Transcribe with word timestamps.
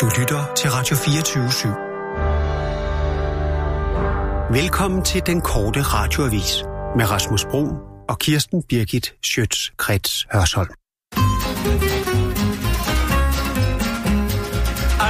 Du 0.00 0.10
lytter 0.18 0.52
til 0.56 0.70
Radio 0.70 0.96
24 0.96 1.48
/7. 1.48 1.68
Velkommen 4.52 5.02
til 5.04 5.22
den 5.26 5.40
korte 5.40 5.82
radioavis 5.82 6.64
med 6.96 7.10
Rasmus 7.10 7.44
Bro 7.44 7.68
og 8.08 8.18
Kirsten 8.18 8.62
Birgit 8.68 9.14
Schøtz-Krets 9.26 10.26
Hørsholm. 10.32 10.70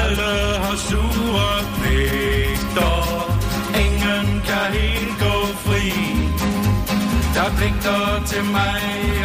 Alle 0.01 0.33
har 0.65 0.77
sure 0.77 1.51
pligter, 1.79 2.97
ingen 3.85 4.27
kan 4.49 4.67
helt 4.81 5.19
gå 5.25 5.37
fri. 5.65 5.87
Der 7.35 7.43
er 7.43 7.55
pligter 7.59 8.25
til 8.27 8.45
mig 8.45 8.83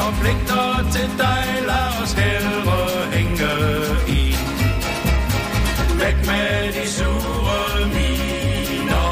og 0.08 0.14
pligter 0.22 0.90
til 0.94 1.10
dig, 1.24 1.44
lad 1.68 1.90
os 2.04 2.14
hælde 2.14 2.49
Væk 6.10 6.26
med 6.26 6.74
de 6.74 6.90
sure 6.90 7.88
miner, 7.96 9.10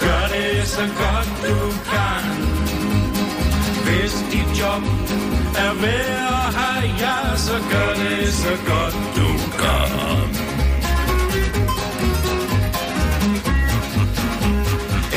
gør 0.00 0.24
det 0.34 0.68
så 0.68 0.80
godt 0.80 1.30
du 1.44 1.58
kan. 1.90 2.24
Hvis 3.86 4.14
dit 4.32 4.60
job 4.60 4.82
er 5.64 5.72
ved 5.84 6.06
at 6.36 6.48
have, 6.58 6.90
ja, 7.04 7.36
så 7.36 7.56
gør 7.70 7.94
det 7.94 8.32
så 8.32 8.54
godt 8.66 8.96
du 9.16 9.28
kan. 9.60 9.90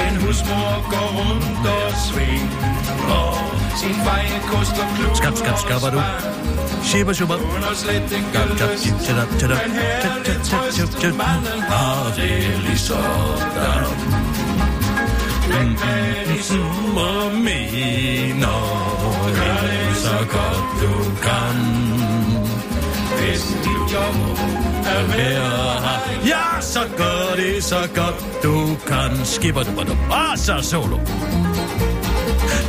En 0.05 0.15
husmor 0.21 0.89
går 0.91 1.09
rundt 1.19 1.67
og 1.67 1.91
svinger 2.07 3.60
sin 3.79 3.95
feje 4.05 4.37
kost 4.51 4.71
og 4.71 4.87
klub 4.95 5.15
Skab, 5.15 5.35
skab, 5.35 5.57
skabber 5.57 5.89
du? 5.89 6.01
Shibba, 6.83 7.13
shubba. 7.13 7.35
Skab, 7.37 8.03
skab, 8.55 8.69
jib, 8.83 8.95
tjada, 9.05 9.23
tjada 9.39 9.55
Tjada, 10.01 10.39
tjada, 10.43 10.91
tjada 10.99 11.15
Manden 11.21 11.61
har 11.61 12.05
ah, 12.05 12.15
det 12.15 12.59
ligesådan 12.65 13.83
Men 15.49 15.67
hvad 15.79 16.01
mm, 16.01 16.17
mm, 16.17 16.27
de 16.27 16.33
mm, 16.33 16.41
summer 16.41 17.29
mener 17.33 18.59
Gør 19.37 19.61
det 19.67 19.95
så 19.97 20.17
godt 20.35 20.65
du 20.81 20.93
kan. 21.21 21.81
Job 23.93 24.15
er 24.85 25.03
værd 25.07 26.27
Ja, 26.27 26.61
så 26.61 26.79
gør 26.97 27.35
det 27.35 27.63
så 27.63 27.87
godt 27.95 28.43
du 28.43 28.77
kan. 28.87 29.25
Skipper 29.25 29.63
du, 29.63 29.79
og 29.79 29.87
du 29.87 29.97
bare 30.09 30.31
ah, 30.31 30.37
så 30.37 30.61
solo. 30.61 30.97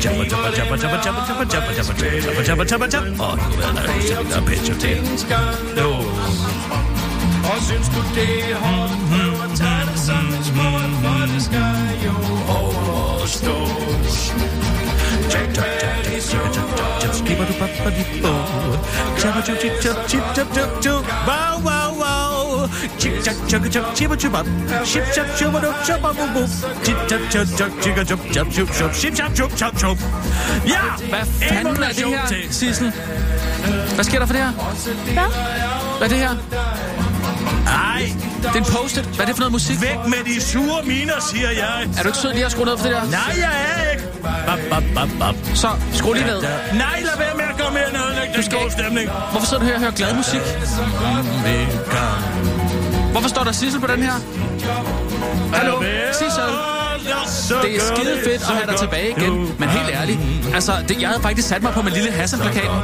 Jabba, 0.02 0.24
jabba, 0.32 0.50
jabba, 0.58 0.76
jabba, 0.82 0.98
jabba, 1.04 1.22
jabba, 1.26 1.46
jabba, 1.52 1.72
jabba, 1.76 1.92
jabba, 2.26 2.42
jabba, 2.48 2.64
jabba, 2.70 2.86
jabba. 2.94 3.24
Og 3.24 3.38
nu 3.38 3.44
er 3.66 3.72
der 3.76 3.92
jo 3.92 4.00
til 4.08 4.30
der 4.32 4.42
pitcher 4.48 4.76
til. 4.82 4.96
nås. 5.76 6.36
Og 7.50 7.58
synes 7.68 7.88
du 7.94 8.00
det 8.16 8.32
er 8.52 8.56
hårdt, 8.64 8.92
prøv 9.10 9.32
at 9.44 9.50
tage 9.58 9.84
det 9.92 9.98
som 10.06 10.26
en 10.36 10.44
sport, 10.50 10.90
for 11.02 11.22
det 11.32 11.42
skal 11.48 11.78
jo 12.06 12.14
overstås. 12.58 14.16
Væk 15.34 15.48
med 15.56 16.04
de 16.04 16.22
sure 16.28 17.12
Skipper 17.12 17.44
du, 17.44 17.52
babba, 17.60 17.90
di, 17.96 18.04
bo. 18.22 18.34
Jabba, 19.22 19.40
jabba, 19.46 19.66
jabba, 19.84 20.02
jabba, 20.12 20.30
jabba, 20.36 20.80
jabba. 20.84 21.14
Wow, 21.28 21.54
wow, 21.66 21.90
wow. 22.00 22.11
Chip, 22.98 23.12
chap, 23.24 23.34
chap, 23.48 23.62
chap, 23.72 23.84
chip, 23.96 24.10
chip, 24.10 24.20
chip, 24.20 24.32
chip, 24.84 25.04
chap, 25.14 25.26
chip, 25.38 25.52
chip, 25.62 25.74
chip, 25.86 26.00
bum, 26.02 26.16
bum. 26.34 26.48
Chip, 26.84 26.96
chap, 27.08 27.20
chip, 27.30 27.46
chap, 27.56 27.70
chip, 29.36 29.50
chap, 29.58 29.78
chip. 29.78 29.98
Ja! 30.68 30.80
Hvad 31.08 31.26
fanden 31.48 31.82
er 31.82 31.88
det 31.88 32.06
her. 32.06 32.46
Sissel? 32.50 32.92
Hvad 33.94 34.04
sker 34.04 34.18
der 34.18 34.26
for 34.26 34.32
det 34.34 34.42
her? 34.42 34.50
Hvad? 35.12 35.28
Hvad 35.98 36.08
er 36.08 36.08
det 36.08 36.18
her? 36.18 36.34
Ej, 37.66 38.12
Det 38.42 38.48
er 38.48 38.54
en 38.54 38.64
post-it. 38.64 39.04
Hvad 39.04 39.20
er 39.20 39.24
det 39.24 39.34
for 39.34 39.40
noget 39.40 39.52
musik? 39.52 39.80
væk 39.82 39.96
med 40.06 40.34
de 40.34 40.40
sure 40.40 40.82
miner, 40.84 41.12
siger 41.32 41.50
jeg. 41.50 41.88
Er 41.98 42.02
du 42.02 42.08
ikke 42.08 42.18
sød 42.18 42.32
lige 42.32 42.44
at 42.46 42.52
skrue 42.52 42.64
ned 42.66 42.78
for 42.78 42.84
det 42.86 42.94
der? 42.96 43.04
Nej, 43.04 43.20
jeg 43.38 43.52
er 43.76 43.90
ikke. 43.92 44.04
Bap, 44.22 44.58
bap, 44.70 44.82
bap, 44.94 45.08
bap. 45.18 45.34
Så, 45.54 45.68
skru 45.92 46.12
lige 46.12 46.26
ned. 46.26 46.42
Nej, 46.42 47.00
lad 47.00 47.18
være 47.18 47.34
med 47.36 47.44
at 47.44 47.58
komme 47.64 47.78
her 47.78 47.86
og 47.86 48.08
ødelægge 48.10 48.34
den 48.34 48.42
skal 48.42 48.54
gode 48.58 48.64
ikke- 48.64 48.82
stemning. 48.82 49.10
Hvorfor 49.30 49.46
sidder 49.46 49.62
du 49.62 49.66
her 49.66 49.74
og 49.74 49.80
hører 49.80 49.90
glad 49.92 50.14
musik? 50.14 50.40
Hvorfor 53.12 53.28
står 53.28 53.44
der 53.44 53.52
Sissel 53.52 53.80
på 53.80 53.86
den 53.86 54.02
her? 54.02 54.12
Hallo, 55.56 55.82
Sissel. 56.12 56.50
Det 57.62 57.76
er 57.76 57.80
skide 57.80 58.20
fedt 58.24 58.42
at 58.42 58.46
have 58.46 58.66
dig 58.70 58.76
tilbage 58.78 59.10
igen, 59.10 59.32
men 59.58 59.68
helt 59.68 59.90
ærligt, 59.90 60.18
altså, 60.54 60.72
det, 60.88 61.00
jeg 61.00 61.08
havde 61.08 61.22
faktisk 61.22 61.48
sat 61.48 61.62
mig 61.62 61.72
på 61.72 61.82
min 61.82 61.92
lille 61.92 62.10
Hassan-plakaten. 62.10 62.80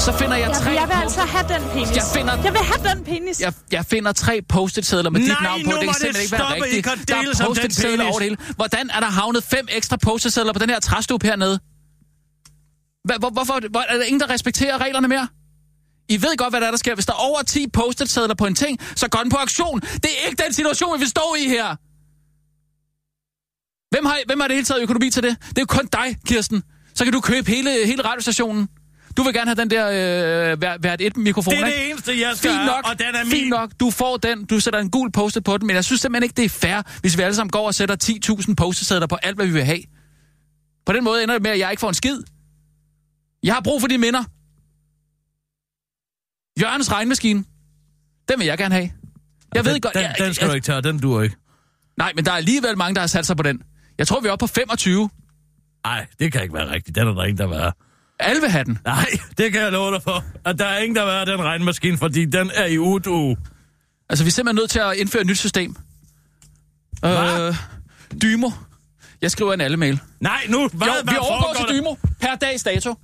Så 0.00 0.12
finder 0.18 0.36
jeg 0.36 0.48
Jeg, 0.48 0.56
tre... 0.56 0.70
jeg 0.70 0.88
vil 0.88 0.94
altså 1.02 1.20
have 1.20 1.48
den 1.48 1.62
penis. 1.72 1.96
Jeg 1.96 2.02
finder- 2.16 2.34
jeg 2.44 2.52
vil 2.52 2.60
have 2.60 2.94
den 2.94 3.04
penis. 3.04 3.40
Jeg, 3.40 3.52
jeg 3.72 3.84
finder 3.86 4.12
tre 4.12 4.40
post-it-sedler 4.48 5.10
med 5.10 5.20
dit 5.20 5.28
Nej, 5.28 5.36
navn 5.42 5.60
på. 5.64 5.70
Det 5.70 5.80
kan 5.80 5.88
det 5.88 5.96
simpelthen 5.96 6.22
ikke 6.22 6.32
være 6.32 6.40
stoppe. 6.40 6.58
I 6.58 6.62
rigtigt. 6.62 7.08
Der 7.08 7.16
er 7.16 7.46
post-it-sedler 7.46 8.04
over 8.04 8.18
det 8.18 8.22
hele. 8.22 8.36
Hvordan 8.56 8.90
er 8.94 9.00
der 9.00 9.06
havnet 9.06 9.44
fem 9.44 9.66
ekstra 9.72 9.96
post-it-sedler 9.96 10.52
på 10.52 10.58
den 10.58 10.70
her 10.70 10.80
træstub 10.80 11.22
hernede? 11.22 11.58
Hvor, 13.20 13.30
hvorfor 13.30 13.60
hvor, 13.70 13.80
er 13.88 13.96
der 13.96 14.04
ingen, 14.04 14.20
der 14.20 14.30
respekterer 14.30 14.78
reglerne 14.78 15.08
mere? 15.08 15.28
I 16.08 16.22
ved 16.22 16.36
godt, 16.36 16.52
hvad 16.52 16.60
der, 16.60 16.66
er, 16.66 16.70
der 16.70 16.78
sker. 16.78 16.94
Hvis 16.94 17.06
der 17.06 17.12
er 17.12 17.16
over 17.16 17.42
10 17.42 17.68
post-it-sedler 17.68 18.34
på 18.34 18.46
en 18.46 18.54
ting, 18.54 18.80
så 18.96 19.08
går 19.08 19.18
den 19.18 19.30
på 19.30 19.36
aktion. 19.36 19.80
Det 19.80 20.04
er 20.04 20.28
ikke 20.30 20.42
den 20.44 20.52
situation, 20.52 20.94
vi 20.94 20.98
vil 20.98 21.08
stå 21.08 21.34
i 21.38 21.48
her. 21.48 21.76
Hvem 23.94 24.04
har, 24.06 24.18
hvem 24.26 24.40
har 24.40 24.48
det 24.48 24.54
hele 24.56 24.64
taget 24.66 24.82
økonomi 24.82 25.10
til 25.10 25.22
det? 25.22 25.36
Det 25.48 25.58
er 25.58 25.62
jo 25.62 25.66
kun 25.66 25.86
dig, 25.92 26.16
Kirsten. 26.26 26.62
Så 26.94 27.04
kan 27.04 27.12
du 27.12 27.20
købe 27.20 27.50
hele, 27.50 27.86
hele 27.86 28.02
radiostationen. 28.04 28.68
Du 29.16 29.22
vil 29.22 29.34
gerne 29.34 29.50
have 29.50 29.54
den 29.54 29.70
der 29.70 30.52
øh, 30.52 30.58
hvert, 30.80 31.00
et 31.00 31.16
mikrofon, 31.16 31.54
Det 31.54 31.62
er 31.62 31.66
ikke? 31.66 31.78
det 31.78 31.90
eneste, 31.90 32.20
jeg 32.20 32.36
skal 32.36 32.50
Fint 32.50 32.64
nok, 32.64 32.90
og 32.90 32.98
den 32.98 33.14
er 33.14 33.24
fint 33.24 33.42
min. 33.42 33.48
nok, 33.48 33.70
du 33.80 33.90
får 33.90 34.16
den, 34.16 34.44
du 34.44 34.60
sætter 34.60 34.80
en 34.80 34.90
gul 34.90 35.12
post 35.12 35.38
på 35.44 35.58
den, 35.58 35.66
men 35.66 35.76
jeg 35.76 35.84
synes 35.84 36.00
simpelthen 36.00 36.22
ikke, 36.22 36.34
det 36.36 36.44
er 36.44 36.48
fair, 36.48 36.82
hvis 37.00 37.18
vi 37.18 37.22
alle 37.22 37.34
sammen 37.34 37.50
går 37.50 37.66
og 37.66 37.74
sætter 37.74 37.96
10.000 38.48 38.54
post 38.54 38.92
på 39.08 39.16
alt, 39.22 39.36
hvad 39.36 39.46
vi 39.46 39.52
vil 39.52 39.64
have. 39.64 39.80
På 40.86 40.92
den 40.92 41.04
måde 41.04 41.22
ender 41.22 41.34
det 41.34 41.42
med, 41.42 41.50
at 41.50 41.58
jeg 41.58 41.70
ikke 41.70 41.80
får 41.80 41.88
en 41.88 41.94
skid. 41.94 42.18
Jeg 43.42 43.54
har 43.54 43.60
brug 43.60 43.80
for 43.80 43.88
de 43.88 43.98
minder. 43.98 44.24
Jørgens 46.60 46.92
regnmaskine. 46.92 47.44
Den 48.28 48.38
vil 48.38 48.46
jeg 48.46 48.58
gerne 48.58 48.74
have. 48.74 48.90
Jeg 49.54 49.64
ved 49.64 49.72
den, 49.72 49.80
godt... 49.80 49.94
Den, 49.94 50.02
jeg, 50.02 50.14
den 50.18 50.34
skal 50.34 50.48
du 50.48 50.52
ikke 50.52 50.64
tage, 50.64 50.82
den 50.82 50.98
duer 50.98 51.22
ikke. 51.22 51.36
Nej, 51.96 52.12
men 52.16 52.24
der 52.24 52.32
er 52.32 52.36
alligevel 52.36 52.78
mange, 52.78 52.94
der 52.94 53.00
har 53.00 53.06
sat 53.06 53.26
sig 53.26 53.36
på 53.36 53.42
den. 53.42 53.62
Jeg 53.98 54.06
tror, 54.06 54.20
vi 54.20 54.28
er 54.28 54.32
oppe 54.32 54.42
på 54.42 54.46
25. 54.46 55.10
Nej, 55.84 56.06
det 56.18 56.32
kan 56.32 56.42
ikke 56.42 56.54
være 56.54 56.70
rigtigt. 56.70 56.94
Den 56.96 57.08
er 57.08 57.12
der 57.12 57.24
ingen, 57.24 57.38
der 57.38 57.58
have. 57.58 57.72
Alle 58.20 58.40
vil 58.40 58.50
have 58.50 58.64
den. 58.64 58.78
Nej, 58.84 59.06
det 59.38 59.52
kan 59.52 59.62
jeg 59.62 59.72
love 59.72 59.94
dig 59.94 60.02
for. 60.02 60.24
At 60.44 60.58
der 60.58 60.66
er 60.66 60.78
ingen, 60.78 60.96
der 60.96 61.04
vil 61.04 61.12
have 61.12 61.26
den 61.26 61.42
regnmaskine, 61.42 61.98
fordi 61.98 62.24
den 62.24 62.50
er 62.54 62.66
i 62.66 62.78
udu. 62.78 63.36
Altså, 64.08 64.24
vi 64.24 64.28
er 64.28 64.32
simpelthen 64.32 64.56
nødt 64.56 64.70
til 64.70 64.78
at 64.78 64.96
indføre 64.96 65.20
et 65.20 65.26
nyt 65.26 65.38
system. 65.38 65.76
Hvad? 67.00 67.48
Øh, 67.48 67.56
Dymo. 68.22 68.50
Jeg 69.22 69.30
skriver 69.30 69.54
en 69.54 69.60
alle 69.60 69.76
mail. 69.76 70.00
Nej, 70.20 70.46
nu, 70.48 70.68
hvad, 70.72 70.86
jo, 70.86 70.92
hvad 71.02 71.14
vi 71.14 71.18
overgår 71.18 71.54
til 71.54 71.78
Dymo 71.78 71.94
per 72.20 72.34
dags 72.34 72.62
dato. 72.62 72.94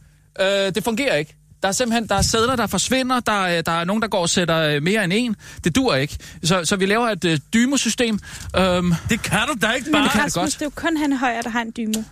Øh, 0.41 0.47
det 0.47 0.85
fungerer 0.85 1.17
ikke. 1.17 1.37
Der 1.63 1.69
er 1.69 1.73
simpelthen 1.73 2.09
der 2.09 2.15
er 2.15 2.23
sædler, 2.23 2.57
der 2.57 2.67
forsvinder. 2.67 3.21
Der 3.21 3.45
er, 3.45 3.63
der 3.63 3.73
er 3.73 3.85
nogen, 3.85 4.03
der 4.03 4.09
går 4.09 4.19
og 4.21 4.29
sætter 4.31 4.59
øh, 4.59 4.83
mere 4.83 5.05
end 5.05 5.13
en. 5.17 5.37
Det 5.65 5.77
dur 5.77 5.95
ikke. 5.95 6.17
Så, 6.45 6.65
så 6.65 6.77
vi 6.77 6.87
laver 6.87 7.09
et 7.09 7.25
øh, 7.25 7.39
Dymo-system. 7.55 8.19
Øhm, 8.59 8.93
Det 9.11 9.23
kan 9.23 9.39
du 9.49 9.55
da 9.67 9.71
ikke 9.73 9.85
Men 9.91 9.93
bare. 9.93 10.09
kan 10.09 10.19
det 10.21 10.25
Rasmus, 10.25 10.35
godt. 10.35 10.53
det 10.55 10.61
er 10.63 10.67
jo 10.67 10.71
kun 10.75 10.97
han 10.97 11.13
højre, 11.13 11.43
der 11.43 11.51
har 11.51 11.61
en 11.61 11.73
dymo. 11.77 12.03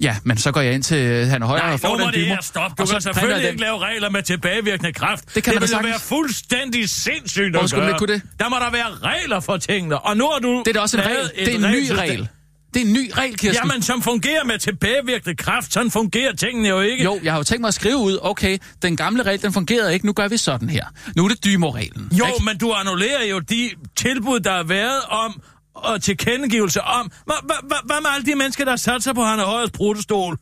ja, 0.00 0.16
men 0.24 0.36
så 0.38 0.52
går 0.52 0.60
jeg 0.60 0.74
ind 0.74 0.82
til 0.82 0.96
øh, 0.98 1.26
han 1.28 1.42
er 1.42 1.46
højre 1.46 1.62
Nej, 1.62 1.72
og 1.72 1.80
får 1.80 1.88
nu 1.88 1.98
må 1.98 2.04
den 2.04 2.14
det 2.14 2.14
Dymo. 2.24 2.34
her 2.34 2.42
stoppe. 2.42 2.74
Du 2.78 2.82
og 2.82 2.88
kan 2.88 3.00
selvfølgelig 3.00 3.48
ikke 3.48 3.60
lave 3.60 3.78
regler 3.78 4.10
med 4.10 4.22
tilbagevirkende 4.22 4.92
kraft. 4.92 5.34
Det 5.34 5.44
kan 5.44 5.52
det 5.54 5.60
der 5.62 5.66
ville 5.66 5.82
da 5.82 5.88
være 5.88 6.00
fuldstændig 6.00 6.88
sindssygt 6.90 7.56
at 7.56 7.68
skulle 7.70 7.80
man 7.84 7.88
gøre. 7.88 7.88
ikke 7.90 7.98
kunne 7.98 8.14
det? 8.14 8.22
Der 8.40 8.48
må 8.48 8.56
der 8.56 8.70
være 8.70 8.86
regler 9.02 9.40
for 9.40 9.56
tingene. 9.56 9.98
Og 9.98 10.16
nu 10.16 10.28
har 10.32 10.38
du 10.38 10.58
Det 10.58 10.68
er 10.68 10.72
da 10.72 10.80
også 10.80 10.96
en 10.96 11.06
regel. 11.06 11.30
et 11.34 11.46
Det 11.46 11.54
er 11.54 11.66
en 11.66 11.72
ny 11.72 11.90
regel. 11.90 12.28
Det 12.74 12.82
er 12.82 12.86
en 12.86 12.92
ny 12.92 13.10
regel, 13.16 13.38
Kirsten. 13.38 13.68
Jamen, 13.68 13.82
som 13.82 14.02
fungerer 14.02 14.44
med 14.44 14.58
tilbagevirkende 14.58 15.36
kraft. 15.36 15.72
Sådan 15.72 15.90
fungerer 15.90 16.32
tingene 16.32 16.68
jo 16.68 16.80
ikke. 16.80 17.04
Jo, 17.04 17.20
jeg 17.22 17.32
har 17.32 17.38
jo 17.38 17.42
tænkt 17.42 17.60
mig 17.60 17.68
at 17.68 17.74
skrive 17.74 17.96
ud, 17.96 18.18
okay, 18.22 18.58
den 18.82 18.96
gamle 18.96 19.22
regel, 19.22 19.42
den 19.42 19.52
fungerede 19.52 19.94
ikke, 19.94 20.06
nu 20.06 20.12
gør 20.12 20.28
vi 20.28 20.36
sådan 20.36 20.70
her. 20.70 20.86
Nu 21.16 21.24
er 21.24 21.28
det 21.28 21.44
Dymo-reglen. 21.44 22.08
Jo, 22.18 22.26
ikke? 22.26 22.44
men 22.44 22.58
du 22.58 22.72
annullerer 22.72 23.24
jo 23.24 23.38
de 23.38 23.70
tilbud, 23.96 24.40
der 24.40 24.52
har 24.52 24.62
været 24.62 25.02
om 25.08 25.42
og 25.74 26.02
tilkendegivelse 26.02 26.82
om. 26.82 27.10
Hvad 27.24 27.36
hva, 27.42 27.54
hva, 27.62 27.76
hvad 27.84 28.00
med 28.02 28.10
alle 28.14 28.26
de 28.26 28.34
mennesker, 28.34 28.64
der 28.64 28.72
har 28.72 28.76
sat 28.76 29.02
sig 29.02 29.14
på 29.14 29.22
Hanne 29.22 29.42
Højers 29.42 29.70
protestol? 29.70 30.32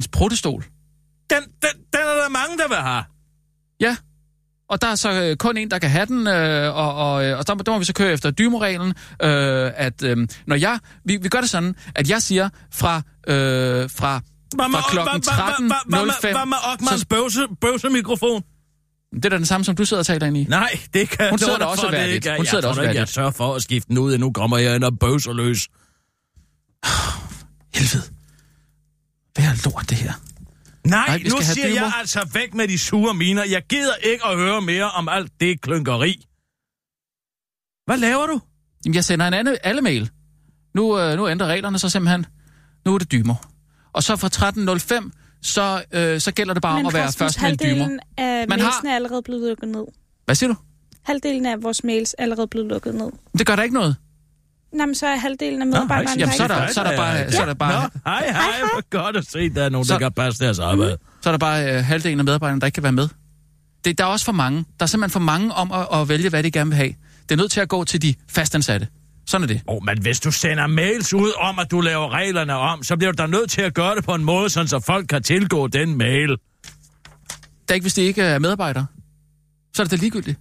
En 0.00 0.10
protestol. 0.12 0.64
Den, 1.30 1.42
den, 1.42 1.70
den 1.92 2.00
er 2.00 2.22
der 2.22 2.28
mange, 2.28 2.58
der 2.58 2.68
vil 2.68 2.76
have. 2.76 3.04
Ja. 3.80 3.96
Og 4.72 4.82
der 4.82 4.88
er 4.88 4.94
så 4.94 5.12
øh, 5.22 5.36
kun 5.36 5.56
en, 5.56 5.70
der 5.70 5.78
kan 5.78 5.90
have 5.90 6.06
den, 6.06 6.26
øh, 6.26 6.76
og, 6.76 6.94
og, 6.94 7.24
øh, 7.24 7.38
og 7.38 7.46
der, 7.46 7.54
der 7.54 7.72
må 7.72 7.78
vi 7.78 7.84
så 7.84 7.92
køre 7.94 8.12
efter 8.12 8.30
dymoreglen, 8.30 8.88
øh, 9.22 9.70
at 9.76 10.02
øh, 10.02 10.28
når 10.46 10.56
jeg, 10.56 10.78
vi, 11.04 11.16
vi 11.22 11.28
gør 11.28 11.40
det 11.40 11.50
sådan, 11.50 11.74
at 11.94 12.10
jeg 12.10 12.22
siger 12.22 12.48
fra, 12.72 12.96
øh, 12.96 13.90
fra, 13.90 14.20
fra 14.56 14.90
klokken 14.90 15.22
hvad- 15.22 15.34
hvad- 15.34 15.74
hvad- 15.88 15.98
hvad 15.98 16.04
med- 16.06 16.12
13.05, 16.12 16.32
Hvad 16.32 16.96
med 16.98 17.06
bøvse, 17.08 17.40
bøvsemikrofon? 17.60 18.42
det 19.14 19.24
er 19.24 19.28
da 19.28 19.36
den 19.36 19.46
samme, 19.46 19.64
som 19.64 19.76
du 19.76 19.84
sidder 19.84 20.00
og 20.00 20.06
taler 20.06 20.26
ind 20.26 20.36
i. 20.36 20.44
Nej, 20.44 20.78
det 20.94 21.08
kan 21.10 21.30
Hun 21.30 21.38
sidder 21.38 21.58
da 21.58 21.64
også 21.64 21.82
for, 21.82 21.90
det 21.90 21.98
værdigt. 21.98 22.14
ikke. 22.26 22.36
Hun 22.36 22.46
sidder 22.46 22.62
jeg 22.64 22.68
også 22.68 22.80
ikke, 22.80 22.88
jeg 22.88 22.94
værdigt. 22.94 23.14
sørger 23.14 23.30
for 23.30 23.54
at 23.54 23.62
skifte 23.62 23.88
den 23.88 23.98
ud, 23.98 24.18
nu 24.18 24.32
kommer 24.32 24.58
jeg 24.58 24.74
ind 24.76 24.84
og 24.84 24.98
bøvser 24.98 25.32
løs. 25.32 25.68
Helvede. 27.76 28.02
Hvad 29.34 29.44
er 29.44 29.70
lort, 29.70 29.90
det 29.90 29.98
her? 29.98 30.12
Nej, 30.86 31.06
Nej, 31.08 31.18
nu 31.30 31.36
siger 31.40 31.68
jeg 31.68 31.92
altså 31.98 32.28
væk 32.34 32.54
med 32.54 32.68
de 32.68 32.78
sure 32.78 33.14
miner. 33.14 33.44
Jeg 33.44 33.62
gider 33.68 33.94
ikke 33.94 34.26
at 34.26 34.36
høre 34.36 34.60
mere 34.60 34.90
om 34.90 35.08
alt 35.08 35.32
det 35.40 35.60
klynkeri. 35.60 36.26
Hvad 37.86 37.96
laver 37.96 38.26
du? 38.26 38.40
Jamen, 38.84 38.94
jeg 38.94 39.04
sender 39.04 39.28
en 39.28 39.34
anden, 39.34 39.56
alle 39.64 39.80
mail. 39.82 40.10
Nu, 40.74 40.98
øh, 40.98 41.16
nu 41.16 41.28
ændrer 41.28 41.46
reglerne 41.46 41.78
så 41.78 41.88
simpelthen. 41.88 42.26
Nu 42.84 42.94
er 42.94 42.98
det 42.98 43.12
dymer. 43.12 43.34
Og 43.92 44.02
så 44.02 44.16
fra 44.16 44.28
13.05, 44.28 45.10
så, 45.42 45.84
øh, 45.92 46.20
så 46.20 46.32
gælder 46.32 46.54
det 46.54 46.62
bare 46.62 46.78
om 46.80 46.86
at 46.86 46.92
være 46.94 47.12
først 47.12 47.42
med 47.42 47.50
en 47.50 47.58
dymer. 47.62 47.68
halvdelen 47.74 48.00
af 48.16 48.48
Man 48.48 48.60
har- 48.60 48.82
er 48.86 48.94
allerede 48.94 49.22
blevet 49.22 49.48
lukket 49.48 49.68
ned. 49.68 49.84
Hvad 50.24 50.34
siger 50.34 50.48
du? 50.52 50.56
Halvdelen 51.02 51.46
af 51.46 51.62
vores 51.62 51.84
mails 51.84 52.14
er 52.18 52.22
allerede 52.22 52.46
blevet 52.46 52.68
lukket 52.68 52.94
ned. 52.94 53.10
Det 53.38 53.46
gør 53.46 53.56
der 53.56 53.62
ikke 53.62 53.74
noget. 53.74 53.96
Nå, 54.72 54.86
men 54.86 54.94
så 54.94 55.06
er 55.06 55.16
halvdelen 55.16 55.60
af 55.62 55.66
medarbejderne 55.66 56.10
Jamen, 56.18 56.28
der 56.28 56.36
så 56.36 56.42
er 56.42 56.48
der, 56.48 56.66
så 56.72 56.80
er 56.80 56.90
der 56.90 56.96
bare, 56.96 57.32
så 57.32 57.42
er 57.42 57.46
der 57.46 57.54
bare, 57.54 57.82
Nå, 57.82 57.88
hej, 58.06 58.26
hej, 58.30 58.42
hvor 58.72 58.90
godt 59.02 59.16
at 59.16 59.26
se, 59.26 59.48
der 59.50 59.64
er 59.64 59.68
nogen, 59.68 59.84
Så- 59.84 59.92
der 59.92 59.98
kan 59.98 60.12
passe 60.12 60.44
deres 60.44 60.58
arbejde. 60.58 60.96
så 61.20 61.28
er 61.28 61.32
der 61.32 61.38
bare 61.38 61.72
øh, 61.76 61.84
halvdelen 61.84 62.18
af 62.18 62.24
medarbejderne, 62.24 62.60
der 62.60 62.66
ikke 62.66 62.74
kan 62.74 62.82
være 62.82 62.92
med. 62.92 63.08
Det, 63.84 63.98
der 63.98 64.04
er 64.04 64.08
også 64.08 64.24
for 64.24 64.32
mange. 64.32 64.58
Der 64.58 64.82
er 64.82 64.86
simpelthen 64.86 65.12
for 65.12 65.20
mange 65.20 65.54
om 65.54 65.72
at, 65.72 65.86
at 66.00 66.08
vælge, 66.08 66.28
hvad 66.28 66.42
de 66.42 66.50
gerne 66.50 66.70
vil 66.70 66.76
have. 66.76 66.94
Det 67.28 67.32
er 67.32 67.36
nødt 67.36 67.50
til 67.52 67.60
at 67.60 67.68
gå 67.68 67.84
til 67.84 68.02
de 68.02 68.14
fastansatte. 68.30 68.88
Sådan 69.26 69.42
er 69.42 69.46
det. 69.48 69.60
Åh, 69.68 69.76
oh, 69.76 69.84
men 69.84 70.02
hvis 70.02 70.20
du 70.20 70.30
sender 70.32 70.66
mails 70.66 71.14
ud 71.14 71.32
om, 71.40 71.58
at 71.58 71.70
du 71.70 71.80
laver 71.80 72.12
reglerne 72.12 72.54
om, 72.54 72.82
så 72.82 72.96
bliver 72.96 73.12
du 73.12 73.22
da 73.22 73.26
nødt 73.26 73.50
til 73.50 73.60
at 73.62 73.74
gøre 73.74 73.94
det 73.96 74.04
på 74.04 74.14
en 74.14 74.24
måde, 74.24 74.50
sådan 74.50 74.68
så 74.68 74.80
folk 74.80 75.06
kan 75.08 75.22
tilgå 75.22 75.66
den 75.66 75.96
mail. 75.98 76.28
Det 76.28 77.70
er 77.70 77.74
ikke, 77.74 77.84
hvis 77.84 77.94
de 77.94 78.02
ikke 78.02 78.22
er 78.22 78.38
medarbejdere. 78.38 78.86
Så 79.74 79.82
er 79.82 79.84
det 79.84 79.90
da 79.90 79.96
ligegyldigt. 79.96 80.38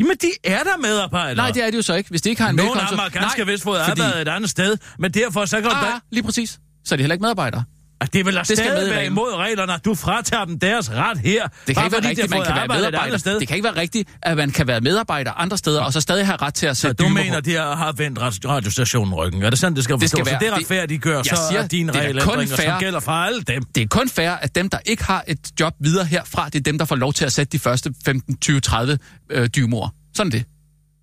Jamen, 0.00 0.16
de 0.16 0.30
er 0.44 0.62
der 0.62 0.76
medarbejdere. 0.76 1.34
Nej, 1.34 1.50
det 1.50 1.62
er 1.62 1.70
det 1.70 1.76
jo 1.76 1.82
så 1.82 1.94
ikke. 1.94 2.10
Hvis 2.10 2.22
de 2.22 2.30
ikke 2.30 2.42
har 2.42 2.50
en 2.50 2.58
af 2.58 2.64
mailkonto... 2.64 2.90
dem 2.90 2.98
har 2.98 3.08
ganske 3.08 3.46
vist 3.46 3.62
fået 3.62 3.78
arbejde 3.78 4.20
et 4.22 4.28
andet 4.28 4.50
sted, 4.50 4.76
men 4.98 5.10
derfor 5.10 5.44
så 5.44 5.60
kan 5.60 5.70
du 5.70 5.76
da... 5.76 5.86
Ah, 5.86 6.00
lige 6.10 6.22
præcis. 6.22 6.58
Så 6.84 6.94
er 6.94 6.96
de 6.96 7.02
heller 7.02 7.14
ikke 7.14 7.22
medarbejdere. 7.22 7.64
Det 8.12 8.26
vil 8.26 8.34
da 8.34 8.38
det 8.38 8.46
skal 8.46 8.58
med 8.58 8.64
stadig 8.76 8.90
være 8.90 9.06
imod 9.06 9.34
reglerne, 9.36 9.72
at 9.74 9.84
du 9.84 9.94
fratager 9.94 10.44
dem 10.44 10.58
deres 10.58 10.90
ret 10.90 11.18
her. 11.18 11.48
Det 11.66 11.76
kan 11.76 11.84
ikke 11.84 11.96
være 12.02 12.08
rigtigt, 12.08 12.30
man 12.30 12.44
kan 12.44 12.54
være 12.56 12.68
medarbejder. 12.68 13.18
sted. 13.18 13.40
Det 13.40 13.48
kan 13.48 13.56
ikke 13.56 13.64
være 13.64 13.76
rigtigt, 13.76 14.08
at 14.22 14.36
man 14.36 14.50
kan 14.50 14.66
være 14.66 14.80
medarbejder 14.80 15.32
andre 15.32 15.58
steder, 15.58 15.82
og 15.82 15.92
så 15.92 16.00
stadig 16.00 16.26
have 16.26 16.36
ret 16.36 16.54
til 16.54 16.66
at 16.66 16.76
Så 16.76 16.80
sætte 16.80 16.94
du 17.04 17.08
dymer 17.08 17.22
mener, 17.22 17.34
på. 17.34 17.40
de 17.40 17.54
har- 17.54 17.92
vendt 17.92 18.20
radio- 18.20 18.48
radiostationen 18.50 19.14
ryggen? 19.14 19.42
Er 19.42 19.50
det 19.50 19.58
sådan, 19.58 19.76
det 19.76 19.84
skal 19.84 19.96
Det 20.00 20.08
skal 20.10 20.18
forstås? 20.18 20.26
være- 20.32 20.40
Så 20.40 20.44
det 20.44 20.52
er 20.52 20.54
det- 20.54 20.60
retfærdiggør, 20.70 21.16
Jeg 21.16 21.24
så 21.24 21.36
siger, 21.50 21.62
er 21.62 21.66
dine 21.68 21.88
det 21.92 21.96
er 21.98 22.02
regelændringer, 22.02 22.56
som 22.56 22.78
gælder 22.80 23.00
for 23.00 23.12
alle 23.12 23.42
dem. 23.42 23.62
Det 23.64 23.82
er 23.82 23.86
kun 23.86 24.08
fair, 24.08 24.30
at 24.30 24.54
dem, 24.54 24.68
der 24.70 24.78
ikke 24.86 25.04
har 25.04 25.24
et 25.28 25.38
job 25.60 25.74
videre 25.80 26.04
herfra, 26.04 26.46
det 26.48 26.54
er 26.54 26.62
dem, 26.62 26.78
der 26.78 26.84
får 26.84 26.96
lov 26.96 27.12
til 27.12 27.24
at 27.24 27.32
sætte 27.32 27.52
de 27.52 27.58
første 27.58 27.94
15, 28.04 28.36
20, 28.36 28.60
30 28.60 28.98
øh, 29.30 29.48
dymoer. 29.48 29.88
Sådan 30.14 30.32
det. 30.32 30.44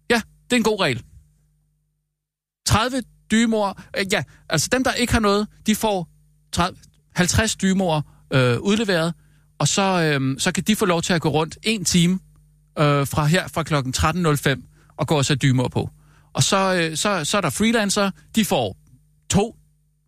Ja, 0.09 0.15
det 0.43 0.51
er 0.51 0.55
en 0.57 0.63
god 0.63 0.81
regel. 0.81 1.01
30 2.67 3.01
dymoer, 3.31 3.73
øh, 3.97 4.05
ja, 4.13 4.23
altså 4.49 4.69
dem, 4.71 4.83
der 4.83 4.93
ikke 4.93 5.13
har 5.13 5.19
noget, 5.19 5.47
de 5.67 5.75
får 5.75 6.07
30, 6.53 6.77
50 7.19 7.55
dymoer 7.55 8.01
øh, 8.33 8.59
udleveret, 8.59 9.13
og 9.59 9.67
så, 9.67 9.81
øh, 9.81 10.39
så 10.39 10.51
kan 10.51 10.63
de 10.63 10.75
få 10.75 10.85
lov 10.85 11.01
til 11.01 11.13
at 11.13 11.21
gå 11.21 11.29
rundt 11.29 11.57
en 11.63 11.85
time 11.85 12.13
øh, 12.79 13.07
fra 13.07 13.25
her 13.25 13.47
fra 13.47 13.63
klokken 13.63 13.93
13.05 13.97 14.93
og 14.97 15.07
gå 15.07 15.17
og 15.17 15.25
sætte 15.25 15.47
dymoer 15.47 15.69
på. 15.69 15.89
Og 16.33 16.43
så, 16.43 16.73
øh, 16.75 16.97
så, 16.97 17.25
så 17.25 17.37
er 17.37 17.41
der 17.41 17.49
freelancer, 17.49 18.11
de 18.35 18.45
får 18.45 18.77
to, 19.29 19.55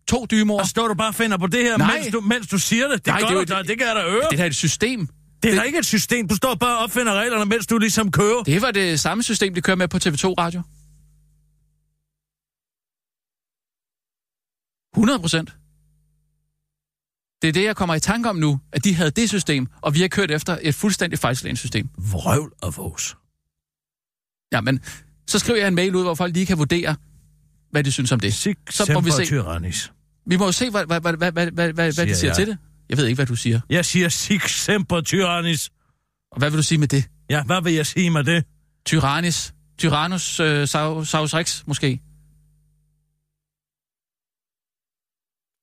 to 0.08 0.26
dymoer. 0.30 0.60
Og 0.60 0.66
står 0.66 0.88
du 0.88 0.94
bare 0.94 1.08
og 1.08 1.14
finder 1.14 1.38
på 1.38 1.46
det 1.46 1.62
her, 1.62 1.78
Nej. 1.78 1.94
mens 1.98 2.12
du, 2.12 2.20
mens 2.20 2.46
du 2.46 2.58
siger 2.58 2.88
det? 2.88 2.98
Det, 2.98 3.06
Nej, 3.06 3.20
gør 3.20 3.26
det 3.28 3.36
er 3.36 3.44
du 3.44 3.52
da, 3.54 3.60
et- 3.60 3.68
det 3.68 3.78
kan 3.78 3.86
jeg 3.86 3.96
da 3.96 4.02
øre. 4.04 4.26
Det 4.30 4.40
er 4.40 4.44
et 4.44 4.54
system. 4.56 5.06
Det 5.06 5.48
er 5.48 5.50
det- 5.52 5.58
da 5.58 5.62
ikke 5.62 5.78
et 5.78 5.86
system. 5.86 6.28
Du 6.28 6.36
står 6.36 6.54
bare 6.54 6.76
og 6.78 6.82
opfinder 6.84 7.14
reglerne, 7.14 7.44
mens 7.44 7.66
du 7.66 7.78
ligesom 7.78 8.10
kører. 8.10 8.42
Det 8.42 8.62
var 8.62 8.70
det 8.70 9.00
samme 9.00 9.22
system, 9.22 9.54
de 9.54 9.60
kører 9.60 9.76
med 9.76 9.88
på 9.88 9.96
TV2 9.96 10.34
Radio. 10.38 10.62
100 14.96 15.18
procent. 15.18 15.50
Det 17.42 17.48
er 17.48 17.52
det, 17.52 17.64
jeg 17.64 17.76
kommer 17.76 17.94
i 17.94 18.00
tanke 18.00 18.28
om 18.28 18.36
nu, 18.36 18.60
at 18.72 18.84
de 18.84 18.94
havde 18.94 19.10
det 19.10 19.28
system, 19.28 19.66
og 19.80 19.94
vi 19.94 20.00
har 20.00 20.08
kørt 20.08 20.30
efter 20.30 20.58
et 20.62 20.74
fuldstændig 20.74 21.18
fejlslagende 21.18 21.58
system. 21.60 21.88
Vrøvl 21.98 22.52
og 22.62 22.76
vås. 22.76 23.16
Ja, 24.52 24.60
men 24.60 24.80
så 25.26 25.38
skriver 25.38 25.58
jeg 25.58 25.68
en 25.68 25.74
mail 25.74 25.94
ud, 25.94 26.02
hvor 26.02 26.14
folk 26.14 26.34
lige 26.34 26.46
kan 26.46 26.58
vurdere, 26.58 26.96
hvad 27.70 27.84
de 27.84 27.92
synes 27.92 28.12
om 28.12 28.20
det. 28.20 28.34
Sig 28.34 28.56
Så 28.70 28.92
må 28.94 29.00
vi 29.00 29.10
se. 29.10 29.24
tyrannis. 29.24 29.92
Vi 30.26 30.36
må 30.36 30.44
jo 30.44 30.52
se, 30.52 30.70
hvad, 30.70 30.86
hvad, 30.86 31.00
hvad, 31.00 31.16
hvad, 31.16 31.32
hvad, 31.32 31.50
hvad, 31.52 31.72
hvad 31.72 31.92
Siger 31.92 32.06
de 32.06 32.14
siger 32.14 32.28
jeg. 32.28 32.36
til 32.36 32.46
det. 32.46 32.58
Jeg 32.88 32.98
ved 32.98 33.06
ikke, 33.06 33.14
hvad 33.16 33.26
du 33.26 33.36
siger. 33.36 33.60
Jeg 33.70 33.84
siger 33.84 34.08
sig 34.08 34.40
semper 34.42 35.00
tyrannis. 35.00 35.70
Og 36.32 36.38
hvad 36.38 36.50
vil 36.50 36.56
du 36.58 36.62
sige 36.62 36.78
med 36.78 36.88
det? 36.88 37.04
Ja, 37.30 37.44
hvad 37.44 37.62
vil 37.62 37.72
jeg 37.74 37.86
sige 37.86 38.10
med 38.10 38.24
det? 38.24 38.44
Tyrannis? 38.86 39.54
Tyrannus 39.78 40.40
øh, 40.40 40.62
sau- 40.62 41.04
saus 41.04 41.34
rex, 41.34 41.62
måske? 41.66 42.00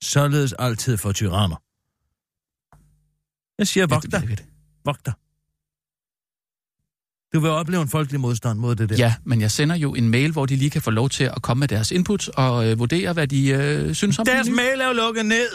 Således 0.04 0.54
altid 0.54 0.98
for 0.98 1.12
tyranner. 1.12 1.62
Jeg 3.60 3.68
siger, 3.68 3.82
Ja, 3.90 3.96
vogt 3.96 4.04
det- 4.04 4.12
dig. 4.12 4.22
det- 4.22 4.38
det- 4.38 4.46
Vogt 4.86 5.06
dig. 5.06 5.14
Du 7.34 7.40
vil 7.40 7.50
opleve 7.50 7.82
en 7.82 7.88
folkelig 7.90 8.20
modstand 8.20 8.60
mod 8.60 8.76
det 8.76 8.90
der. 8.90 8.96
Ja, 8.98 9.16
men 9.24 9.42
jeg 9.42 9.52
sender 9.52 9.76
jo 9.76 9.96
en 9.96 10.10
mail, 10.10 10.32
hvor 10.32 10.46
de 10.46 10.56
lige 10.56 10.70
kan 10.70 10.82
få 10.82 10.92
lov 10.92 11.10
til 11.10 11.24
at 11.24 11.42
komme 11.42 11.60
med 11.60 11.68
deres 11.68 11.92
input 11.92 12.28
og 12.30 12.68
øh, 12.72 12.80
vurdere, 12.80 13.14
hvad 13.14 13.28
de 13.28 13.48
øh, 13.50 13.94
synes 13.96 14.20
om 14.20 14.26
Deres 14.26 14.46
den 14.48 14.54
nye. 14.56 14.56
mail 14.56 14.82
er 14.82 14.88
jo 14.88 14.94
lukket 14.94 15.26
ned. 15.26 15.50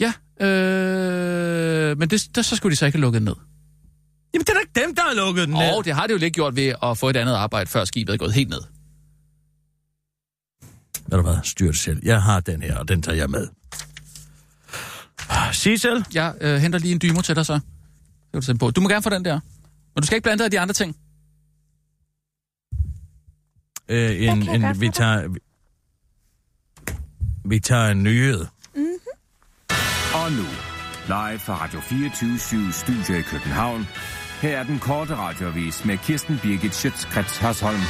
Ja, 0.00 0.12
øh, 0.46 1.98
men 1.98 2.10
det, 2.10 2.28
der, 2.34 2.42
så 2.42 2.56
skulle 2.56 2.70
de 2.70 2.76
så 2.76 2.86
ikke 2.86 2.98
have 2.98 3.02
lukket 3.02 3.22
ned. 3.22 3.34
Jamen, 4.34 4.44
det 4.44 4.48
er 4.48 4.54
da 4.54 4.60
ikke 4.60 4.86
dem, 4.86 4.94
der 4.94 5.02
har 5.02 5.14
lukket 5.14 5.48
den 5.48 5.54
ned. 5.54 5.76
Og 5.76 5.84
det 5.84 5.94
har 5.94 6.06
det 6.06 6.14
jo 6.14 6.18
lidt 6.18 6.34
gjort 6.34 6.56
ved 6.56 6.74
at 6.82 6.98
få 6.98 7.08
et 7.10 7.16
andet 7.16 7.34
arbejde, 7.34 7.70
før 7.70 7.84
skibet 7.84 8.12
er 8.12 8.16
gået 8.16 8.32
helt 8.32 8.48
ned. 8.48 8.60
Ved 11.06 11.18
du 11.18 11.22
hvad, 11.22 11.36
styr 11.44 11.66
det 11.66 11.76
selv. 11.76 12.00
Jeg 12.02 12.22
har 12.22 12.40
den 12.40 12.62
her, 12.62 12.76
og 12.78 12.88
den 12.88 13.02
tager 13.02 13.16
jeg 13.16 13.30
med. 13.30 13.48
Sissel? 15.52 16.06
Jeg 16.14 16.34
øh, 16.40 16.56
henter 16.56 16.78
lige 16.78 16.92
en 16.92 17.00
dymo 17.02 17.20
til 17.20 17.36
dig 17.36 17.46
så. 17.46 17.52
Det 17.54 18.46
kan 18.46 18.54
du 18.54 18.58
på. 18.58 18.70
Du 18.70 18.80
må 18.80 18.88
gerne 18.88 19.02
få 19.02 19.10
den 19.10 19.24
der. 19.24 19.40
Men 19.94 20.00
du 20.00 20.06
skal 20.06 20.16
ikke 20.16 20.22
blande 20.22 20.38
dig 20.38 20.46
i 20.46 20.50
de 20.50 20.60
andre 20.60 20.72
ting. 20.72 20.96
Øh, 23.88 24.22
en, 24.22 24.48
en, 24.48 24.60
godt 24.60 24.80
vi 24.80 24.88
tager... 24.88 25.28
Vi, 25.28 25.40
vi 27.44 27.60
tager 27.60 27.88
en 27.88 28.02
nyhed. 28.02 28.46
Og 30.14 30.32
nu, 30.32 30.46
live 31.06 31.38
fra 31.38 31.64
Radio 31.64 31.80
24 31.80 32.72
Studio 32.72 33.14
i 33.14 33.22
København. 33.22 33.86
Her 34.40 34.58
er 34.58 34.64
den 34.64 34.78
korte 34.78 35.16
radiovis 35.16 35.84
med 35.84 35.98
Kirsten 35.98 36.38
Birgit 36.42 36.74
Schøtzgrads 36.74 37.38
Hasholm. 37.38 37.80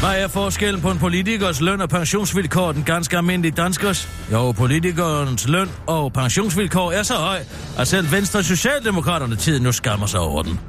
Hvad 0.00 0.22
er 0.22 0.28
forskellen 0.28 0.80
på 0.80 0.90
en 0.90 0.98
politikers 0.98 1.60
løn 1.60 1.80
og 1.80 1.88
pensionsvilkår 1.88 2.66
og 2.66 2.74
den 2.74 2.82
ganske 2.82 3.16
almindelige 3.16 3.52
danskers? 3.52 4.08
Jo, 4.32 4.52
politikernes 4.52 5.48
løn 5.48 5.68
og 5.86 6.12
pensionsvilkår 6.12 6.92
er 6.92 7.02
så 7.02 7.14
høj, 7.14 7.38
at 7.78 7.88
selv 7.88 8.12
Venstre 8.12 8.38
og 8.38 8.44
Socialdemokraterne 8.44 9.36
tid 9.36 9.60
nu 9.60 9.72
skammer 9.72 10.06
sig 10.06 10.20
over 10.20 10.42
den. 10.42 10.60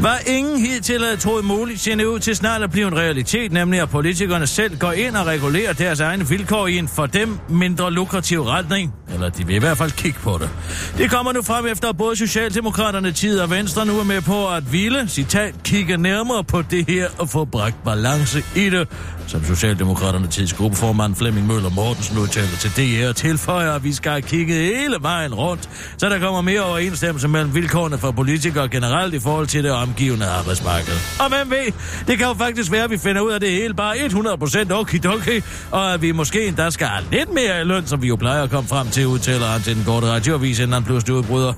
Hvad 0.00 0.16
ingen 0.26 0.60
hidtil 0.60 1.04
havde 1.04 1.16
troet 1.16 1.44
muligt, 1.44 1.80
ser 1.80 2.06
ud 2.06 2.18
til 2.18 2.36
snart 2.36 2.62
at 2.62 2.70
blive 2.70 2.86
en 2.88 2.96
realitet, 2.96 3.52
nemlig 3.52 3.80
at 3.80 3.90
politikerne 3.90 4.46
selv 4.46 4.78
går 4.78 4.92
ind 4.92 5.16
og 5.16 5.26
regulerer 5.26 5.72
deres 5.72 6.00
egne 6.00 6.28
vilkår 6.28 6.66
i 6.66 6.78
en 6.78 6.88
for 6.88 7.06
dem 7.06 7.38
mindre 7.48 7.92
lukrativ 7.92 8.42
retning. 8.42 8.92
Eller 9.14 9.28
de 9.28 9.46
vil 9.46 9.56
i 9.56 9.58
hvert 9.58 9.78
fald 9.78 9.90
kigge 9.90 10.18
på 10.22 10.38
det. 10.40 10.50
Det 10.98 11.10
kommer 11.10 11.32
nu 11.32 11.42
frem 11.42 11.66
efter, 11.66 11.88
at 11.88 11.96
både 11.96 12.16
Socialdemokraterne 12.16 13.12
tid 13.12 13.40
og 13.40 13.50
Venstre 13.50 13.86
nu 13.86 13.98
er 13.98 14.04
med 14.04 14.20
på 14.20 14.48
at 14.48 14.72
ville, 14.72 15.08
citat, 15.08 15.54
kigge 15.64 15.96
nærmere 15.96 16.44
på 16.44 16.62
det 16.62 16.84
her 16.88 17.08
og 17.18 17.28
få 17.28 17.44
bragt 17.44 17.84
balance 17.84 18.44
i 18.56 18.69
det. 18.70 18.88
Som 19.26 19.44
Socialdemokraterne 19.44 20.26
tids 20.26 20.52
gruppeformand 20.52 21.16
Flemming 21.16 21.46
Møller 21.46 21.70
Mortensen 21.70 22.18
udtaler 22.18 22.56
til 22.60 22.70
DR 22.70 23.08
og 23.08 23.16
tilføjer, 23.16 23.72
at 23.72 23.84
vi 23.84 23.92
skal 23.92 24.10
have 24.10 24.22
kigget 24.22 24.56
hele 24.56 24.96
vejen 25.00 25.34
rundt, 25.34 25.68
så 25.96 26.08
der 26.08 26.18
kommer 26.18 26.40
mere 26.40 26.60
overensstemmelse 26.60 27.28
mellem 27.28 27.54
vilkårene 27.54 27.98
for 27.98 28.10
politikere 28.10 28.68
generelt 28.68 29.14
i 29.14 29.20
forhold 29.20 29.46
til 29.46 29.64
det 29.64 29.72
omgivende 29.72 30.26
arbejdsmarked. 30.26 30.92
Og 31.20 31.28
hvem 31.28 31.50
ved, 31.50 31.72
det 32.06 32.18
kan 32.18 32.26
jo 32.26 32.34
faktisk 32.34 32.72
være, 32.72 32.84
at 32.84 32.90
vi 32.90 32.98
finder 32.98 33.20
ud 33.20 33.32
af 33.32 33.40
det 33.40 33.50
hele 33.50 33.74
bare 33.74 33.96
100% 33.96 34.72
okidoki, 34.72 35.42
og 35.70 35.94
at 35.94 36.02
vi 36.02 36.12
måske 36.12 36.46
endda 36.46 36.70
skal 36.70 36.86
have 36.86 37.04
lidt 37.12 37.32
mere 37.34 37.60
i 37.60 37.64
løn, 37.64 37.86
som 37.86 38.02
vi 38.02 38.08
jo 38.08 38.16
plejer 38.16 38.42
at 38.42 38.50
komme 38.50 38.68
frem 38.68 38.88
til, 38.88 39.06
udtaler 39.06 39.46
han 39.46 39.62
til 39.62 39.76
den 39.76 39.84
korte 39.84 40.06
radioavis, 40.06 40.58
inden 40.58 40.72
han 40.72 40.84
pludselig 40.84 41.14
udbryder. 41.16 41.52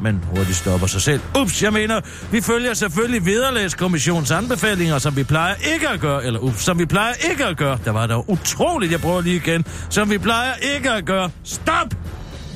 Men 0.00 0.24
hurtigt 0.34 0.56
stopper 0.56 0.86
sig 0.86 1.02
selv. 1.02 1.20
Ups, 1.38 1.62
jeg 1.62 1.72
mener, 1.72 2.00
vi 2.30 2.40
følger 2.40 2.74
selvfølgelig 2.74 3.26
vederlagskommissionens 3.26 4.30
anbefalinger, 4.30 4.98
som 4.98 5.16
vi 5.16 5.24
plejer 5.24 5.54
ikke 5.74 5.88
at 5.88 6.00
gøre, 6.00 6.24
eller 6.24 6.40
ups, 6.40 6.62
som 6.64 6.78
vi 6.78 6.86
plejer 6.86 7.12
ikke 7.30 7.44
at 7.44 7.56
gøre. 7.56 7.78
Der 7.84 7.90
var 7.90 8.06
dog 8.06 8.30
utroligt, 8.30 8.92
jeg 8.92 9.00
prøver 9.00 9.20
lige 9.20 9.36
igen. 9.36 9.64
Som 9.90 10.10
vi 10.10 10.18
plejer 10.18 10.54
ikke 10.54 10.90
at 10.90 11.04
gøre. 11.04 11.30
Stop! 11.44 11.94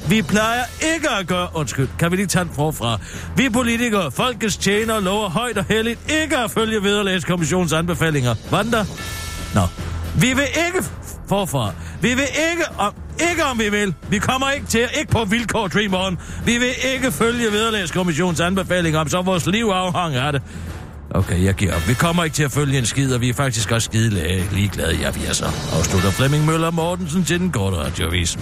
Vi 0.08 0.22
plejer 0.22 0.62
ikke 0.94 1.10
at 1.10 1.26
gøre... 1.26 1.48
Undskyld, 1.54 1.88
kan 1.98 2.10
vi 2.10 2.16
lige 2.16 2.26
tage 2.26 2.44
den 2.44 2.54
forfra? 2.54 2.98
Vi 3.36 3.48
politikere, 3.48 4.10
folkets 4.10 4.56
tjenere, 4.56 5.02
lover 5.02 5.28
højt 5.28 5.58
og 5.58 5.64
heldigt 5.68 6.12
ikke 6.22 6.36
at 6.38 6.50
følge 6.50 6.82
vederlagskommissionens 6.82 7.72
anbefalinger. 7.72 8.34
Hvordan 8.48 8.72
der? 8.72 8.84
Nå. 9.54 9.60
Vi 10.20 10.26
vil 10.26 10.46
ikke... 10.66 10.88
Forfra. 11.28 11.72
Vi 12.00 12.08
vil 12.08 12.26
ikke 12.50 12.64
om... 12.78 12.94
Ikke 13.30 13.44
om 13.44 13.58
vi 13.58 13.68
vil. 13.68 13.94
Vi 14.10 14.18
kommer 14.18 14.50
ikke 14.50 14.66
til, 14.66 14.88
ikke 14.98 15.12
på 15.12 15.24
vilkår, 15.24 15.68
Dream 15.68 15.94
On. 15.94 16.18
Vi 16.44 16.58
vil 16.58 16.70
ikke 16.94 17.12
følge 17.12 17.52
vederlagskommissionens 17.52 18.40
anbefalinger, 18.40 19.00
om 19.00 19.08
så 19.08 19.22
vores 19.22 19.46
liv 19.46 19.64
afhænger 19.64 20.22
af 20.22 20.32
det. 20.32 20.42
Okay, 21.10 21.44
jeg 21.44 21.54
giver 21.54 21.74
op. 21.74 21.88
Vi 21.88 21.94
kommer 21.94 22.24
ikke 22.24 22.34
til 22.34 22.42
at 22.42 22.52
følge 22.52 22.78
en 22.78 22.86
skid, 22.86 23.14
og 23.14 23.20
vi 23.20 23.28
er 23.28 23.34
faktisk 23.34 23.70
også 23.70 23.84
skide 23.84 24.44
ligeglade. 24.52 24.96
Ja, 24.96 25.10
vi 25.10 25.20
er 25.28 25.32
så. 25.32 25.44
Afslutter 25.78 26.10
Flemming 26.10 26.46
Møller 26.46 26.70
Mortensen 26.70 27.24
til 27.24 27.40
den 27.40 27.52
korte 27.52 27.76
radioavis. 27.76 28.38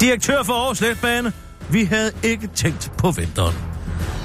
Direktør 0.00 0.42
for 0.42 0.52
Aarhus 0.52 0.80
Letbane. 0.80 1.32
Vi 1.68 1.84
havde 1.84 2.12
ikke 2.22 2.46
tænkt 2.54 2.92
på 2.98 3.10
vinteren. 3.10 3.75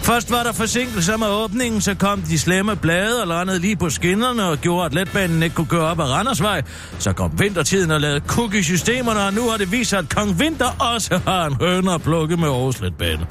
Først 0.02 0.32
var 0.32 0.44
der 0.44 0.52
forsinkelser 0.52 1.18
med 1.18 1.28
åbningen, 1.28 1.82
så 1.82 1.96
kom 1.96 2.22
de 2.22 2.40
slemme 2.40 2.76
blade 2.76 3.22
og 3.22 3.28
landede 3.28 3.60
lige 3.60 3.76
på 3.76 3.90
skinnerne 3.90 4.46
og 4.46 4.58
gjorde, 4.58 4.86
at 4.86 4.94
letbanen 4.94 5.44
ikke 5.44 5.56
kunne 5.56 5.68
køre 5.68 5.82
op 5.82 6.00
ad 6.00 6.06
Randersvej. 6.06 6.62
Så 7.00 7.14
kom 7.14 7.40
vintertiden 7.40 7.92
og 7.92 8.02
lavede 8.02 8.20
kuk 8.20 8.54
i 8.56 8.64
systemerne, 8.64 9.20
og 9.20 9.34
nu 9.34 9.50
har 9.50 9.58
det 9.58 9.72
vist 9.72 9.90
sig, 9.90 10.00
at 10.00 10.10
Kong 10.10 10.40
Vinter 10.40 10.70
også 10.80 11.20
har 11.28 11.46
en 11.46 11.56
høne 11.62 11.94
at 11.94 12.02
plukke 12.02 12.38
med 12.38 12.48
Aarhus 12.48 12.82
Letbane. 12.82 13.28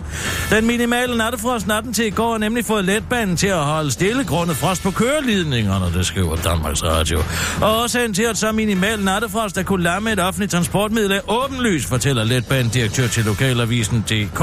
Den 0.50 0.66
minimale 0.66 1.16
nattefrost 1.16 1.66
natten 1.66 1.92
til 1.92 2.06
i 2.06 2.10
går 2.10 2.30
har 2.30 2.38
nemlig 2.38 2.64
fået 2.64 2.84
letbanen 2.84 3.36
til 3.36 3.46
at 3.46 3.64
holde 3.64 3.90
stille 3.90 4.24
grundet 4.24 4.56
frost 4.56 4.82
på 4.82 4.90
køreledningerne, 4.90 5.98
det 5.98 6.06
skriver 6.06 6.36
Danmarks 6.36 6.84
Radio. 6.84 7.18
Og 7.62 7.82
årsagen 7.82 8.14
til, 8.14 8.22
at 8.22 8.38
så 8.38 8.52
minimal 8.52 9.04
nattefrost 9.04 9.56
der 9.56 9.62
kunne 9.62 9.82
lamme 9.82 10.12
et 10.12 10.20
offentligt 10.20 10.52
transportmiddel 10.52 11.12
er 11.12 11.30
åbenlys, 11.30 11.86
fortæller 11.86 12.24
letbanedirektør 12.24 13.06
til 13.06 13.24
lokalavisen 13.24 14.00
DK. 14.00 14.40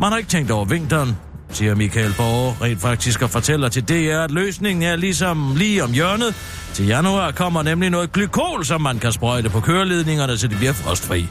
Man 0.00 0.10
har 0.10 0.16
ikke 0.16 0.30
tænkt 0.30 0.50
over 0.50 0.64
vinteren, 0.64 1.16
siger 1.50 1.74
Michael 1.74 2.14
Borg 2.16 2.62
rent 2.62 2.80
faktisk 2.80 3.22
og 3.22 3.30
fortæller 3.30 3.68
til 3.68 3.88
DR, 3.88 4.18
at 4.18 4.30
løsningen 4.30 4.82
er 4.82 4.96
ligesom 4.96 5.54
lige 5.56 5.84
om 5.84 5.92
hjørnet. 5.92 6.34
Til 6.74 6.86
januar 6.86 7.30
kommer 7.30 7.62
nemlig 7.62 7.90
noget 7.90 8.12
glykol, 8.12 8.64
som 8.64 8.80
man 8.80 8.98
kan 8.98 9.12
sprøjte 9.12 9.50
på 9.50 9.60
køreledningerne, 9.60 10.38
så 10.38 10.48
de 10.48 10.56
bliver 10.56 10.72
frostfri. 10.72 11.28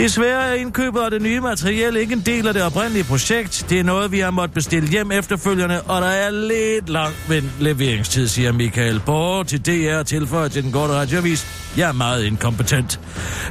Desværre 0.00 0.48
er 0.48 0.54
indkøbet 0.54 1.00
af 1.00 1.10
det 1.10 1.22
nye 1.22 1.40
materiel 1.40 1.96
ikke 1.96 2.12
en 2.12 2.22
del 2.26 2.48
af 2.48 2.54
det 2.54 2.62
oprindelige 2.62 3.04
projekt. 3.04 3.66
Det 3.70 3.80
er 3.80 3.84
noget, 3.84 4.12
vi 4.12 4.18
har 4.18 4.30
måttet 4.30 4.54
bestille 4.54 4.88
hjem 4.88 5.12
efterfølgende, 5.12 5.82
og 5.82 6.02
der 6.02 6.08
er 6.08 6.30
lidt 6.30 6.88
lang 6.88 7.14
leveringstid, 7.60 8.28
siger 8.28 8.52
Michael 8.52 9.00
Borg 9.06 9.46
til 9.46 9.66
DR 9.66 10.02
tilføjer 10.02 10.48
til 10.48 10.62
den 10.62 10.72
korte 10.72 10.92
radiovis. 10.92 11.46
Jeg 11.76 11.88
er 11.88 11.92
meget 11.92 12.24
inkompetent. 12.24 13.00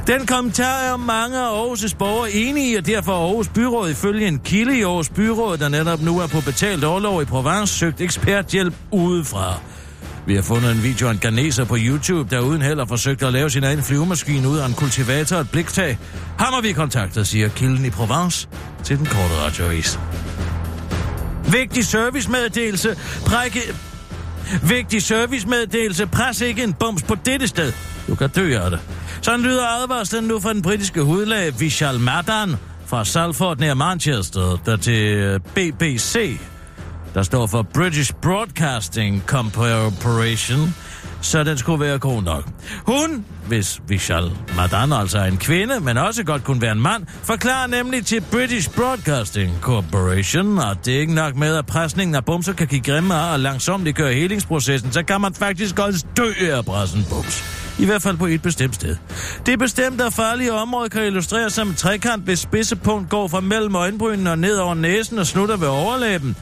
Den 0.06 0.26
kommentar 0.26 0.92
er 0.92 0.96
mange 0.96 1.38
af 1.38 1.64
Aarhus' 1.64 1.96
borgere 1.98 2.32
enige 2.32 2.72
i, 2.72 2.74
og 2.74 2.86
derfor 2.86 3.12
Aarhus 3.12 3.48
Byråd 3.48 3.90
ifølge 3.90 4.28
en 4.28 4.38
kilde 4.38 4.78
i 4.78 4.82
Aarhus 4.82 5.08
Byråd, 5.08 5.58
der 5.58 5.68
netop 5.68 6.02
nu 6.02 6.18
er 6.18 6.26
på 6.26 6.40
betalt 6.40 6.84
overlov 6.84 7.22
i 7.22 7.24
Provence, 7.24 7.78
søgt 7.78 8.00
eksperthjælp 8.00 8.74
udefra. 8.90 9.60
Vi 10.30 10.34
har 10.34 10.42
fundet 10.42 10.72
en 10.72 10.82
video 10.82 11.08
af 11.08 11.12
en 11.12 11.18
ganeser 11.18 11.64
på 11.64 11.76
YouTube, 11.78 12.36
der 12.36 12.40
uden 12.40 12.62
held 12.62 12.78
har 12.78 12.86
forsøgt 12.86 13.22
at 13.22 13.32
lave 13.32 13.50
sin 13.50 13.64
egen 13.64 13.82
flyvemaskine 13.82 14.48
ud 14.48 14.58
af 14.58 14.66
en 14.66 14.74
kultivator 14.74 15.36
og 15.36 15.42
et 15.42 15.50
bliktag. 15.50 15.98
Ham 16.38 16.52
har 16.52 16.60
vi 16.60 16.72
kontaktet, 16.72 17.26
siger 17.26 17.48
kilden 17.48 17.84
i 17.84 17.90
Provence 17.90 18.48
til 18.84 18.98
den 18.98 19.06
korte 19.06 19.34
radioavis. 19.34 19.98
Vigtig 21.52 21.86
servicemeddelelse. 21.86 22.96
Prække... 23.26 23.60
Vigtig 24.62 25.02
servicemeddelelse. 25.02 26.06
Pres 26.06 26.40
ikke 26.40 26.62
en 26.62 26.72
bums 26.72 27.02
på 27.02 27.14
dette 27.14 27.46
sted. 27.46 27.72
Du 28.08 28.14
kan 28.14 28.28
dø 28.28 28.58
af 28.58 28.70
det. 28.70 28.80
Sådan 29.22 29.40
lyder 29.40 29.82
advarslen 29.82 30.24
nu 30.24 30.40
fra 30.40 30.52
den 30.52 30.62
britiske 30.62 31.02
hudlæge 31.02 31.58
Vishal 31.58 32.00
Madan 32.00 32.56
fra 32.86 33.04
Salford 33.04 33.58
nær 33.58 33.74
Manchester, 33.74 34.58
der 34.66 34.76
til 34.76 35.40
BBC 35.54 36.38
der 37.14 37.22
står 37.22 37.46
for 37.46 37.62
British 37.62 38.14
Broadcasting 38.22 39.22
Corporation, 39.26 40.74
så 41.20 41.44
den 41.44 41.58
skulle 41.58 41.80
være 41.80 41.98
god 41.98 42.22
nok. 42.22 42.44
Hun, 42.86 43.24
hvis 43.46 43.80
Vishal 43.88 44.30
Madan 44.56 44.92
altså 44.92 45.18
er 45.18 45.24
en 45.24 45.36
kvinde, 45.36 45.80
men 45.80 45.96
også 45.96 46.24
godt 46.24 46.44
kunne 46.44 46.62
være 46.62 46.72
en 46.72 46.80
mand, 46.80 47.06
forklarer 47.22 47.66
nemlig 47.66 48.06
til 48.06 48.20
British 48.30 48.70
Broadcasting 48.70 49.52
Corporation, 49.60 50.58
at 50.58 50.78
det 50.84 50.96
er 50.96 51.00
ikke 51.00 51.14
nok 51.14 51.36
med, 51.36 51.56
at 51.56 51.66
presningen 51.66 52.14
af 52.14 52.24
bumser 52.24 52.52
kan 52.52 52.66
give 52.66 52.80
grimme 52.80 53.14
og 53.14 53.40
langsomt 53.40 53.94
gøre 53.94 54.14
helingsprocessen, 54.14 54.92
så 54.92 55.02
kan 55.02 55.20
man 55.20 55.34
faktisk 55.34 55.78
også 55.78 56.06
dø 56.16 56.32
af 56.40 56.64
pressen 56.64 56.98
en 56.98 57.06
bums. 57.10 57.60
I 57.78 57.84
hvert 57.84 58.02
fald 58.02 58.16
på 58.16 58.26
et 58.26 58.42
bestemt 58.42 58.74
sted. 58.74 58.96
Det 59.46 59.58
bestemte 59.58 60.10
farlige 60.10 60.52
område 60.52 60.88
kan 60.88 61.04
illustreres 61.04 61.52
som 61.52 61.68
en 61.68 61.74
trekant, 61.74 62.24
hvis 62.24 62.38
spidsepunkt 62.38 63.10
går 63.10 63.28
fra 63.28 63.40
mellem 63.40 63.74
øjenbrynene 63.74 64.30
og 64.30 64.38
ned 64.38 64.56
over 64.56 64.74
næsen 64.74 65.18
og 65.18 65.26
slutter 65.26 65.56
ved 65.56 65.68
overlæben. 65.68 66.36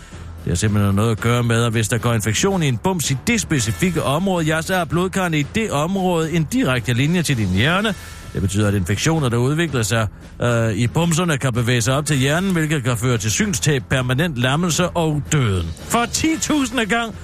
Det 0.49 0.53
har 0.53 0.57
simpelthen 0.57 0.95
noget 0.95 1.11
at 1.11 1.21
gøre 1.21 1.43
med, 1.43 1.65
at 1.65 1.73
hvis 1.73 1.89
der 1.89 1.99
går 1.99 2.13
infektion 2.13 2.63
i 2.63 2.69
en 2.69 2.79
bums 2.79 3.11
i 3.11 3.17
det 3.27 3.41
specifikke 3.41 4.03
område, 4.03 4.47
ja, 4.47 4.63
så 4.63 4.75
er 4.75 4.85
blodkarrene 4.85 5.39
i 5.39 5.47
det 5.55 5.71
område 5.71 6.33
en 6.33 6.45
direkte 6.45 6.93
linje 6.93 7.23
til 7.23 7.37
din 7.37 7.49
hjerne. 7.49 7.95
Det 8.33 8.41
betyder, 8.41 8.69
at 8.69 8.75
infektioner, 8.75 9.29
der 9.29 9.37
udvikler 9.37 9.83
sig 9.83 10.07
øh, 10.43 10.73
i 10.73 10.87
bumserne, 10.87 11.39
kan 11.39 11.53
bevæge 11.53 11.81
sig 11.83 11.95
op 11.95 12.07
til 12.07 12.17
hjernen, 12.17 12.53
hvilket 12.53 12.85
kan 12.85 12.97
føre 12.97 13.19
til 13.19 13.31
synstab, 13.31 13.83
permanent 13.91 14.37
lammelse 14.37 14.89
og 14.89 15.23
døden. 15.33 15.69
For 15.89 16.05
10.000 16.05 16.85
gang 16.85 17.15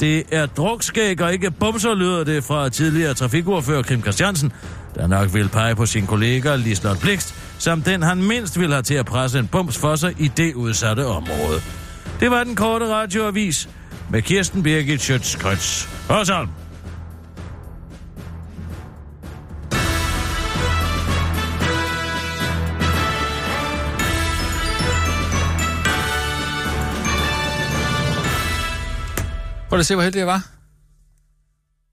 det 0.00 0.22
er 0.32 0.46
drukskæg 0.46 1.22
og 1.22 1.32
ikke 1.32 1.50
bumser, 1.50 1.94
lyder 1.94 2.24
det 2.24 2.44
fra 2.44 2.68
tidligere 2.68 3.14
trafikordfører 3.14 3.82
Kim 3.82 4.02
Christiansen, 4.02 4.52
der 4.94 5.06
nok 5.06 5.34
vil 5.34 5.48
pege 5.48 5.74
på 5.74 5.86
sin 5.86 6.06
kollega 6.06 6.56
Lislot 6.56 7.00
Blikst, 7.00 7.34
som 7.58 7.82
den 7.82 8.02
han 8.02 8.22
mindst 8.22 8.60
vil 8.60 8.70
have 8.70 8.82
til 8.82 8.94
at 8.94 9.06
presse 9.06 9.38
en 9.38 9.46
bums 9.46 9.78
for 9.78 9.96
sig 9.96 10.14
i 10.18 10.30
det 10.36 10.54
udsatte 10.54 11.06
område. 11.06 11.60
Det 12.20 12.30
var 12.30 12.44
den 12.44 12.56
korte 12.56 12.88
radioavis 12.88 13.68
med 14.10 14.22
Kirsten 14.22 14.62
Birgit 14.62 15.00
Schøtz-Krets. 15.00 15.88
Hørsholm. 16.08 16.48
Prøv 29.68 29.78
at 29.78 29.86
se, 29.86 29.94
hvor 29.94 30.02
heldig 30.02 30.18
jeg 30.18 30.26
var. 30.26 30.50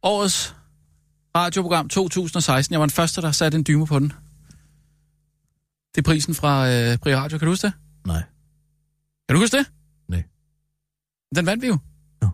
Årets 0.03 0.55
radioprogram 1.35 1.89
2016. 1.89 2.73
Jeg 2.73 2.79
var 2.79 2.85
den 2.85 2.91
første, 2.91 3.21
der 3.21 3.31
satte 3.31 3.57
en 3.57 3.65
dyme 3.67 3.87
på 3.87 3.99
den. 3.99 4.13
Det 5.95 5.97
er 5.97 6.11
prisen 6.11 6.35
fra 6.35 6.69
øh, 6.69 6.97
Pri 6.97 7.15
Radio. 7.15 7.37
Kan 7.37 7.45
du 7.45 7.51
huske 7.51 7.67
det? 7.67 7.73
Nej. 8.05 8.23
Kan 9.29 9.35
du 9.35 9.39
huske 9.39 9.57
det? 9.57 9.65
Den 11.35 11.45
vandt 11.45 11.61
vi 11.63 11.67
jo. 11.67 11.77
Nå. 12.21 12.29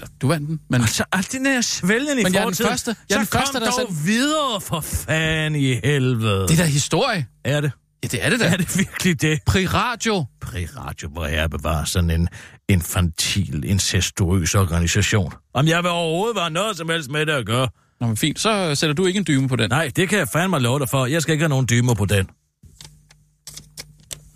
Ja, 0.00 0.06
du 0.22 0.28
vandt 0.28 0.48
den, 0.48 0.60
men... 0.70 0.80
Altså, 0.80 1.04
alt 1.12 1.32
den 1.32 1.46
her 1.46 1.60
svælgen 1.60 2.18
i 2.18 2.22
Men 2.22 2.34
jeg 2.34 2.40
er 2.42 2.44
den 2.46 2.54
første- 2.54 2.96
jeg 3.08 3.14
er 3.14 3.18
den 3.18 3.26
første, 3.26 3.52
kom 3.52 3.60
der 3.62 3.70
dog 3.70 3.74
selv- 3.88 4.06
videre 4.06 4.60
for 4.60 4.80
fan 4.80 5.54
i 5.54 5.74
helvede. 5.84 6.48
Det 6.48 6.50
er 6.52 6.56
da 6.56 6.64
historie. 6.70 7.26
er 7.44 7.60
det. 7.60 7.72
Ja, 8.02 8.08
det 8.08 8.24
er 8.24 8.30
det 8.30 8.40
da. 8.40 8.44
Er 8.46 8.56
det 8.56 8.78
virkelig 8.78 9.20
det? 9.22 9.40
Pri 9.46 9.66
Radio. 9.66 10.24
Pri 10.40 10.66
Radio, 10.66 11.08
hvor 11.08 11.26
jeg 11.26 11.50
bevarer 11.50 11.84
sådan 11.84 12.10
en 12.10 12.28
infantil, 12.68 13.64
incestuøs 13.64 14.54
organisation. 14.54 15.32
Om 15.54 15.66
jeg 15.68 15.82
vil 15.82 15.90
overhovedet 15.90 16.36
være 16.36 16.50
noget 16.50 16.76
som 16.76 16.88
helst 16.88 17.10
med 17.10 17.26
det 17.26 17.32
at 17.32 17.46
gøre. 17.46 17.68
Nå, 18.00 18.06
men 18.06 18.16
fint. 18.16 18.40
Så 18.40 18.74
sætter 18.74 18.94
du 18.94 19.06
ikke 19.06 19.18
en 19.18 19.24
dyme 19.26 19.48
på 19.48 19.56
den. 19.56 19.70
Nej, 19.70 19.90
det 19.96 20.08
kan 20.08 20.18
jeg 20.18 20.28
fandme 20.28 20.58
love 20.58 20.78
dig 20.78 20.88
for. 20.88 21.06
Jeg 21.06 21.22
skal 21.22 21.32
ikke 21.32 21.42
have 21.42 21.48
nogen 21.48 21.66
dymer 21.70 21.94
på 21.94 22.04
den. 22.04 22.26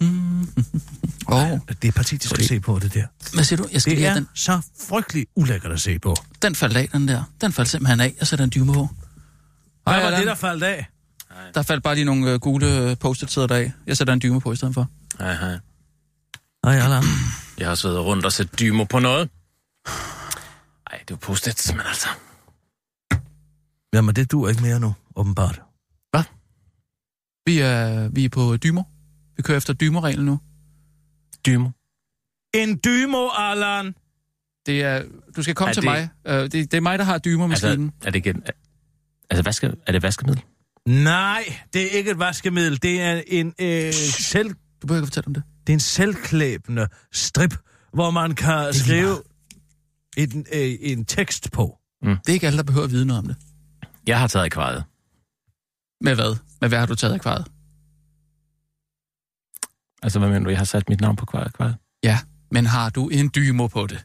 Åh, 0.01 0.07
oh, 1.29 1.59
Det 1.83 1.89
er 1.89 1.93
parti, 1.93 2.17
de 2.17 2.29
skal 2.29 2.45
se 2.45 2.61
på, 2.61 2.79
det 2.79 2.95
der. 2.95 3.07
hvad 3.35 3.45
siger 3.45 3.57
du? 3.63 3.69
Jeg 3.73 3.81
skal 3.83 3.91
Det 3.91 3.99
lige 3.99 4.07
er 4.07 4.11
have 4.13 4.21
den. 4.21 4.29
så 4.35 4.61
frygtelig 4.89 5.27
ulækkert 5.37 5.73
at 5.73 5.81
se 5.81 5.99
på. 5.99 6.17
Den 6.43 6.55
faldt 6.55 6.77
af, 6.77 6.89
den 6.93 7.09
der. 7.09 7.23
Den 7.41 7.53
faldt 7.53 7.71
simpelthen 7.71 8.01
af. 8.01 8.15
Jeg 8.19 8.27
sætter 8.27 8.45
en 8.45 8.51
dyme 8.55 8.73
på. 8.75 8.89
Hvad 9.85 9.95
Hej, 9.95 10.11
var 10.11 10.17
det, 10.19 10.27
der 10.27 10.35
faldt 10.35 10.63
af? 10.63 10.87
Der 11.55 11.63
faldt 11.63 11.83
bare 11.83 11.95
lige 11.95 12.05
nogle 12.05 12.31
øh, 12.33 12.41
gule 12.41 12.79
øh, 12.91 12.97
post-it 12.97 13.31
sæder 13.31 13.55
af. 13.57 13.73
Jeg 13.87 13.97
sætter 13.97 14.15
en 14.15 14.21
dyme 14.23 14.41
på 14.41 14.53
i 14.53 14.57
stedet 14.57 14.75
for. 14.75 14.89
Hej, 15.19 15.35
hej. 15.35 15.59
Nej, 16.65 16.77
Allan. 16.79 17.03
Jeg 17.59 17.69
har 17.69 17.75
siddet 17.75 17.99
rundt 18.01 18.25
og 18.25 18.33
set 18.33 18.59
dymer 18.61 18.85
på 18.85 18.99
noget. 18.99 19.31
Ej, 20.93 20.99
det 20.99 21.11
var 21.11 21.17
post 21.17 21.73
men 21.73 21.81
altså... 21.87 22.09
Jamen, 23.93 24.17
det 24.17 24.33
du 24.33 24.47
ikke 24.49 24.63
mere 24.63 24.81
nu, 24.81 24.95
åbenbart. 25.17 25.61
Vi 27.47 27.59
er, 27.59 28.09
vi 28.09 28.25
er 28.25 28.29
på 28.29 28.57
dymer. 28.57 28.83
Vi 29.37 29.43
kører 29.43 29.57
efter 29.59 29.73
dymerreglen 29.73 30.27
nu. 30.27 30.41
Dymer. 31.47 31.71
En 32.55 32.81
dymo, 32.85 33.29
Allan! 33.39 33.95
Det 34.67 34.83
er, 34.83 35.03
du 35.37 35.43
skal 35.43 35.55
komme 35.55 35.69
Er 35.71 35.75
til 35.75 35.83
det- 35.83 35.91
mig. 35.91 36.09
Uh, 36.29 36.33
det, 36.35 36.53
det 36.53 36.75
er 36.75 36.81
mig, 36.81 36.99
der 36.99 37.05
har 37.05 37.19
dymermaskinen. 37.19 37.93
Altså, 37.95 38.07
er 38.07 38.11
det 38.11 38.17
ikke... 38.27 38.35
Altså, 39.31 39.43
vaske, 39.43 39.73
er 39.87 39.93
det 39.93 40.03
vaskemiddel? 40.03 40.43
Nej, 40.87 41.45
det 41.73 41.83
er 41.83 41.91
ikke 41.99 42.11
et 42.11 42.19
vaskemiddel. 42.19 42.83
Det 42.83 43.01
er 43.01 43.23
en, 43.27 43.55
øh, 43.61 43.93
selv, 43.93 44.49
Du 44.83 44.87
behøver 44.87 45.01
ikke 45.03 45.07
fortælle 45.07 45.27
om 45.27 45.35
det. 45.35 45.43
det 45.67 45.73
er 45.73 45.77
en 45.77 45.81
selvklæbende 45.81 46.89
strip, 47.13 47.55
hvor 47.93 48.11
man 48.11 48.35
kan 48.35 48.75
skrive 48.75 49.23
en, 50.17 50.47
øh, 50.55 50.75
en 50.81 51.05
tekst 51.05 51.53
på. 51.53 51.79
Det 52.03 52.19
er 52.29 52.33
ikke 52.33 52.47
alle, 52.47 52.57
der 52.57 52.63
behøver 52.65 52.85
at 52.85 52.91
vide 52.91 53.07
noget 53.07 53.19
om 53.19 53.27
det. 53.27 53.37
Jeg 54.07 54.19
har 54.21 54.27
taget 54.27 54.45
akvariet. 54.45 54.85
Med 56.01 56.15
hvad? 56.15 56.37
Med 56.61 56.69
hvad 56.69 56.79
har 56.79 56.87
du 56.87 56.95
taget 56.95 57.15
af 57.15 57.21
kvaret? 57.21 57.47
Altså, 60.07 60.19
hvad 60.19 60.29
mener 60.29 60.45
du? 60.45 60.51
Jeg 60.51 60.59
har 60.59 60.65
sat 60.65 60.89
mit 60.89 61.01
navn 61.01 61.17
på 61.17 61.27
akvariet? 61.35 61.77
Ja, 62.05 62.19
men 62.51 62.67
har 62.67 62.91
du 62.91 63.09
en 63.09 63.31
dymo 63.35 63.67
på 63.67 63.87
det? 63.87 64.05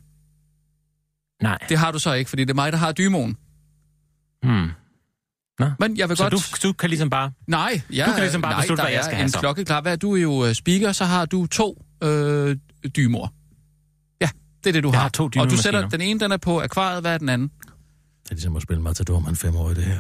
Nej. 1.44 1.58
Det 1.70 1.78
har 1.78 1.92
du 1.92 2.00
så 2.00 2.14
ikke, 2.14 2.30
fordi 2.30 2.44
det 2.44 2.50
er 2.50 2.54
mig, 2.56 2.72
der 2.72 2.78
har 2.78 2.92
dymoen. 2.92 3.38
Hmm. 4.44 4.70
Men 5.80 5.98
jeg 5.98 6.10
vil 6.10 6.18
Så 6.18 6.24
godt... 6.24 6.34
du, 6.64 6.68
du 6.68 6.74
kan 6.74 6.90
ligesom 6.90 7.10
bare... 7.10 7.32
Nej, 7.48 7.82
ja, 7.94 8.06
Du 8.06 8.12
kan 8.12 8.22
ligesom 8.22 8.42
bare 8.42 8.52
nej, 8.52 8.62
beslutte, 8.62 8.84
hvad 8.84 8.92
jeg 8.92 9.00
er 9.00 9.04
skal 9.04 9.16
have 9.16 9.24
en 9.24 9.30
så. 9.30 9.40
klokkeklar. 9.40 9.82
Hvad 9.82 9.92
er 9.92 9.96
du 9.96 10.16
er 10.16 10.22
jo 10.22 10.46
øh, 10.46 10.54
speaker, 10.54 10.92
så 10.92 11.06
har 11.06 11.26
du 11.26 11.48
to 11.48 11.86
øh, 12.04 12.58
dymoer. 12.96 13.28
Ja, 14.22 14.30
det 14.64 14.70
er 14.70 14.74
det, 14.74 14.84
du 14.84 14.90
Jeg 14.90 14.98
har. 14.98 15.02
har 15.02 15.10
to 15.10 15.24
Og 15.24 15.50
du 15.50 15.58
sætter, 15.58 15.90
den 15.90 16.02
ene, 16.02 16.20
den 16.20 16.32
er 16.32 16.38
på 16.38 16.62
akvariet, 16.62 17.02
hvad 17.02 17.14
er 17.14 17.18
den 17.18 17.30
anden? 17.30 17.48
Det 18.24 18.32
er 18.32 18.36
ligesom 18.36 18.56
at 18.56 18.62
spille 18.62 18.82
Matador 18.84 19.20
med 19.20 19.30
en 19.30 19.36
femårig, 19.36 19.76
det 19.76 19.84
her. 19.84 20.00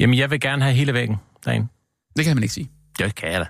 Jamen, 0.00 0.18
jeg 0.18 0.30
vil 0.30 0.40
gerne 0.40 0.62
have 0.62 0.74
hele 0.74 0.94
væggen 0.94 1.16
derinde. 1.44 1.68
Det 2.16 2.24
kan 2.24 2.36
man 2.36 2.42
ikke 2.42 2.54
sige. 2.54 2.70
Det 2.98 3.14
kan 3.14 3.32
jeg 3.32 3.40
da. 3.40 3.46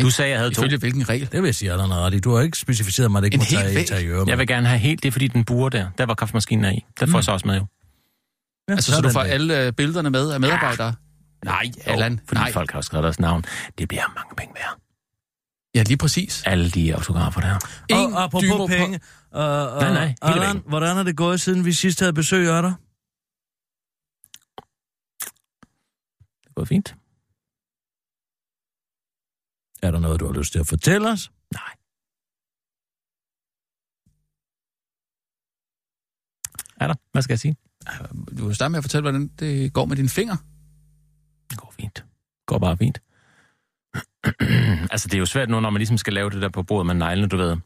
Du 0.00 0.10
sagde, 0.10 0.30
jeg 0.30 0.38
havde 0.38 0.50
to. 0.50 0.62
Ifølge 0.62 0.78
hvilken 0.78 1.08
regel? 1.08 1.28
Det 1.32 1.42
vil 1.42 1.48
jeg 1.48 1.54
sige, 1.54 1.72
Allan 1.72 1.90
er 1.90 1.96
ret 2.06 2.14
i. 2.14 2.18
Du 2.18 2.34
har 2.34 2.42
ikke 2.42 2.58
specificeret 2.58 3.10
mig, 3.10 3.18
at 3.18 3.22
det 3.22 3.26
ikke 3.26 3.34
En 3.34 3.38
må 3.58 3.62
tage 3.62 3.80
interiør. 3.80 4.24
Jeg 4.26 4.38
vil 4.38 4.46
gerne 4.46 4.66
have 4.68 4.78
helt, 4.78 5.02
det 5.02 5.08
er 5.08 5.12
fordi 5.12 5.28
den 5.28 5.44
buer 5.44 5.68
der. 5.68 5.90
Der 5.98 6.06
var 6.06 6.14
kaffemaskinen 6.14 6.64
er 6.64 6.70
i. 6.70 6.84
Der 7.00 7.06
får 7.06 7.18
jeg 7.18 7.24
så 7.24 7.32
også 7.32 7.46
med 7.46 7.54
jo. 7.58 7.66
ja, 8.68 8.72
Altså, 8.74 8.90
så 8.90 8.96
du 8.96 9.02
sådan 9.02 9.12
får 9.12 9.22
der. 9.22 9.30
alle 9.30 9.66
øh, 9.66 9.72
billederne 9.72 10.10
med 10.10 10.30
af 10.30 10.40
medarbejdere? 10.40 10.94
Nej, 11.44 11.70
Allan, 11.84 12.20
fordi 12.28 12.40
nej. 12.40 12.52
folk 12.52 12.70
har 12.72 12.80
skrevet 12.80 13.04
deres 13.04 13.20
navn. 13.20 13.44
Det 13.78 13.88
bliver 13.88 14.02
mange 14.16 14.34
penge 14.36 14.54
værd. 14.56 14.78
Ja, 15.74 15.82
lige 15.82 15.96
præcis. 15.96 16.42
Alle 16.46 16.70
de 16.70 16.94
autografer 16.94 17.40
der. 17.40 17.58
Ingen 17.88 18.12
Og 18.14 18.22
apropos 18.24 18.42
dymo 18.44 18.56
på- 18.56 18.66
penge. 18.66 19.00
Uh, 19.34 19.40
uh, 19.40 19.44
Nej, 19.44 19.92
nej, 19.92 20.04
hele 20.06 20.14
Allan, 20.22 20.62
hvordan 20.68 20.98
er 20.98 21.02
det 21.02 21.16
gået, 21.16 21.40
siden 21.40 21.64
vi 21.64 21.72
sidst 21.72 22.00
havde 22.00 22.12
besøg 22.12 22.48
af 22.50 22.62
dig? 22.62 22.72
Det 26.44 26.54
går 26.54 26.64
fint. 26.64 26.94
Er 29.82 29.90
der 29.90 29.98
noget, 29.98 30.20
du 30.20 30.26
har 30.26 30.32
lyst 30.32 30.52
til 30.52 30.58
at 30.58 30.66
fortælle 30.66 31.08
os? 31.10 31.32
Nej. 31.52 31.74
Er 36.80 36.86
der? 36.86 36.94
Hvad 37.12 37.22
skal 37.22 37.32
jeg 37.32 37.38
sige? 37.38 37.56
Du 38.38 38.46
kan 38.46 38.54
starte 38.54 38.70
med 38.70 38.78
at 38.78 38.84
fortælle, 38.84 39.02
hvordan 39.02 39.28
det 39.28 39.72
går 39.72 39.84
med 39.84 39.96
dine 39.96 40.08
fingre. 40.08 40.38
Det 41.50 41.58
går 41.58 41.74
fint. 41.80 41.94
Det 41.94 42.46
går 42.46 42.58
bare 42.58 42.76
fint. 42.76 43.02
altså, 44.92 45.08
det 45.08 45.14
er 45.14 45.18
jo 45.18 45.26
svært 45.26 45.48
nu, 45.48 45.60
når 45.60 45.70
man 45.70 45.80
ligesom 45.80 45.98
skal 45.98 46.12
lave 46.12 46.30
det 46.30 46.42
der 46.42 46.48
på 46.48 46.62
bordet 46.62 46.86
med 46.86 46.94
neglene, 46.94 47.28
du 47.28 47.36
ved. 47.36 47.56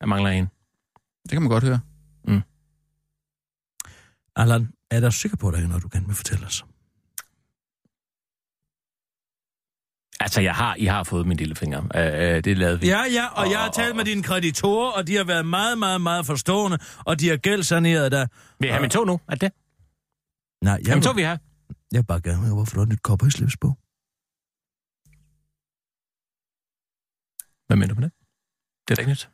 Jeg 0.00 0.08
mangler 0.08 0.30
en. 0.30 0.48
Det 1.22 1.30
kan 1.30 1.42
man 1.42 1.50
godt 1.50 1.64
høre. 1.64 1.80
Allan, 4.36 4.72
er 4.96 5.00
der 5.00 5.10
sikker 5.10 5.36
på, 5.36 5.48
at 5.48 5.54
der 5.54 5.60
er 5.60 5.66
noget, 5.68 5.82
du 5.82 5.88
gerne 5.92 6.06
vil 6.06 6.16
fortælle 6.16 6.46
os? 6.46 6.64
Altså, 10.20 10.40
jeg 10.40 10.54
har, 10.54 10.74
I 10.74 10.84
har 10.84 11.04
fået 11.04 11.26
min 11.26 11.36
lillefinger. 11.36 11.80
Øh, 11.96 12.36
øh, 12.36 12.44
det 12.44 12.58
lavede 12.58 12.80
vi. 12.80 12.86
Ja, 12.86 13.02
ja, 13.18 13.26
og 13.26 13.50
jeg 13.50 13.58
har 13.58 13.70
talt 13.70 13.96
med 13.96 14.04
dine 14.04 14.22
kreditorer, 14.22 14.90
og 14.92 15.06
de 15.06 15.16
har 15.16 15.24
været 15.24 15.46
meget, 15.46 15.78
meget, 15.78 16.00
meget 16.00 16.26
forstående, 16.26 16.78
og 16.98 17.20
de 17.20 17.28
har 17.28 17.36
gældsaneret 17.36 18.12
dig. 18.12 18.28
Vil 18.58 18.66
jeg 18.66 18.74
have 18.74 18.80
min 18.80 18.90
tog 18.90 19.06
nu? 19.06 19.20
Er 19.28 19.34
det? 19.34 19.52
Nej, 20.64 20.72
jeg, 20.72 20.86
Jamen, 20.86 20.94
vil, 20.96 21.02
tog 21.02 21.16
vi 21.16 21.22
her. 21.22 21.38
jeg 21.92 21.98
vil 22.00 22.06
bare 22.06 22.20
gerne 22.20 22.38
høre, 22.38 22.54
hvorfor 22.54 22.74
du 22.74 22.80
har 22.80 22.86
nyt 22.86 23.02
kopper 23.02 23.26
i 23.26 23.30
slips 23.30 23.56
på. 23.56 23.68
Hvad 27.66 27.76
mener 27.76 27.94
du 27.94 28.00
med 28.00 28.04
det? 28.08 28.12
Det 28.84 28.90
er 28.90 28.96
da 28.96 29.02
ikke 29.02 29.12
nyt. 29.12 29.30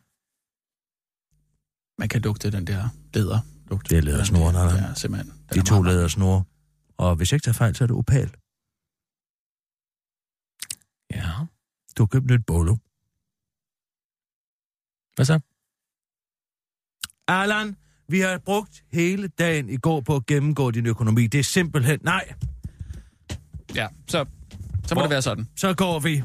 Man 1.98 2.08
kan 2.08 2.20
lugte 2.20 2.50
den 2.52 2.66
der 2.66 2.88
leder. 3.14 3.40
Lugt. 3.70 3.90
Det 3.90 3.98
er 3.98 4.02
lædersnoren, 4.02 4.54
Ja, 4.54 4.60
Allan. 4.62 4.82
Ja, 4.84 4.94
simpelthen. 4.94 5.32
Den 5.52 5.60
De 5.60 5.66
to 5.68 5.82
lædersnore. 5.82 6.44
Og 6.96 7.16
hvis 7.16 7.32
jeg 7.32 7.36
ikke 7.36 7.44
tager 7.44 7.52
fejl, 7.54 7.74
så 7.76 7.84
er 7.84 7.86
det 7.86 7.96
opal. 7.96 8.28
Ja. 11.10 11.30
Du 11.98 12.02
har 12.02 12.06
købt 12.06 12.26
nyt 12.26 12.46
bolo. 12.46 12.76
Hvad 15.14 15.24
så? 15.24 15.40
Allan, 17.28 17.76
vi 18.08 18.20
har 18.20 18.38
brugt 18.38 18.84
hele 18.92 19.28
dagen 19.28 19.68
i 19.68 19.76
går 19.76 20.00
på 20.00 20.16
at 20.16 20.26
gennemgå 20.26 20.70
din 20.70 20.86
økonomi. 20.86 21.26
Det 21.26 21.38
er 21.40 21.44
simpelthen... 21.44 22.00
Nej, 22.02 22.34
Ja, 23.74 23.88
så, 24.08 24.24
så 24.86 24.94
må 24.94 25.00
Hvor- 25.00 25.02
det 25.02 25.10
være 25.10 25.22
sådan. 25.22 25.48
så 25.56 25.74
går 25.74 26.00
vi. 26.00 26.22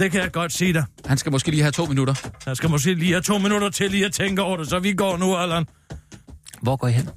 Det 0.00 0.10
kan 0.12 0.20
jeg 0.20 0.32
godt 0.32 0.52
sige 0.52 0.72
dig. 0.72 0.84
Han 1.06 1.18
skal 1.18 1.32
måske 1.32 1.50
lige 1.50 1.62
have 1.62 1.72
to 1.72 1.84
minutter. 1.86 2.14
Jeg 2.46 2.56
skal 2.56 2.70
måske 2.70 2.94
lige 2.94 3.12
have 3.12 3.22
to 3.22 3.38
minutter 3.38 3.70
til 3.70 3.90
lige 3.90 4.04
at 4.04 4.12
tænke 4.12 4.42
over 4.42 4.56
det, 4.56 4.68
så 4.68 4.78
vi 4.78 4.92
går 4.92 5.16
nu, 5.16 5.36
Allan. 5.36 5.66
Hvor 6.62 6.76
går 6.76 6.88
I 6.88 6.92
hen? 6.92 7.08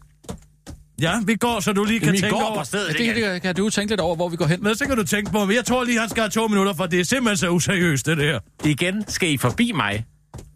Ja, 1.02 1.20
vi 1.26 1.36
går, 1.36 1.60
så 1.60 1.74
du 1.74 1.84
lige 1.84 2.00
kan 2.00 2.06
Jamen, 2.08 2.22
tænke 2.22 2.36
går 2.36 2.44
over 2.46 2.60
på 2.60 2.66
stedet 2.66 3.00
Ja, 3.00 3.06
det, 3.06 3.16
det, 3.16 3.42
kan 3.42 3.56
du 3.56 3.70
tænke 3.70 3.92
lidt 3.92 4.02
over, 4.02 4.16
hvor 4.16 4.30
vi 4.30 4.36
går 4.36 4.46
hen. 4.46 4.64
Men 4.64 4.76
så 4.76 4.86
kan 4.86 4.98
du 4.98 5.04
tænke 5.04 5.32
på, 5.32 5.46
men 5.46 5.56
jeg 5.56 5.66
tror 5.66 5.84
lige, 5.84 6.00
han 6.00 6.10
skal 6.10 6.22
have 6.22 6.30
to 6.30 6.48
minutter, 6.48 6.74
for 6.74 6.86
det 6.86 7.00
er 7.00 7.04
simpelthen 7.04 7.38
så 7.38 7.50
useriøst, 7.50 8.06
det 8.06 8.18
der. 8.18 8.40
Igen 8.66 9.04
skal 9.08 9.30
I 9.30 9.38
forbi 9.38 9.72
mig, 9.72 10.06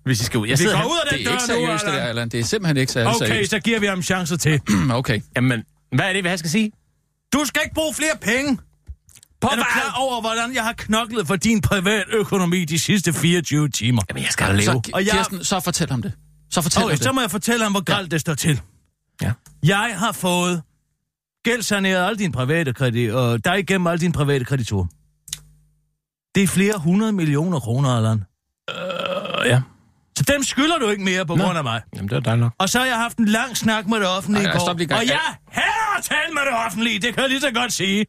hvis 0.06 0.21
I 0.21 0.23
skal 0.23 0.39
ud. 0.39 0.47
Jeg 0.47 0.60
Vi 0.60 0.65
går 0.65 0.71
ud 0.71 0.99
af 1.12 1.17
Det 1.17 1.19
den 1.19 1.28
er 1.28 1.32
dør 1.32 1.38
ikke 1.39 1.54
nu, 1.54 1.67
seriøst, 1.67 1.86
det 1.86 1.93
der, 1.93 1.99
Allan. 1.99 2.30
Det 2.30 2.39
er 2.39 2.43
simpelthen 2.43 2.78
ikke 2.78 2.91
særlig 2.91 3.15
Okay, 3.15 3.28
seriøst. 3.28 3.49
så 3.49 3.60
giver 3.60 3.80
vi 3.80 3.86
ham 3.86 3.97
en 3.99 4.04
chance 4.04 4.38
til. 4.38 4.62
Okay. 4.91 5.21
Jamen, 5.36 5.63
hvad 5.95 6.06
er 6.06 6.13
det, 6.13 6.23
hvad 6.23 6.32
jeg 6.32 6.39
skal 6.39 6.51
sige? 6.51 6.71
Du 7.34 7.45
skal 7.45 7.62
ikke 7.65 7.75
bruge 7.75 7.93
flere 7.93 8.17
penge. 8.21 8.58
På 9.41 9.47
Er 9.52 9.56
du 9.56 9.63
klar 9.73 9.93
over, 9.97 10.21
hvordan 10.21 10.54
jeg 10.56 10.63
har 10.63 10.73
knoklet 10.73 11.28
for 11.28 11.36
din 11.36 11.62
privat 11.62 12.04
økonomi 12.13 12.65
de 12.65 12.80
sidste 12.80 13.13
24 13.13 13.69
timer? 13.69 14.02
Jamen, 14.10 14.23
jeg 14.23 14.32
skal 14.32 14.56
leve. 14.56 14.62
Så, 14.63 14.82
Og 14.93 15.06
jeg- 15.06 15.13
Kirsten, 15.13 15.43
så 15.43 15.60
fortæl 15.60 15.89
ham 15.89 16.02
det. 16.02 16.13
Så 16.52 16.62
fortæl 16.62 16.84
Okay, 16.84 16.89
ham 16.91 16.97
det. 16.97 17.04
så 17.04 17.12
må 17.12 17.21
jeg 17.21 17.32
fortælle 17.32 17.63
ham, 17.63 17.71
hvor 17.71 17.82
galt 17.84 18.12
det 18.12 18.21
står 18.21 18.34
til. 18.34 18.62
Ja. 19.21 19.32
Jeg 19.63 19.95
har 19.97 20.12
fået 20.12 20.62
gældsaneret 21.45 22.06
alle 22.06 22.17
dine 22.19 22.34
private 22.34 22.73
kredit, 22.73 23.12
og 23.12 23.45
dig 23.45 23.60
igennem 23.60 23.88
alle 23.88 24.00
dine 24.00 24.13
private 24.13 24.45
kreditorer. 24.45 24.86
Det 26.36 26.43
er 26.43 26.47
flere 26.47 26.73
hundrede 26.78 27.12
millioner 27.13 27.60
kroner, 27.60 27.89
Allan. 27.97 28.23
Øh, 28.69 29.50
ja. 29.50 29.62
Så 30.17 30.23
dem 30.34 30.43
skylder 30.43 30.78
du 30.80 30.89
ikke 30.89 31.04
mere 31.04 31.26
på 31.26 31.36
Nå. 31.36 31.43
grund 31.43 31.58
af 31.58 31.63
mig. 31.63 31.82
Jamen, 31.95 32.10
det 32.10 32.15
er 32.15 32.19
dejligt 32.19 32.41
nok. 32.43 32.54
Og 32.60 32.69
så 32.69 32.80
har 32.80 32.86
jeg 32.86 32.95
haft 32.97 33.17
en 33.17 33.26
lang 33.26 33.58
snak 33.58 33.88
med 33.88 33.97
det 34.00 34.08
offentlige 34.08 34.45
Ej, 34.47 34.54
i 34.54 34.86
går. 34.86 34.95
Og 34.95 35.06
jeg 35.08 35.19
hader 35.52 35.97
at 35.97 36.04
tale 36.04 36.34
med 36.34 36.41
det 36.41 36.65
offentlige, 36.65 37.00
det 37.00 37.13
kan 37.13 37.21
jeg 37.21 37.30
lige 37.30 37.41
så 37.41 37.52
godt 37.52 37.73
sige. 37.73 38.06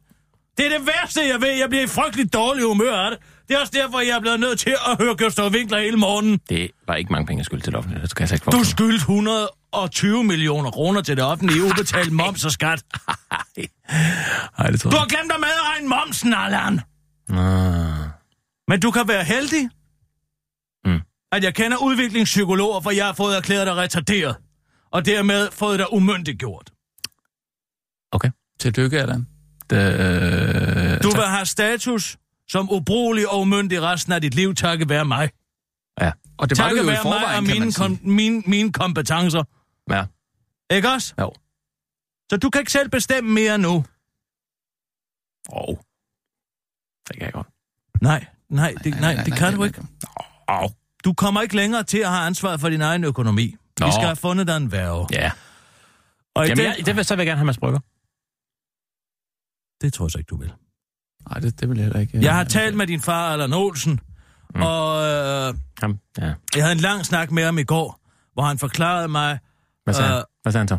Det 0.59 0.67
er 0.73 0.77
det 0.77 0.87
værste, 0.87 1.21
jeg 1.27 1.41
ved. 1.41 1.49
Jeg 1.51 1.69
bliver 1.69 1.83
i 1.83 1.87
frygtelig 1.87 2.33
dårlig 2.33 2.63
humør 2.65 2.95
af 2.95 3.11
det. 3.11 3.19
Det 3.47 3.55
er 3.55 3.59
også 3.59 3.73
derfor, 3.75 3.99
jeg 3.99 4.09
er 4.15 4.19
blevet 4.19 4.39
nødt 4.39 4.59
til 4.59 4.75
at 4.91 4.97
høre 5.01 5.15
Gustav 5.17 5.51
Winkler 5.51 5.79
hele 5.79 5.97
morgenen. 5.97 6.39
Det 6.49 6.71
var 6.87 6.95
ikke 6.95 7.11
mange 7.11 7.25
penge, 7.27 7.39
jeg 7.39 7.45
skyldte 7.45 7.65
til 7.65 7.71
det 7.71 7.77
offentlige. 7.77 8.01
Det 8.01 8.09
skal 8.09 8.23
jeg 8.23 8.33
ikke 8.33 8.45
Du 8.57 8.63
skyldte 8.63 8.95
120 8.95 10.23
millioner 10.23 10.71
kroner 10.71 11.01
til 11.01 11.17
det 11.17 11.23
offentlige 11.25 11.63
ubetalt 11.63 12.11
moms 12.11 12.45
og 12.45 12.51
skat. 12.51 12.83
Nej, 14.59 14.69
det 14.71 14.81
tror 14.81 14.89
Du 14.91 14.97
har 14.97 15.05
glemt 15.07 15.31
at 15.31 15.39
medregne 15.39 15.87
momsen, 15.87 16.33
Allan. 16.33 16.81
Men 18.67 18.79
du 18.81 18.91
kan 18.91 19.07
være 19.07 19.23
heldig, 19.23 19.69
Mm. 20.85 20.99
at 21.31 21.43
jeg 21.43 21.55
kender 21.55 21.77
udviklingspsykologer, 21.77 22.81
for 22.81 22.91
jeg 22.91 23.05
har 23.05 23.13
fået 23.13 23.37
erklæret 23.37 23.67
dig 23.67 23.75
retarderet. 23.75 24.35
Og 24.91 25.05
dermed 25.05 25.47
fået 25.51 25.79
dig 25.79 25.93
umyndiggjort. 25.93 26.71
Okay. 28.11 28.29
Tillykke, 28.59 29.01
Allan. 29.01 29.27
Det, 29.69 29.77
øh, 29.77 31.03
Du 31.03 31.09
vil 31.09 31.25
have 31.25 31.45
status 31.45 32.17
som 32.47 32.71
ubrugelig 32.71 33.29
og 33.29 33.39
umyndig 33.39 33.81
resten 33.81 34.13
af 34.13 34.21
dit 34.21 34.35
liv, 34.35 34.55
takket 34.55 34.89
være 34.89 35.05
mig. 35.05 35.29
Ja. 36.01 36.11
Og 36.37 36.49
det 36.49 36.57
var 36.57 36.63
Takket 36.63 36.83
du 36.83 36.83
jo 36.83 36.89
i 36.89 36.93
være 36.93 37.03
mig 37.03 37.13
og 37.15 37.21
forvejen, 37.21 37.47
mine, 37.47 37.73
kom, 37.73 37.99
mine, 38.01 38.43
mine 38.45 38.71
kompetencer. 38.73 39.43
Ja. 39.89 40.05
Ikke 40.71 40.89
også? 40.89 41.13
Jo. 41.19 41.33
Så 42.31 42.37
du 42.37 42.49
kan 42.49 42.61
ikke 42.61 42.71
selv 42.71 42.89
bestemme 42.89 43.29
mere 43.31 43.57
nu. 43.57 43.75
Åh. 43.75 43.83
Oh. 45.51 45.75
Det 47.07 47.15
kan 47.15 47.25
jeg 47.25 47.33
godt. 47.33 47.47
Nej, 48.01 48.25
nej, 48.49 48.73
det, 48.83 48.99
nej, 48.99 49.23
det 49.25 49.33
kan 49.33 49.53
du 49.53 49.63
ikke. 49.63 49.81
Åh. 50.49 50.69
Du 51.03 51.13
kommer 51.13 51.41
ikke 51.41 51.55
længere 51.55 51.83
til 51.83 51.97
at 51.97 52.09
have 52.09 52.25
ansvar 52.25 52.57
for 52.57 52.69
din 52.69 52.81
egen 52.81 53.03
økonomi. 53.03 53.55
Nå. 53.79 53.85
Vi 53.85 53.91
skal 53.91 54.05
have 54.05 54.15
fundet 54.15 54.47
dig 54.47 54.57
en 54.57 54.71
værve. 54.71 55.07
Ja. 55.11 55.31
Og 56.35 56.45
i 56.45 56.47
Jamen, 56.47 56.65
den, 56.65 56.73
jeg, 56.77 56.85
det 56.85 56.95
vil, 56.95 57.05
så 57.05 57.15
vil 57.15 57.21
jeg 57.21 57.27
gerne 57.27 57.37
have 57.37 57.45
Mads 57.45 57.57
Brygger. 57.57 57.79
Det 59.81 59.93
tror 59.93 60.05
jeg 60.05 60.11
så 60.11 60.17
ikke, 60.17 60.29
du 60.29 60.37
vil. 60.37 60.51
Nej, 61.29 61.39
det, 61.39 61.59
det 61.61 61.69
vil 61.69 61.77
jeg 61.77 61.83
heller 61.85 61.99
ikke. 61.99 62.19
Jeg 62.21 62.35
har 62.35 62.43
talt 62.43 62.75
med 62.77 62.87
din 62.87 63.01
far, 63.01 63.31
Allan 63.33 63.53
Olsen, 63.53 63.99
mm. 64.55 64.61
og 64.61 65.03
øh, 65.07 65.53
Ham. 65.81 65.99
Ja. 66.17 66.33
jeg 66.55 66.63
havde 66.63 66.71
en 66.71 66.77
lang 66.79 67.05
snak 67.05 67.31
med 67.31 67.43
ham 67.45 67.57
i 67.57 67.63
går, 67.63 67.99
hvor 68.33 68.43
han 68.43 68.57
forklarede 68.57 69.07
mig, 69.07 69.39
Hvad 69.83 69.93
sagde, 69.93 70.09
Øh, 70.09 70.15
han? 70.15 70.23
Hvad 70.41 70.51
sagde 70.51 70.61
han 70.61 70.67
så? 70.67 70.77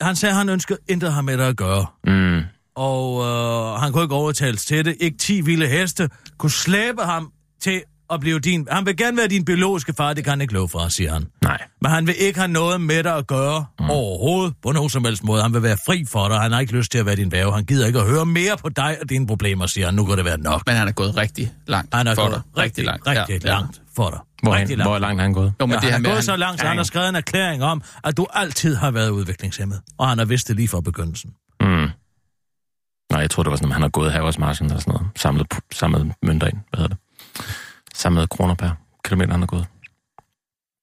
han 0.00 0.16
sagde, 0.16 0.30
at 0.30 0.36
han 0.36 0.48
ønskede 0.48 0.78
intet 0.88 1.12
have 1.12 1.22
med 1.22 1.38
dig 1.38 1.46
at 1.48 1.56
gøre. 1.56 1.86
Mm. 2.06 2.40
Og 2.74 3.22
øh, 3.26 3.80
han 3.80 3.92
kunne 3.92 4.02
ikke 4.02 4.14
overtales 4.14 4.64
til 4.64 4.84
det. 4.84 4.96
Ikke 5.00 5.18
10 5.18 5.40
vilde 5.40 5.66
heste 5.66 6.10
kunne 6.38 6.50
slæbe 6.50 7.02
ham 7.02 7.32
til 7.60 7.82
at 8.12 8.20
blive 8.20 8.38
din... 8.38 8.68
Han 8.70 8.86
vil 8.86 8.96
gerne 8.96 9.16
være 9.16 9.28
din 9.28 9.44
biologiske 9.44 9.92
far, 9.96 10.12
det 10.12 10.24
kan 10.24 10.30
han 10.30 10.40
ikke 10.40 10.54
love 10.54 10.68
for, 10.68 10.88
siger 10.88 11.12
han. 11.12 11.26
Nej. 11.42 11.58
Men 11.82 11.90
han 11.90 12.06
vil 12.06 12.14
ikke 12.18 12.38
have 12.38 12.52
noget 12.52 12.80
med 12.80 13.02
dig 13.02 13.16
at 13.16 13.26
gøre 13.26 13.66
mm. 13.80 13.90
overhovedet, 13.90 14.54
på 14.62 14.72
nogen 14.72 14.90
som 14.90 15.04
helst 15.04 15.24
måde. 15.24 15.42
Han 15.42 15.54
vil 15.54 15.62
være 15.62 15.76
fri 15.86 16.04
for 16.08 16.28
dig, 16.28 16.38
han 16.38 16.52
har 16.52 16.60
ikke 16.60 16.72
lyst 16.72 16.92
til 16.92 16.98
at 16.98 17.06
være 17.06 17.16
din 17.16 17.32
værve. 17.32 17.52
Han 17.52 17.64
gider 17.64 17.86
ikke 17.86 17.98
at 17.98 18.06
høre 18.06 18.26
mere 18.26 18.56
på 18.56 18.68
dig 18.68 18.96
og 19.02 19.10
dine 19.10 19.26
problemer, 19.26 19.66
siger 19.66 19.86
han. 19.86 19.94
Nu 19.94 20.04
kan 20.04 20.16
det 20.16 20.24
være 20.24 20.38
nok. 20.38 20.62
Men 20.66 20.76
han 20.76 20.88
er 20.88 20.92
gået 20.92 21.16
rigtig 21.16 21.52
langt 21.66 21.94
Han 21.94 22.06
er 22.06 22.14
for 22.14 22.22
gået 22.22 22.34
dig. 22.34 22.62
Rigtig 22.62 22.84
langt. 22.84 23.06
Rigtig 23.06 23.44
ja. 23.44 23.48
langt 23.48 23.82
for 23.96 24.10
dig. 24.10 24.18
Hvor, 24.42 24.54
rigtig 24.54 24.76
han, 24.76 24.86
hvor 24.86 24.98
langt 24.98 25.20
er 25.20 25.22
han 25.22 25.32
gået? 25.32 25.52
Jo, 25.60 25.66
men 25.66 25.74
ja, 25.74 25.80
det 25.80 25.92
han 25.92 26.06
er 26.06 26.10
gået 26.10 26.24
så 26.24 26.30
han, 26.30 26.40
langt, 26.40 26.60
så 26.60 26.66
han 26.66 26.76
har 26.76 26.84
skrevet 26.84 27.08
en 27.08 27.14
erklæring 27.14 27.62
om, 27.62 27.82
at 28.04 28.16
du 28.16 28.26
altid 28.32 28.74
har 28.74 28.90
været 28.90 29.10
udviklingshemmet. 29.10 29.80
Og 29.98 30.08
han 30.08 30.18
har 30.18 30.24
vidst 30.24 30.48
det 30.48 30.56
lige 30.56 30.68
fra 30.68 30.80
begyndelsen. 30.80 31.30
Mm. 31.60 31.90
Nej, 33.10 33.20
jeg 33.20 33.30
tror, 33.30 33.42
det 33.42 33.50
var 33.50 33.56
sådan, 33.56 33.68
at 33.68 33.74
han 33.74 33.82
har 33.82 33.88
gået 33.88 34.12
her 34.12 34.20
også 34.20 34.40
marchen 34.40 34.66
eller 34.66 34.80
sådan 34.80 34.92
noget. 34.92 35.08
Samlet, 35.16 35.46
samlet 35.72 36.12
mønter 36.22 36.46
ind. 36.46 36.58
Hvad 36.70 36.78
hedder 36.80 36.88
det? 36.94 36.98
Samlet 38.00 38.30
kroner 38.30 38.54
per 38.54 38.70
kilometer, 39.04 39.30
han 39.32 39.40
har 39.40 39.46
gået. 39.46 39.66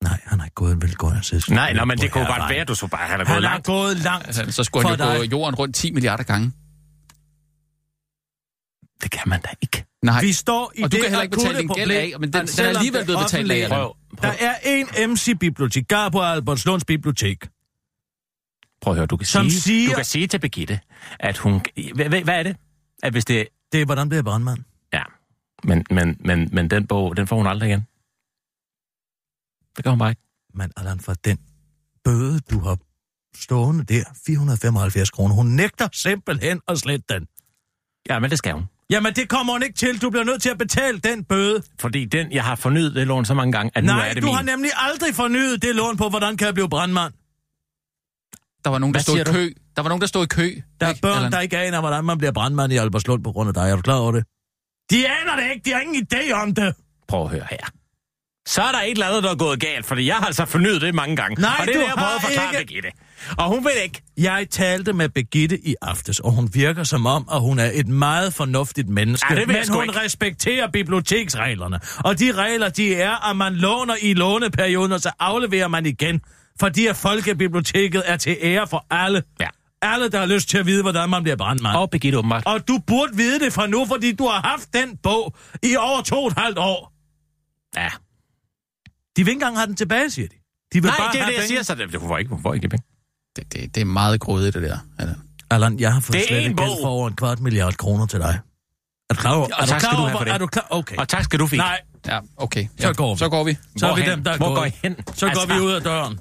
Nej, 0.03 0.19
han 0.25 0.39
har 0.39 0.45
ikke 0.45 0.56
gået 0.56 0.71
en 0.73 0.82
velgående 0.82 1.23
selskab. 1.23 1.56
Nej, 1.56 1.73
nej, 1.73 1.86
men 1.86 1.97
det 1.97 2.12
kunne 2.12 2.25
godt 2.25 2.49
være, 2.49 2.65
du 2.65 2.75
så 2.75 2.88
bare, 2.88 3.08
han 3.08 3.19
har 3.19 3.25
gået 3.25 3.27
Han 3.27 3.43
har 3.43 3.49
langt. 3.49 3.65
gået 3.65 3.97
langt 3.97 4.27
altså, 4.27 4.51
så 4.51 4.63
skulle 4.63 4.88
han 4.89 4.99
jo 4.99 5.06
gå 5.06 5.21
dig. 5.23 5.32
jorden 5.32 5.56
rundt 5.56 5.75
10 5.75 5.91
milliarder 5.91 6.23
gange. 6.23 6.51
Det 9.03 9.12
kan 9.12 9.21
man 9.30 9.41
da 9.41 9.49
ikke. 9.62 9.86
Nej, 10.03 10.21
Vi 10.21 10.32
står 10.34 10.71
i 10.75 10.82
og 10.84 10.91
du 10.91 10.95
det 10.95 11.01
kan 11.03 11.10
heller 11.10 11.23
ikke 11.23 11.36
betale 11.38 11.58
din 11.58 11.67
gæld 11.67 11.91
af, 11.91 12.13
men 12.19 12.34
den, 12.34 12.47
den 12.47 12.65
er 12.65 12.69
alligevel 12.69 13.06
blevet 13.06 13.19
betalt 13.25 13.51
af. 13.51 13.69
Der 14.21 14.34
er 14.39 14.56
en 14.65 14.88
MC-bibliotekar 15.12 16.10
på 16.10 16.21
Albertslunds 16.23 16.86
Bibliotek. 16.86 17.49
Prøv 18.82 18.93
at 18.93 18.97
høre, 18.97 19.06
du 19.06 19.17
kan, 19.17 19.25
Som 19.27 19.49
sige, 19.49 19.62
siger- 19.62 19.89
du 19.89 19.95
kan 19.95 20.06
sige 20.06 20.27
til 20.27 20.39
Birgitte, 20.39 20.80
at 21.19 21.38
hun... 21.38 21.62
Hvad, 21.95 22.06
hvad, 22.10 22.21
hvad 22.21 22.34
er 22.39 22.43
det? 22.43 22.56
At 23.03 23.12
hvis 23.12 23.25
det... 23.25 23.47
Det 23.71 23.82
er, 23.82 23.86
hvordan 23.86 24.10
bliver 24.10 24.17
jeg 24.17 24.25
brandmand? 24.25 24.60
Men, 25.63 25.86
men, 25.91 26.17
men, 26.20 26.50
men 26.52 26.70
den 26.70 26.88
bog, 26.88 27.17
den 27.17 27.28
får 27.28 27.36
hun 27.38 27.48
aldrig 27.48 27.70
igen. 27.70 27.82
Det 29.78 29.84
gør 29.84 29.89
hun 29.89 30.00
bare 30.00 30.10
ikke. 30.10 30.22
Men 30.54 30.72
Allan, 30.78 31.00
for 31.00 31.13
den 31.13 31.38
bøde, 32.04 32.39
du 32.39 32.60
har 32.60 32.78
stående 33.36 33.84
der, 33.84 34.04
475 34.26 35.10
kroner, 35.10 35.36
hun 35.36 35.46
nægter 35.46 35.88
simpelthen 35.93 36.62
at 36.67 36.78
slette 36.78 37.06
den. 37.10 37.28
Ja, 38.10 38.20
men 38.20 38.30
det 38.30 38.38
skal 38.38 38.54
hun. 38.54 38.63
Jamen, 38.89 39.13
det 39.13 39.30
kommer 39.30 39.54
hun 39.54 39.63
ikke 39.63 39.76
til. 39.76 40.02
Du 40.02 40.10
bliver 40.10 40.24
nødt 40.24 40.41
til 40.41 40.50
at 40.50 40.58
betale 40.58 41.00
den 41.00 41.24
bøde. 41.24 41.63
Fordi 41.80 42.06
den, 42.06 42.32
jeg 42.32 42.43
har 42.43 42.56
fornyet 42.56 42.96
det 42.96 43.08
lån 43.08 43.26
så 43.26 43.34
mange 43.34 43.52
gange, 43.52 43.72
at 43.76 43.84
nu 43.84 43.88
Nej, 43.88 44.10
er 44.10 44.13
det 44.13 44.22
du 44.24 44.28
min. 44.28 44.36
har 44.36 44.43
nemlig 44.43 44.72
aldrig 44.76 45.15
fornyet 45.15 45.62
det 45.62 45.76
lån 45.76 45.98
på, 45.98 46.10
hvordan 46.10 46.38
kan 46.38 46.46
jeg 46.46 46.54
blive 46.54 46.70
brandmand. 46.70 47.13
Der 48.63 48.70
var 48.70 48.80
nogen, 48.80 48.93
der 48.93 48.98
Hvad 48.98 49.04
stod 49.04 49.20
i 49.20 49.24
kø. 49.38 49.54
Der 49.76 49.82
var 49.82 49.89
nogen, 49.89 50.02
der 50.02 50.08
stod 50.08 50.24
i 50.24 50.28
kø. 50.28 50.62
Der 50.80 50.86
er 50.86 50.89
Ikke, 50.89 51.02
børn, 51.02 51.15
Allan? 51.17 51.32
der 51.32 51.39
ikke 51.39 51.58
aner, 51.58 51.80
hvordan 51.80 52.06
man 52.06 52.17
bliver 52.17 52.32
brandmand 52.32 52.74
i 52.74 52.78
Alberslund 52.78 53.24
på 53.24 53.32
grund 53.32 53.48
af 53.48 53.54
dig. 53.54 53.70
Er 53.70 53.76
du 53.76 53.82
klar 53.82 53.96
over 53.96 54.12
det? 54.12 54.24
De 54.91 55.08
aner 55.08 55.36
det 55.36 55.52
ikke. 55.54 55.62
De 55.65 55.73
har 55.73 55.80
ingen 55.80 56.08
idé 56.13 56.32
om 56.32 56.56
det. 56.56 56.76
Prøv 57.08 57.23
at 57.23 57.30
høre 57.30 57.47
her. 57.50 57.67
Så 58.47 58.62
er 58.62 58.71
der 58.71 58.80
et 58.80 58.91
eller 58.91 59.06
andet, 59.08 59.23
der 59.23 59.32
er 59.32 59.36
gået 59.36 59.60
galt, 59.60 59.86
fordi 59.86 60.08
jeg 60.08 60.15
har 60.15 60.26
altså 60.26 60.45
fornyet 60.45 60.82
det 60.82 60.95
mange 60.95 61.15
gange. 61.15 61.41
Nej, 61.41 61.56
og 61.60 61.67
det 61.67 61.76
er 61.76 61.80
du 61.80 61.80
det, 61.80 61.88
jeg 61.88 61.93
prøver 61.95 62.08
har 62.10 62.15
at 62.15 62.21
forklare 62.23 62.60
ikke. 62.60 62.73
Birgitte. 62.73 62.89
Og 63.38 63.45
hun 63.47 63.63
vil 63.63 63.71
ikke. 63.84 64.02
Jeg 64.17 64.47
talte 64.52 64.93
med 64.93 65.10
Begitte 65.10 65.67
i 65.67 65.76
aftes, 65.82 66.19
og 66.19 66.32
hun 66.32 66.50
virker 66.54 66.84
som 66.84 67.06
om, 67.06 67.28
at 67.34 67.41
hun 67.41 67.60
er 67.60 67.69
et 67.73 67.88
meget 67.88 68.34
fornuftigt 68.34 68.89
menneske. 68.89 69.34
Ja, 69.34 69.39
det 69.39 69.47
men 69.47 69.69
hun 69.69 69.84
ikke. 69.84 70.00
respekterer 70.00 70.67
biblioteksreglerne. 70.67 71.80
Og 71.97 72.19
de 72.19 72.32
regler, 72.32 72.69
de 72.69 72.95
er, 72.95 73.30
at 73.30 73.36
man 73.38 73.54
låner 73.54 73.95
i 74.02 74.13
låneperioden, 74.13 74.91
og 74.91 75.00
så 75.00 75.12
afleverer 75.19 75.67
man 75.67 75.86
igen. 75.86 76.21
Fordi 76.60 76.88
at 76.88 76.95
Folkebiblioteket 76.95 78.04
er 78.06 78.17
til 78.17 78.38
ære 78.41 78.67
for 78.67 78.86
alle. 78.91 79.23
Ja. 79.39 79.47
Alle, 79.82 80.10
der 80.10 80.20
har 80.20 80.26
lyst 80.26 80.50
til 80.50 80.58
at 80.58 80.66
vide, 80.66 80.82
hvordan 80.82 81.10
man 81.10 81.24
bliver 81.24 81.36
brandmand. 81.36 81.76
Og 81.78 81.90
Birgitte 81.90 82.18
åbenbart. 82.18 82.44
Og 82.46 82.68
du 82.68 82.80
burde 82.88 83.16
vide 83.16 83.40
det 83.40 83.54
fra 83.54 83.68
nu, 83.68 83.86
fordi 83.86 84.12
du 84.16 84.28
har 84.28 84.42
haft 84.42 84.74
den 84.74 84.98
bog 84.98 85.36
i 85.63 85.76
over 85.76 86.02
to 86.02 86.24
og 86.24 86.28
et 86.28 86.34
halvt 86.38 86.58
år. 86.58 86.94
Ja. 87.76 87.90
De 89.18 89.24
vil 89.24 89.28
ikke 89.28 89.32
engang 89.32 89.58
have 89.58 89.68
den 89.68 89.76
tilbage, 89.76 90.10
siger 90.12 90.28
de. 90.28 90.36
De 90.74 90.82
vil 90.82 90.84
Nej, 90.84 90.98
bare 90.98 91.12
det 91.13 91.22
er 91.22 91.26
det, 91.26 91.32
jeg 91.34 91.40
penge. 91.40 91.48
siger, 91.48 91.63
så 91.63 91.76
det, 91.76 92.02
får 92.02 92.18
ikke, 92.18 92.36
får 92.42 92.54
ikke 92.54 92.70
penge. 92.70 92.86
Det, 93.36 93.54
det, 93.54 93.76
det 93.76 93.82
er 93.82 93.86
meget 93.86 94.20
grådigt, 94.20 94.54
det 94.54 94.63
der. 94.63 94.78
Allan. 95.00 95.16
Allan, 95.52 95.80
jeg 95.80 95.94
har 95.94 96.00
fået 96.00 96.13
Det 96.20 96.28
slet 96.28 96.46
en 96.46 96.56
gæld 96.56 96.70
for 96.82 96.88
over 96.88 97.08
en 97.08 97.16
kvart 97.16 97.40
milliard 97.40 97.74
kroner 97.78 98.06
til 98.06 98.20
dig. 98.20 98.40
Er 99.10 99.13
du 99.13 99.20
klar 99.20 99.34
over, 99.34 99.46
Og 99.46 99.52
er 99.58 99.62
du 99.62 99.68
tak 99.70 99.80
klar 99.80 99.90
skal 99.90 99.92
du 99.92 99.98
over, 100.02 100.08
have 100.10 100.12
for 100.12 100.18
hvor- 100.18 100.26
det. 100.26 100.34
Er 100.34 100.38
du 100.38 100.48
klar? 100.48 100.68
Okay. 100.70 100.96
Og 100.98 101.08
tak 101.10 101.24
skal 101.24 101.40
du 101.40 101.48
fik. 101.48 101.58
Nej, 101.60 101.80
Ja, 102.08 102.20
okay. 102.38 102.68
Så 102.80 102.88
ja, 102.88 102.94
går 102.94 103.13
vi. 103.13 103.20
Så 103.20 103.30
går 103.30 103.44
vi. 103.44 103.58
så 103.78 103.88
er 103.88 103.96
vi 103.96 104.02
Hvorhen? 104.02 104.12
dem, 104.18 104.24
der 104.24 104.32
er 104.32 104.38
Hvor 104.38 104.56
går 104.56 104.66
I 104.66 104.72
hen? 104.84 104.96
Så 105.13 105.26
går 105.26 105.30
Altså, 105.30 105.48
vi 105.54 105.60
ud 105.60 105.72
af 105.72 105.82
døren. 105.82 106.20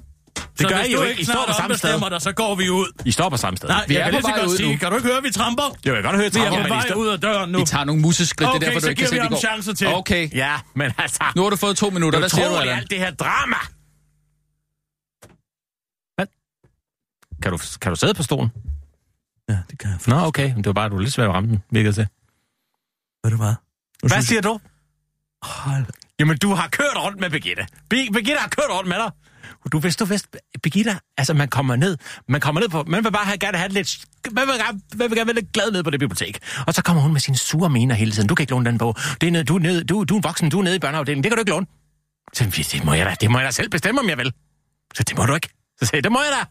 Det 0.57 0.61
så 0.61 0.67
gør 0.67 0.77
hvis 0.77 0.87
I 0.89 0.93
jo 0.93 1.03
ikke. 1.03 1.21
I 1.21 1.25
står 1.25 1.45
på 1.47 1.53
samme 1.53 1.77
sted. 1.77 2.09
dig, 2.09 2.21
så 2.21 2.31
går 2.31 2.55
vi 2.55 2.69
ud. 2.69 2.87
I 3.05 3.11
står 3.11 3.29
på 3.29 3.37
samme 3.37 3.57
sted. 3.57 3.69
Nej, 3.69 3.85
Vi 3.87 3.93
jeg 3.93 3.99
er 4.01 4.03
kan 4.11 4.21
på 4.21 4.27
lige 4.27 4.35
så 4.37 4.41
godt 4.47 4.57
sige, 4.57 4.77
kan 4.77 4.89
du 4.91 4.95
ikke 4.97 5.07
høre, 5.09 5.21
vi 5.23 5.31
tramper? 5.31 5.63
Jeg 5.85 5.93
vil 5.93 6.03
godt 6.03 6.15
høre 6.15 6.31
Vi 6.33 6.39
er 6.39 6.43
tramperne, 6.43 6.63
på 6.63 6.67
de 6.67 6.69
vej 6.69 6.87
står- 6.87 6.95
ud 6.95 7.07
af 7.07 7.19
døren 7.21 7.51
nu. 7.51 7.59
Vi 7.59 7.65
tager 7.65 7.83
nogle 7.83 8.01
museskridt, 8.01 8.47
det 8.47 8.55
Okay, 8.55 8.65
er 8.65 8.69
derfor, 8.69 8.79
så 8.79 8.85
du 8.85 8.89
ikke 8.89 8.99
kan 8.99 9.09
giver 9.09 9.09
se, 9.09 9.13
vi 9.15 9.17
at 9.19 9.23
ham 9.23 9.31
vi 9.31 9.35
går. 9.35 9.39
chance 9.39 9.73
til. 9.73 9.87
Okay, 9.87 10.29
Ja, 10.33 10.59
men 10.75 10.91
altså... 10.97 11.23
nu 11.35 11.41
har 11.43 11.49
du 11.49 11.55
fået 11.55 11.77
to 11.77 11.89
minutter. 11.89 12.19
Hvad 12.19 12.29
siger 12.29 12.49
du, 12.49 12.55
Allan? 12.55 12.77
alt 12.77 12.89
det 12.89 12.99
her 12.99 13.11
drama. 13.11 13.55
Hvad? 16.15 16.27
Kan 17.41 17.51
du, 17.51 17.57
kan 17.81 17.89
du 17.91 17.95
sidde 17.95 18.13
på 18.13 18.23
stolen? 18.23 18.49
Ja, 19.49 19.57
det 19.69 19.79
kan 19.79 19.89
jeg. 19.89 19.99
Nå, 20.07 20.15
okay. 20.25 20.47
Men 20.47 20.57
det 20.57 20.65
var 20.65 20.73
bare, 20.73 20.85
at 20.85 20.91
du 20.91 20.95
var 20.95 21.01
lidt 21.03 21.13
svær 21.13 21.25
at 21.27 21.33
ramme 21.33 21.49
den, 21.49 21.63
virkede 21.71 21.93
til. 21.93 22.07
Ved 23.23 23.31
du 23.31 23.37
hvad? 23.37 23.53
Nu 24.03 24.09
Hvad 24.09 24.21
siger 24.21 24.41
du? 24.41 24.59
Hold. 25.41 25.85
Jamen, 26.19 26.37
du 26.37 26.53
har 26.53 26.67
kørt 26.67 26.95
rundt 26.97 27.19
med 27.19 27.29
Birgitte. 27.29 27.67
Be- 27.89 28.07
Birgitte 28.13 28.39
har 28.39 28.47
kørt 28.49 28.69
rundt 28.69 28.89
med 28.89 28.97
dig. 28.97 29.11
Du 29.67 29.79
vidste, 29.79 30.03
du 30.03 30.09
vidste, 30.09 30.29
Birgitte, 30.63 30.99
altså 31.17 31.33
man 31.33 31.47
kommer 31.47 31.75
ned, 31.75 31.97
man 32.27 32.41
kommer 32.41 32.61
ned 32.61 32.69
på, 32.69 32.83
man 32.87 33.03
vil 33.03 33.11
bare 33.11 33.25
have, 33.25 33.37
gerne 33.37 33.57
have 33.57 33.71
lidt, 33.71 34.05
man 34.31 34.47
vil, 34.47 34.55
gerne, 34.55 34.81
man 34.95 35.09
vil 35.09 35.17
gerne 35.17 35.27
være 35.27 35.35
lidt 35.35 35.51
glad 35.53 35.71
ned 35.71 35.83
på 35.83 35.89
det 35.89 35.99
bibliotek. 35.99 36.39
Og 36.67 36.73
så 36.73 36.81
kommer 36.83 37.03
hun 37.03 37.11
med 37.13 37.21
sine 37.21 37.37
sure 37.37 37.69
mener 37.69 37.95
hele 37.95 38.11
tiden. 38.11 38.27
Du 38.27 38.35
kan 38.35 38.43
ikke 38.43 38.51
låne 38.51 38.65
den 38.65 38.77
bog. 38.77 38.95
Det 39.21 39.27
er 39.27 39.31
ned, 39.31 39.43
du, 39.43 39.55
er 39.55 39.59
ned, 39.59 39.83
du, 39.83 40.03
du 40.03 40.13
er 40.13 40.17
en 40.17 40.23
voksen, 40.23 40.49
du 40.49 40.59
er 40.59 40.63
nede 40.63 40.75
i 40.75 40.79
børneafdelingen. 40.79 41.23
Det 41.23 41.31
kan 41.31 41.37
du 41.37 41.41
ikke 41.41 41.51
låne. 41.51 41.65
Så 42.33 42.43
det 42.73 42.85
må 42.85 42.93
jeg 42.93 43.05
da, 43.05 43.15
det 43.21 43.31
må 43.31 43.39
jeg 43.39 43.45
da 43.45 43.51
selv 43.51 43.69
bestemme, 43.69 44.01
om 44.01 44.09
jeg 44.09 44.17
vil. 44.17 44.33
Så 44.95 45.03
det 45.03 45.17
må 45.17 45.25
du 45.25 45.35
ikke. 45.35 45.49
Så 45.79 45.85
sagde 45.85 45.95
jeg, 45.95 46.03
det 46.03 46.11
må 46.11 46.19
jeg 46.21 46.31
da. 46.31 46.45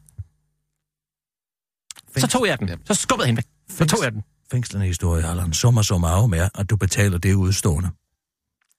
Så 2.20 2.26
tog 2.26 2.46
jeg 2.46 2.58
den. 2.58 2.70
Så 2.86 2.94
skubbede 2.94 3.24
jeg 3.24 3.28
hende 3.28 3.38
væk. 3.38 3.76
Så 3.78 3.86
tog 3.86 4.04
jeg 4.04 4.12
den. 4.12 4.22
Fængslende 4.50 4.86
historie, 4.86 5.26
Allan. 5.26 5.52
Summa 5.52 5.82
summarum 5.82 6.34
er, 6.34 6.48
at 6.54 6.70
du 6.70 6.76
betaler 6.76 7.18
det 7.18 7.34
udstående. 7.34 7.90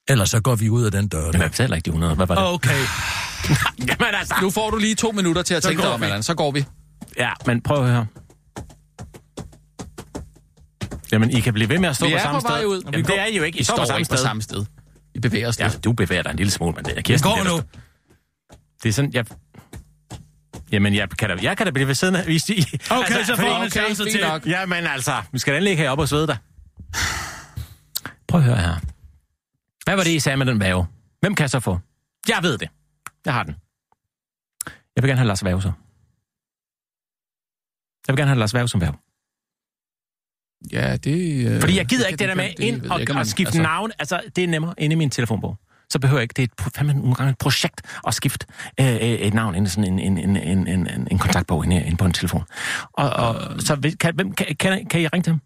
Ellers 0.08 0.30
så 0.30 0.40
går 0.40 0.54
vi 0.54 0.68
ud 0.70 0.84
af 0.84 0.92
den 0.92 1.08
dør. 1.08 1.24
Jamen, 1.24 1.40
jeg 1.40 1.50
betaler 1.50 1.76
ikke 1.76 1.84
de 1.84 1.90
100. 1.90 2.14
Hvad 2.14 2.26
var 2.26 2.34
det? 2.34 2.44
Okay. 2.44 2.70
Jamen 3.88 4.14
altså. 4.14 4.34
Nu 4.42 4.50
får 4.50 4.70
du 4.70 4.76
lige 4.76 4.94
to 4.94 5.10
minutter 5.12 5.42
til 5.42 5.54
at 5.54 5.62
Så 5.62 5.68
tænke 5.68 5.82
dig 5.82 5.88
går 5.88 5.94
om. 5.94 6.02
Allan. 6.02 6.22
Så 6.22 6.34
går 6.34 6.50
vi. 6.50 6.64
Ja, 7.18 7.30
men 7.46 7.60
prøv 7.60 7.84
at 7.84 7.90
høre. 7.90 8.06
Jamen, 11.12 11.30
I 11.30 11.40
kan 11.40 11.52
blive 11.54 11.68
ved 11.68 11.78
med 11.78 11.88
at 11.88 11.96
stå 11.96 12.06
Vi 12.06 12.12
på 12.12 12.18
samme 12.18 12.40
på 12.40 12.46
sted. 12.48 12.66
ud. 12.66 12.82
Jamen, 12.92 13.04
det 13.06 13.18
er 13.20 13.26
I 13.26 13.36
jo 13.36 13.42
ikke. 13.42 13.56
I, 13.56 13.60
Vi 13.60 13.64
står, 13.64 13.76
på 13.76 13.84
samme 13.84 13.98
ikke 14.00 14.04
sted. 14.06 14.16
på 14.16 14.22
samme 14.22 14.42
sted. 14.42 14.64
Vi 15.14 15.20
bevæger 15.20 15.48
os 15.48 15.58
Ja, 15.60 15.68
lidt. 15.68 15.84
du 15.84 15.92
bevæger 15.92 16.22
dig 16.22 16.30
en 16.30 16.36
lille 16.36 16.50
smule, 16.50 16.72
men 16.72 16.84
det 16.84 16.98
er 16.98 17.02
Kirsten. 17.02 17.30
Gå 17.30 17.36
det 17.38 17.46
er 17.46 17.50
nu. 17.50 17.60
Det 18.82 18.88
er 18.88 18.92
sådan, 18.92 19.12
jeg... 19.14 19.24
Jamen, 20.72 20.94
jeg 20.94 21.08
kan 21.18 21.28
da, 21.30 21.36
jeg 21.42 21.56
kan 21.56 21.66
da 21.66 21.70
blive 21.72 21.86
ved 21.88 21.94
siden 21.94 22.14
af... 22.16 22.24
Hvis 22.24 22.48
I, 22.48 22.64
Okay, 22.90 23.24
så 23.24 23.36
får 23.36 23.54
okay, 23.54 23.64
en 23.64 23.70
chance 23.70 24.04
til. 24.04 24.20
nok. 24.20 24.46
Jamen 24.46 24.86
altså, 24.86 25.12
vi 25.32 25.38
skal 25.38 25.54
da 25.64 25.70
ikke 25.70 25.82
herop 25.82 25.98
og 25.98 26.08
svede 26.08 26.26
dig. 26.26 26.36
Prøv 28.28 28.40
at 28.40 28.46
høre 28.46 28.56
her. 28.56 28.74
Hvad 29.88 29.96
var 29.96 30.04
det, 30.04 30.10
I 30.10 30.20
sagde 30.20 30.36
med 30.36 30.46
den 30.46 30.60
væve? 30.60 30.86
Hvem 31.20 31.34
kan 31.34 31.42
jeg 31.42 31.50
så 31.50 31.60
få? 31.60 31.78
Jeg 32.28 32.38
ved 32.42 32.58
det. 32.58 32.68
Jeg 33.24 33.34
har 33.34 33.42
den. 33.42 33.54
Jeg 34.96 35.02
vil 35.02 35.08
gerne 35.08 35.18
have 35.18 35.26
Lars 35.26 35.44
Væve 35.44 35.62
så. 35.62 35.72
Jeg 38.06 38.12
vil 38.12 38.16
gerne 38.16 38.28
have 38.28 38.38
Lars 38.38 38.54
Væve 38.54 38.68
som 38.68 38.80
væve. 38.80 38.94
Ja, 40.72 40.96
det... 40.96 41.46
Øh, 41.46 41.60
Fordi 41.60 41.76
jeg 41.76 41.86
gider 41.86 42.04
det 42.04 42.10
ikke 42.10 42.18
det 42.18 42.28
der 42.28 42.34
med 42.34 42.48
det 42.48 42.58
ind 42.58 42.86
og, 42.90 43.00
ikke, 43.00 43.14
og 43.14 43.26
skifte 43.26 43.48
altså, 43.48 43.62
navn. 43.62 43.90
Altså, 43.98 44.20
det 44.36 44.44
er 44.44 44.48
nemmere 44.48 44.74
inde 44.78 44.94
i 44.94 44.96
min 44.96 45.10
telefonbog. 45.10 45.56
Så 45.90 45.98
behøver 45.98 46.18
jeg 46.18 46.22
ikke. 46.22 46.34
Det 46.34 46.42
er 46.42 46.66
et, 46.66 46.74
fandme 46.74 46.94
nogle 46.94 47.14
gange 47.14 47.30
et 47.30 47.38
projekt 47.38 47.82
at 48.06 48.14
skifte 48.14 48.46
øh, 48.80 48.86
øh, 48.86 49.00
et 49.00 49.34
navn 49.34 49.54
ind 49.54 49.66
i 49.66 49.70
sådan 49.70 49.92
en, 49.92 49.98
en, 49.98 50.18
en, 50.18 50.36
en, 50.36 50.66
en, 50.68 51.08
en, 51.10 51.18
kontaktbog 51.18 51.64
inde, 51.64 51.84
inde 51.84 51.96
på 51.96 52.04
en 52.04 52.12
telefon. 52.12 52.44
Og, 52.92 53.10
og 53.10 53.62
så 53.62 53.74
vil- 53.74 53.98
kan, 53.98 54.14
hvem, 54.14 54.32
kan, 54.32 54.56
kan, 54.56 54.86
kan 54.86 55.00
I 55.00 55.06
ringe 55.06 55.22
til 55.22 55.30
ham? 55.30 55.40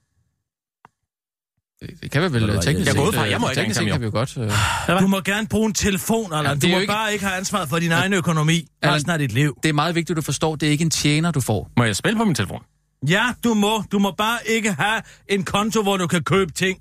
Det, 1.82 1.90
det 2.02 2.10
kan 2.10 2.22
vi 2.22 2.32
vel 2.32 2.60
teknisk 2.62 2.86
jeg 2.88 2.96
går 2.96 3.06
ud 3.08 3.12
fra, 3.12 3.22
jeg 3.22 3.40
må 3.40 3.46
øh, 3.46 3.50
ikke 3.64 3.78
ham, 3.78 3.86
kan 3.86 4.00
vi 4.00 4.04
jo 4.04 4.10
godt... 4.10 4.36
Øh, 4.36 5.00
Du 5.00 5.06
må 5.06 5.20
gerne 5.20 5.46
bruge 5.46 5.66
en 5.66 5.72
telefon, 5.74 6.32
Allan. 6.32 6.44
Ja, 6.46 6.54
det 6.54 6.62
du 6.62 6.68
må 6.68 6.78
ikke- 6.78 6.92
bare 6.92 7.12
ikke 7.12 7.24
have 7.24 7.36
ansvaret 7.38 7.68
for 7.68 7.78
din 7.78 7.92
egen 7.92 8.12
økonomi 8.12 8.66
Allan- 8.82 8.94
resten 8.94 9.10
af 9.12 9.18
dit 9.18 9.32
liv. 9.32 9.56
det 9.62 9.68
er 9.68 9.72
meget 9.72 9.94
vigtigt, 9.94 10.10
at 10.10 10.16
du 10.16 10.22
forstår, 10.22 10.56
det 10.56 10.66
er 10.66 10.70
ikke 10.70 10.84
en 10.84 10.90
tjener, 10.90 11.30
du 11.30 11.40
får. 11.40 11.70
Må 11.76 11.84
jeg 11.84 11.96
spille 11.96 12.18
på 12.18 12.24
min 12.24 12.34
telefon? 12.34 12.62
Ja, 13.08 13.24
du 13.44 13.54
må. 13.54 13.82
Du 13.92 13.98
må 13.98 14.14
bare 14.18 14.38
ikke 14.46 14.72
have 14.72 15.02
en 15.28 15.44
konto, 15.44 15.82
hvor 15.82 15.96
du 15.96 16.06
kan 16.06 16.22
købe 16.24 16.52
ting. 16.52 16.78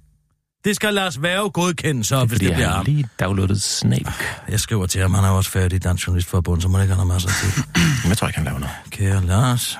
Det 0.65 0.75
skal 0.75 0.93
Lars 0.93 1.21
Værge 1.21 1.49
godkende 1.49 2.03
så, 2.03 2.25
hvis 2.25 2.39
det 2.39 2.53
bliver 2.53 2.67
har 2.67 2.75
ham. 2.75 2.85
lige 2.85 3.07
downloadet 3.19 3.61
Snake. 3.61 4.11
Jeg 4.49 4.59
skriver 4.59 4.85
til 4.85 5.01
ham, 5.01 5.13
han 5.13 5.23
er 5.23 5.29
også 5.29 5.49
færdig 5.51 5.75
i 5.75 5.79
Dansk 5.79 6.07
Journalistforbund, 6.07 6.61
så 6.61 6.67
må 6.67 6.77
det 6.77 6.83
ikke 6.83 6.95
have 6.95 7.07
noget 7.07 7.13
masser 7.25 7.29
til. 7.41 7.63
Men 8.03 8.09
jeg 8.09 8.17
tror 8.17 8.27
ikke, 8.27 8.37
han 8.37 8.45
laver 8.45 8.59
noget. 8.59 8.75
Kære 8.89 9.25
Lars, 9.25 9.79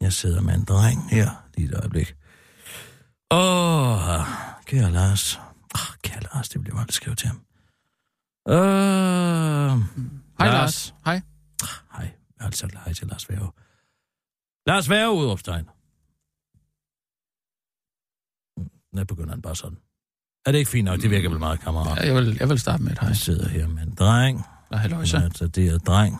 jeg 0.00 0.12
sidder 0.12 0.40
med 0.40 0.54
en 0.54 0.64
dreng 0.64 1.08
her, 1.10 1.28
lige 1.56 1.68
et 1.68 1.74
øjeblik. 1.74 2.14
Åh, 3.32 4.26
kære 4.66 4.90
Lars. 4.90 5.40
Oh, 5.74 5.96
kære 6.02 6.20
Lars, 6.22 6.48
det 6.48 6.60
bliver 6.60 6.78
aldrig 6.78 6.94
skrive 6.94 7.16
til 7.16 7.28
ham. 7.28 7.36
Øh, 8.48 8.54
Hej, 10.38 10.48
Lars. 10.48 10.52
Lars. 10.52 10.94
Hej. 11.04 11.20
hej, 11.92 12.04
jeg 12.04 12.12
har 12.40 12.46
altid 12.46 12.58
sagt 12.58 12.74
hej 12.84 12.92
til 12.92 13.06
Lars 13.06 13.30
Værge. 13.30 13.50
Lars 14.66 14.90
Værge, 14.90 15.10
udopstegn. 15.12 15.68
Nu 18.92 19.04
begynder 19.04 19.30
han 19.30 19.42
bare 19.42 19.56
sådan. 19.56 19.78
Er 20.46 20.52
det 20.52 20.58
ikke 20.58 20.70
fint 20.70 20.84
nok? 20.84 21.00
Det 21.00 21.10
virker 21.10 21.28
vel 21.30 21.38
meget 21.38 21.60
kammerat. 21.60 21.98
Ja, 21.98 22.06
jeg, 22.06 22.14
vil, 22.14 22.36
jeg 22.40 22.48
vil 22.48 22.58
starte 22.60 22.82
med 22.82 22.92
et 22.92 22.98
hej. 22.98 23.08
Jeg 23.08 23.16
sidder 23.16 23.48
her 23.48 23.68
med 23.68 23.82
en 23.82 23.94
dreng. 23.94 24.46
Eller 24.70 24.78
halløjsa. 24.78 25.18
Ja, 25.18 25.30
så 25.34 25.46
det 25.46 25.68
er 25.68 25.78
dreng. 25.78 26.16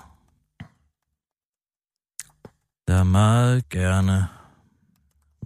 Der 2.88 3.04
meget 3.04 3.68
gerne 3.68 4.28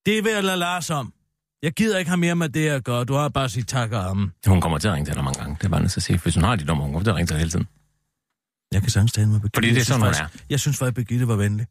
Det 0.06 0.24
vil 0.24 0.32
jeg 0.32 0.44
lade 0.44 0.58
Lars 0.58 0.90
om. 0.90 1.14
Jeg 1.62 1.74
gider 1.74 1.98
ikke 1.98 2.10
have 2.10 2.18
mere 2.18 2.36
med 2.36 2.50
det 2.50 2.70
at 2.70 2.84
gøre. 2.84 3.04
Du 3.04 3.14
har 3.14 3.30
bare 3.30 3.50
sige 3.50 3.64
tak 3.64 3.92
og 3.92 4.04
armen. 4.04 4.32
Hun 4.48 4.62
kommer 4.62 4.78
til 4.78 4.88
at 4.88 4.94
ringe 4.94 5.06
til 5.06 5.16
dig 5.16 5.24
mange 5.24 5.40
gange. 5.40 5.56
Det 5.56 5.64
er 5.64 5.70
bare 5.70 5.80
nødt 5.82 5.92
til 5.92 6.00
at 6.00 6.04
sige. 6.04 6.20
Hvis 6.20 6.36
hun 6.36 6.44
har 6.44 6.56
dit 6.56 6.68
nummer, 6.68 6.84
hun 6.84 6.94
kommer 6.94 7.04
til 7.04 7.10
at 7.10 7.16
ringe 7.16 7.28
til 7.28 7.34
dig 7.34 7.40
hele 7.40 7.52
tiden. 7.52 7.68
Jeg 8.72 8.82
kan 8.82 8.90
sagtens 8.90 9.12
tale 9.12 9.28
med 9.28 9.40
Birgitte. 9.40 9.58
Fordi 9.58 9.68
det 9.68 9.74
er 9.74 9.78
Jeg 9.80 9.86
synes 9.86 9.88
sådan, 9.88 10.08
hun 10.08 10.14
faktisk, 10.14 10.46
Jeg 10.50 10.60
synes 10.60 10.78
faktisk, 10.78 10.90
at 10.90 10.96
Birgitte 10.96 11.28
var 11.28 11.36
venlig. 11.36 11.68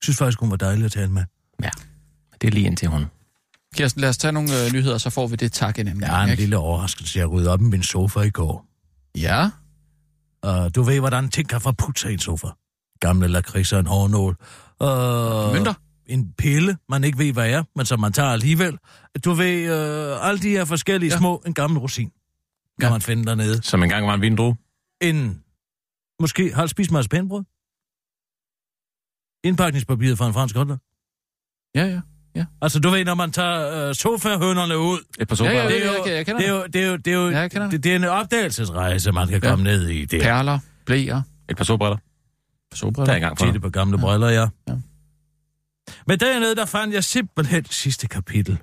Jeg 0.00 0.04
synes 0.04 0.18
faktisk, 0.18 0.40
hun 0.40 0.50
var 0.50 0.56
dejlig 0.56 0.84
at 0.84 0.92
tale 0.92 1.10
med. 1.12 1.24
Det 2.40 2.46
er 2.46 2.50
lige 2.52 2.66
indtil 2.66 2.88
hun... 2.88 3.04
Kirsten, 3.74 4.00
lad 4.00 4.08
os 4.08 4.18
tage 4.18 4.32
nogle 4.32 4.64
øh, 4.66 4.72
nyheder, 4.72 4.98
så 4.98 5.10
får 5.10 5.26
vi 5.26 5.36
det 5.36 5.52
tak 5.52 5.78
en 5.78 5.88
anden 5.88 6.00
Jeg 6.00 6.10
har 6.10 6.16
gang, 6.16 6.28
en 6.28 6.30
ikke? 6.32 6.42
lille 6.42 6.56
overraskelse. 6.58 7.18
Jeg 7.18 7.26
ryddede 7.30 7.52
op 7.52 7.60
i 7.60 7.64
min 7.64 7.82
sofa 7.82 8.20
i 8.20 8.30
går. 8.30 8.66
Ja, 9.18 9.50
Og 10.42 10.74
du 10.74 10.82
ved, 10.82 11.00
hvordan 11.00 11.28
ting 11.28 11.48
kan 11.48 11.60
forputte 11.60 12.10
i 12.10 12.12
en 12.12 12.18
sofa. 12.18 12.46
Gamle 13.00 13.28
lakridser, 13.28 13.78
en 13.78 13.86
hårnål. 13.86 14.36
Og 14.78 15.52
mønter. 15.52 15.74
en 16.06 16.32
pille, 16.38 16.76
man 16.88 17.04
ikke 17.04 17.18
ved, 17.18 17.32
hvad 17.32 17.50
er, 17.50 17.62
men 17.76 17.86
som 17.86 18.00
man 18.00 18.12
tager 18.12 18.28
alligevel. 18.28 18.78
Du 19.24 19.32
ved, 19.32 19.72
øh, 19.72 20.28
alle 20.28 20.40
de 20.42 20.48
her 20.50 20.64
forskellige 20.64 21.08
Ja. 21.10 21.14
ja. 21.14 21.18
små, 21.18 21.42
en 21.46 21.54
gammel 21.54 21.78
rosin, 21.78 22.10
kan 22.80 22.86
Ja. 22.86 22.90
man 22.90 23.00
finde 23.00 23.24
dernede. 23.24 23.62
Som 23.62 23.82
engang 23.82 24.06
var 24.06 24.14
en 24.14 24.20
vindrue. 24.20 24.56
En, 25.00 25.42
måske 26.20 26.54
halv 26.54 26.68
spist 26.68 26.90
marcipanbrød. 26.90 27.44
Indpakningspapiret 29.46 30.18
fra 30.18 30.26
en 30.26 30.32
fransk 30.34 30.56
hotdog. 30.56 30.78
Ja, 31.74 31.86
ja. 31.86 32.00
Altså, 32.62 32.78
du 32.80 32.88
ved, 32.90 33.04
når 33.04 33.14
man 33.14 33.32
tager 33.32 33.88
øh, 33.88 33.94
sofahønderne 33.94 34.78
ud, 34.78 34.98
Et 35.20 35.28
par 35.28 35.44
Ja, 35.44 35.50
ja, 35.50 35.62
sofaer. 35.62 35.68
det 35.68 35.86
er 35.86 35.90
jeg- 35.92 35.98
jo, 35.98 36.04
jeg- 36.06 36.14
jeg 36.16 36.26
kender 36.26 36.40
det 36.40 36.48
er 36.48 36.52
jo, 36.54 36.66
det 36.66 36.82
er 36.82 36.86
jo, 36.86 36.96
det 36.96 37.12
er 37.12 37.16
jo, 37.16 37.30
Ja, 37.30 37.38
jeg 37.40 37.50
kender 37.50 37.70
det. 37.70 37.84
det, 37.84 37.92
er 37.92 37.96
en 37.96 38.04
opdagelsesrejse, 38.04 39.12
man 39.12 39.28
kan 39.28 39.40
Ja. 39.42 39.48
komme 39.50 39.64
ned 39.64 39.88
i. 39.88 40.04
Det 40.04 40.18
er 40.18 40.22
Perler, 40.22 40.58
blæer, 40.86 41.22
Et 41.48 41.56
par 41.56 41.64
solbriller. 41.64 41.96
Der 41.96 42.02
er 42.72 42.76
solbriller. 42.76 43.12
jeg 43.12 43.16
engang 43.16 43.38
for 43.38 43.46
det 43.46 43.62
på 43.62 43.70
gamle 43.70 43.98
briller, 43.98 44.28
ja. 44.28 44.46
Ja. 44.68 44.74
Men 46.06 46.20
dernede, 46.20 46.54
der 46.56 46.64
fandt 46.64 46.94
jeg 46.94 47.04
simpelthen 47.04 47.62
det 47.62 47.72
sidste 47.72 48.08
kapitel 48.08 48.58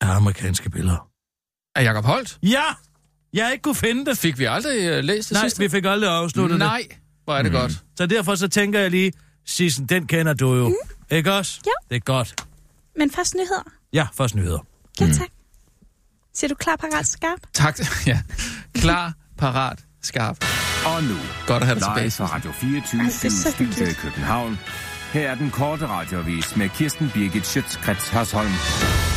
af 0.00 0.06
amerikanske 0.16 0.70
billeder. 0.70 1.08
Er 1.76 1.82
Jacob 1.82 2.04
Holt? 2.04 2.38
Ja! 2.42 2.62
Jeg 3.32 3.52
ikke 3.52 3.62
kunne 3.62 3.74
finde 3.74 4.06
det. 4.06 4.18
Fik 4.18 4.38
vi 4.38 4.44
aldrig 4.44 4.98
uh, 4.98 5.04
læst 5.04 5.28
det 5.28 5.34
Nej, 5.34 5.42
sidste? 5.42 5.58
vi 5.62 5.68
fik 5.68 5.84
aldrig 5.84 6.10
afsluttet 6.10 6.50
det. 6.60 6.66
Nej, 6.66 6.82
hvor 7.24 7.34
er 7.36 7.42
det 7.42 7.52
mm. 7.52 7.58
godt. 7.58 7.84
Så 7.96 8.06
derfor 8.06 8.34
så 8.34 8.48
tænker 8.48 8.80
jeg 8.80 8.90
lige, 8.90 9.12
Sissel, 9.46 9.88
den 9.88 10.06
kender 10.06 10.32
du 10.34 10.54
jo. 10.54 10.68
Mm. 10.68 10.74
Ikke 11.10 11.32
også? 11.34 11.60
Ja. 11.66 11.70
Det 11.90 11.96
er 11.96 12.00
godt. 12.00 12.34
Men 12.98 13.10
først 13.10 13.34
nyheder. 13.34 13.62
Ja, 13.92 14.06
først 14.14 14.34
nyheder. 14.34 14.58
Ja, 15.00 15.06
tak. 15.06 15.28
Siger 16.34 16.48
du 16.48 16.54
klar, 16.54 16.76
parat, 16.76 17.06
skarp? 17.06 17.38
Tak. 17.54 17.78
Ja. 18.06 18.20
Klar, 18.74 19.12
parat, 19.38 19.78
skarp. 20.02 20.36
Og 20.86 21.02
nu, 21.04 21.14
Godt 21.46 21.62
at 21.62 21.66
have 21.66 21.74
dig 21.80 21.88
tilbage. 21.94 22.10
fra 22.10 22.24
Radio 22.26 22.52
24 22.52 23.02
Ej, 23.02 23.08
Studio 23.08 23.84
i. 23.84 23.92
København. 23.92 24.58
Her 25.12 25.30
er 25.30 25.34
den 25.34 25.50
korte 25.50 25.86
radiovis 25.86 26.56
med 26.56 26.68
Kirsten 26.68 27.10
Birgit 27.14 27.46
Schøtzgrads 27.46 28.08
Hasholm. 28.08 28.50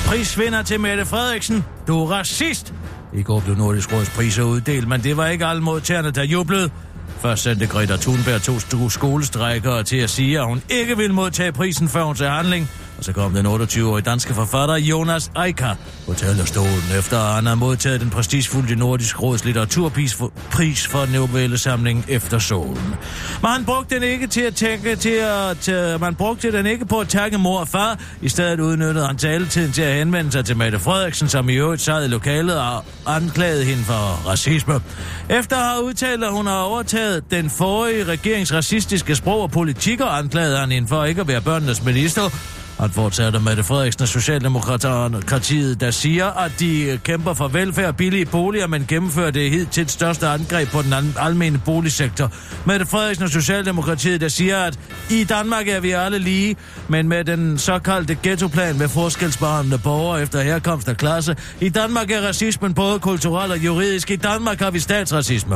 Prisvinder 0.07 0.63
til 0.63 0.79
Mette 0.79 1.05
Frederiksen. 1.05 1.63
Du 1.87 1.99
er 2.03 2.11
racist. 2.11 2.73
I 3.13 3.23
går 3.23 3.39
blev 3.39 3.55
Nordisk 3.55 3.93
Råds 3.93 4.09
priser 4.09 4.43
uddelt, 4.43 4.87
men 4.87 5.03
det 5.03 5.17
var 5.17 5.27
ikke 5.27 5.45
alle 5.45 5.63
modtagerne, 5.63 6.11
der 6.11 6.23
jublede. 6.23 6.71
Først 7.19 7.43
sendte 7.43 7.67
Greta 7.67 7.95
Thunberg 7.95 8.41
to 8.41 8.89
skolestrækkere 8.89 9.83
til 9.83 9.97
at 9.97 10.09
sige, 10.09 10.39
at 10.39 10.45
hun 10.45 10.61
ikke 10.69 10.97
ville 10.97 11.13
modtage 11.15 11.51
prisen 11.51 11.89
før 11.89 12.03
hun 12.03 12.15
til 12.15 12.27
handling. 12.27 12.69
Og 12.97 13.03
så 13.03 13.13
kom 13.13 13.33
den 13.33 13.45
28-årige 13.45 14.03
danske 14.03 14.33
forfatter 14.33 14.75
Jonas 14.75 15.31
Eika 15.45 15.69
på 16.07 16.13
talerstolen, 16.13 16.83
efter 16.97 17.19
at 17.19 17.35
han 17.35 17.45
har 17.45 17.55
modtaget 17.55 18.01
den 18.01 18.09
prestigefulde 18.09 18.75
Nordisk 18.75 19.21
Råds 19.21 19.45
litteraturpris 19.45 20.13
for, 20.13 20.31
pris 20.51 20.87
for 20.87 21.05
novellesamlingen 21.13 22.05
Efter 22.07 22.39
Solen. 22.39 22.95
Men 23.41 23.51
han 23.51 23.65
brugte 23.65 23.95
den 23.95 24.03
ikke 24.03 24.27
til 24.27 24.41
at 24.41 24.55
tænke 24.55 24.95
til 24.95 25.09
at... 25.09 25.57
Til, 25.57 25.97
man 25.99 26.15
brugte 26.15 26.51
den 26.51 26.65
ikke 26.65 26.85
på 26.85 26.99
at 26.99 27.07
takke 27.07 27.37
mor 27.37 27.59
og 27.59 27.67
far. 27.67 27.99
I 28.21 28.29
stedet 28.29 28.59
udnyttede 28.59 29.07
han 29.07 29.17
taletiden 29.17 29.71
til 29.71 29.81
at 29.81 29.95
henvende 29.95 30.31
sig 30.31 30.45
til 30.45 30.57
Mette 30.57 30.79
Frederiksen, 30.79 31.27
som 31.29 31.49
i 31.49 31.53
øvrigt 31.53 31.81
sad 31.81 32.05
i 32.05 32.07
lokalet 32.07 32.59
og 32.59 32.83
anklagede 33.05 33.63
hende 33.63 33.83
for 33.83 34.29
racisme. 34.29 34.81
Efter 35.29 35.57
at 35.57 35.63
have 35.63 35.83
udtalt, 35.83 36.23
at 36.23 36.31
hun 36.31 36.47
har 36.47 36.61
overtaget 36.61 37.31
den 37.31 37.49
forrige 37.49 38.03
regerings 38.03 38.53
racistiske 38.53 39.15
sprog 39.15 39.41
og 39.41 39.51
politikker, 39.51 40.05
anklagede 40.05 40.57
han 40.57 40.71
hende 40.71 40.87
for 40.87 41.05
ikke 41.05 41.21
at 41.21 41.27
være 41.27 41.41
børnenes 41.41 41.83
minister. 41.83 42.21
Han 42.79 42.89
fortsætter 42.89 43.39
med 43.39 43.55
det 43.55 43.65
Frederiksen 43.65 44.01
og 44.01 44.07
Socialdemokratiet, 44.07 45.79
der 45.81 45.91
siger, 45.91 46.25
at 46.25 46.51
de 46.59 46.99
kæmper 47.03 47.33
for 47.33 47.47
velfærd 47.47 47.87
og 47.87 47.95
billige 47.95 48.25
boliger, 48.25 48.67
men 48.67 48.85
gennemfører 48.87 49.31
det 49.31 49.49
hid 49.51 49.65
til 49.65 49.89
største 49.89 50.27
angreb 50.27 50.69
på 50.69 50.81
den 50.81 50.93
almene 51.19 51.61
boligsektor. 51.65 52.31
Med 52.65 52.79
det 52.79 52.87
Frederiksen 52.87 53.23
og 53.23 53.29
Socialdemokratiet, 53.29 54.21
der 54.21 54.27
siger, 54.27 54.57
at 54.57 54.79
i 55.09 55.23
Danmark 55.23 55.67
er 55.67 55.79
vi 55.79 55.91
alle 55.91 56.19
lige, 56.19 56.55
men 56.87 57.07
med 57.07 57.23
den 57.23 57.57
såkaldte 57.57 58.17
ghettoplan 58.23 58.77
med 58.77 58.87
forskelsbehandlende 58.87 59.77
borgere 59.77 60.21
efter 60.21 60.41
herkomst 60.41 60.89
og 60.89 60.97
klasse. 60.97 61.35
I 61.61 61.69
Danmark 61.69 62.11
er 62.11 62.27
racismen 62.27 62.73
både 62.73 62.99
kulturel 62.99 63.51
og 63.51 63.57
juridisk. 63.57 64.11
I 64.11 64.15
Danmark 64.15 64.59
har 64.59 64.71
vi 64.71 64.79
statsracisme. 64.79 65.55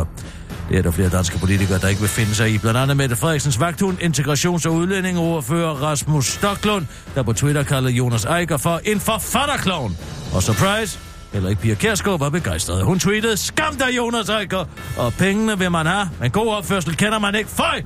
Det 0.69 0.77
er 0.77 0.81
der 0.81 0.91
flere 0.91 1.09
danske 1.09 1.39
politikere, 1.39 1.79
der 1.79 1.87
ikke 1.87 2.01
vil 2.01 2.09
finde 2.09 2.35
sig 2.35 2.51
i. 2.51 2.57
Blandt 2.57 2.79
andet 2.79 2.97
Mette 2.97 3.15
Frederiksens 3.15 3.59
vagthund, 3.59 3.97
integrations- 4.01 4.67
og 4.67 4.73
udlændingeordfører 4.73 5.71
Rasmus 5.71 6.25
Stoklund, 6.25 6.85
der 7.15 7.23
på 7.23 7.33
Twitter 7.33 7.63
kaldede 7.63 7.93
Jonas 7.93 8.25
Eiker 8.25 8.57
for 8.57 8.81
en 8.85 8.99
forfatterklovn. 8.99 9.97
Og 10.33 10.43
surprise, 10.43 10.99
heller 11.33 11.49
ikke 11.49 11.61
Pia 11.61 11.73
Kærsgaard 11.75 12.19
var 12.19 12.29
begejstret. 12.29 12.83
Hun 12.83 12.99
tweetede, 12.99 13.37
skam 13.37 13.75
dig 13.75 13.97
Jonas 13.97 14.29
Eiker, 14.29 14.65
og 14.97 15.13
pengene 15.13 15.59
vil 15.59 15.71
man 15.71 15.85
have, 15.85 16.09
men 16.19 16.31
god 16.31 16.47
opførsel 16.47 16.95
kender 16.95 17.19
man 17.19 17.35
ikke. 17.35 17.49
Føj! 17.49 17.81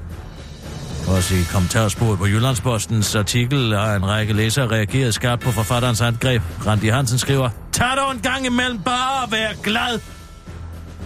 Også 1.07 1.35
i 1.35 1.43
kommentarsporet 1.51 2.19
på 2.19 2.27
Jyllandspostens 2.27 3.15
artikel 3.15 3.73
har 3.73 3.95
en 3.95 4.05
række 4.05 4.33
læsere 4.33 4.67
reageret 4.67 5.13
skarpt 5.13 5.41
på 5.41 5.51
forfatterens 5.51 6.01
angreb. 6.01 6.41
Randi 6.67 6.87
Hansen 6.87 7.17
skriver, 7.17 7.49
tag 7.71 7.97
dog 7.97 8.11
en 8.11 8.19
gang 8.19 8.45
imellem 8.45 8.79
bare 8.79 9.23
at 9.23 9.31
være 9.31 9.49
glad. 9.63 9.99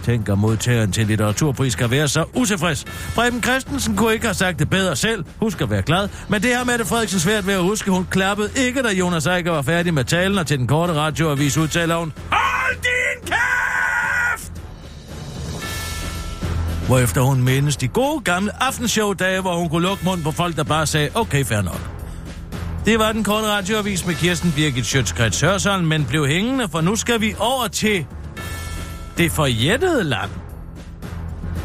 Tænk, 0.04 0.28
at 0.28 0.38
modtageren 0.38 0.92
til 0.92 1.06
litteraturpris 1.06 1.72
skal 1.72 1.90
være 1.90 2.08
så 2.08 2.24
utilfreds. 2.34 2.84
Preben 3.14 3.42
Christensen 3.42 3.96
kunne 3.96 4.12
ikke 4.12 4.26
have 4.26 4.34
sagt 4.34 4.58
det 4.58 4.70
bedre 4.70 4.96
selv. 4.96 5.24
Husk 5.40 5.60
at 5.60 5.70
være 5.70 5.82
glad. 5.82 6.08
Men 6.28 6.42
det 6.42 6.54
har 6.54 6.64
Mette 6.64 6.84
Frederiksen 6.84 7.20
svært 7.20 7.46
ved 7.46 7.54
at 7.54 7.62
huske. 7.62 7.90
Hun 7.90 8.06
klappede 8.10 8.50
ikke, 8.56 8.82
da 8.82 8.88
Jonas 8.88 9.26
Eiker 9.26 9.50
var 9.50 9.62
færdig 9.62 9.94
med 9.94 10.04
talen, 10.04 10.38
og 10.38 10.46
til 10.46 10.58
den 10.58 10.66
korte 10.66 10.92
radioavis 10.92 11.56
udtaler 11.58 11.96
hun, 11.96 12.12
Hold 12.30 12.74
din 12.74 13.26
kæft! 13.26 14.52
Hvorefter 16.86 17.20
hun 17.20 17.42
mindes 17.42 17.76
de 17.76 17.88
gode 17.88 18.20
gamle 18.20 18.62
aftenshow-dage, 18.62 19.40
hvor 19.40 19.56
hun 19.56 19.68
kunne 19.68 19.82
lukke 19.82 20.04
munden 20.04 20.24
på 20.24 20.30
folk, 20.30 20.56
der 20.56 20.64
bare 20.64 20.86
sagde, 20.86 21.10
okay, 21.14 21.44
fair 21.44 21.62
nok. 21.62 21.80
Det 22.84 22.98
var 22.98 23.12
den 23.12 23.24
korte 23.24 23.46
radioavis 23.46 24.06
med 24.06 24.14
Kirsten 24.14 24.52
Birgit 24.56 24.86
Schøtzgrads 24.86 25.40
Hørsholm, 25.40 25.84
men 25.84 26.04
blev 26.04 26.26
hængende, 26.26 26.68
for 26.68 26.80
nu 26.80 26.96
skal 26.96 27.20
vi 27.20 27.34
over 27.38 27.68
til 27.68 28.06
det 29.18 29.32
forjættede 29.32 30.04
land. 30.04 30.30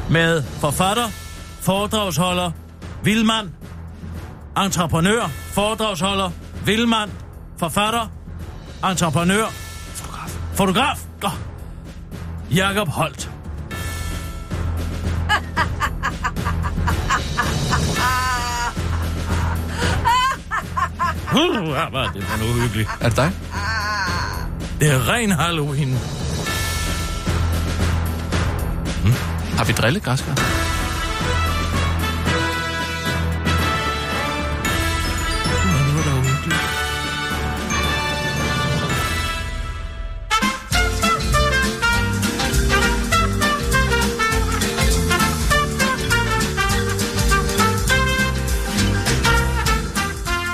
Med 0.10 0.44
forfatter, 0.44 1.08
foredragsholder, 1.62 2.52
vildmand, 3.04 3.50
entreprenør, 4.58 5.28
foredragsholder, 5.28 6.32
vildmand, 6.66 7.12
forfatter, 7.58 8.08
entreprenør, 8.90 9.46
fotograf, 9.96 10.30
fotograf, 10.54 11.00
oh. 11.24 11.32
Jakob 12.56 12.88
Holt. 12.88 13.30
Uh, 21.36 21.64
hvor 21.64 21.90
var 21.92 22.12
det 22.14 22.24
for 22.24 22.38
noget 22.38 22.62
hyggeligt. 22.62 22.90
Er 23.02 23.08
det 23.10 23.18
dig? 23.18 23.32
Det 24.80 24.92
er 24.92 25.10
ren 25.10 25.32
Halloween. 25.32 26.23
Har 29.64 29.68
vi 29.68 29.74
drillet 29.74 30.04
græskar? 30.04 30.34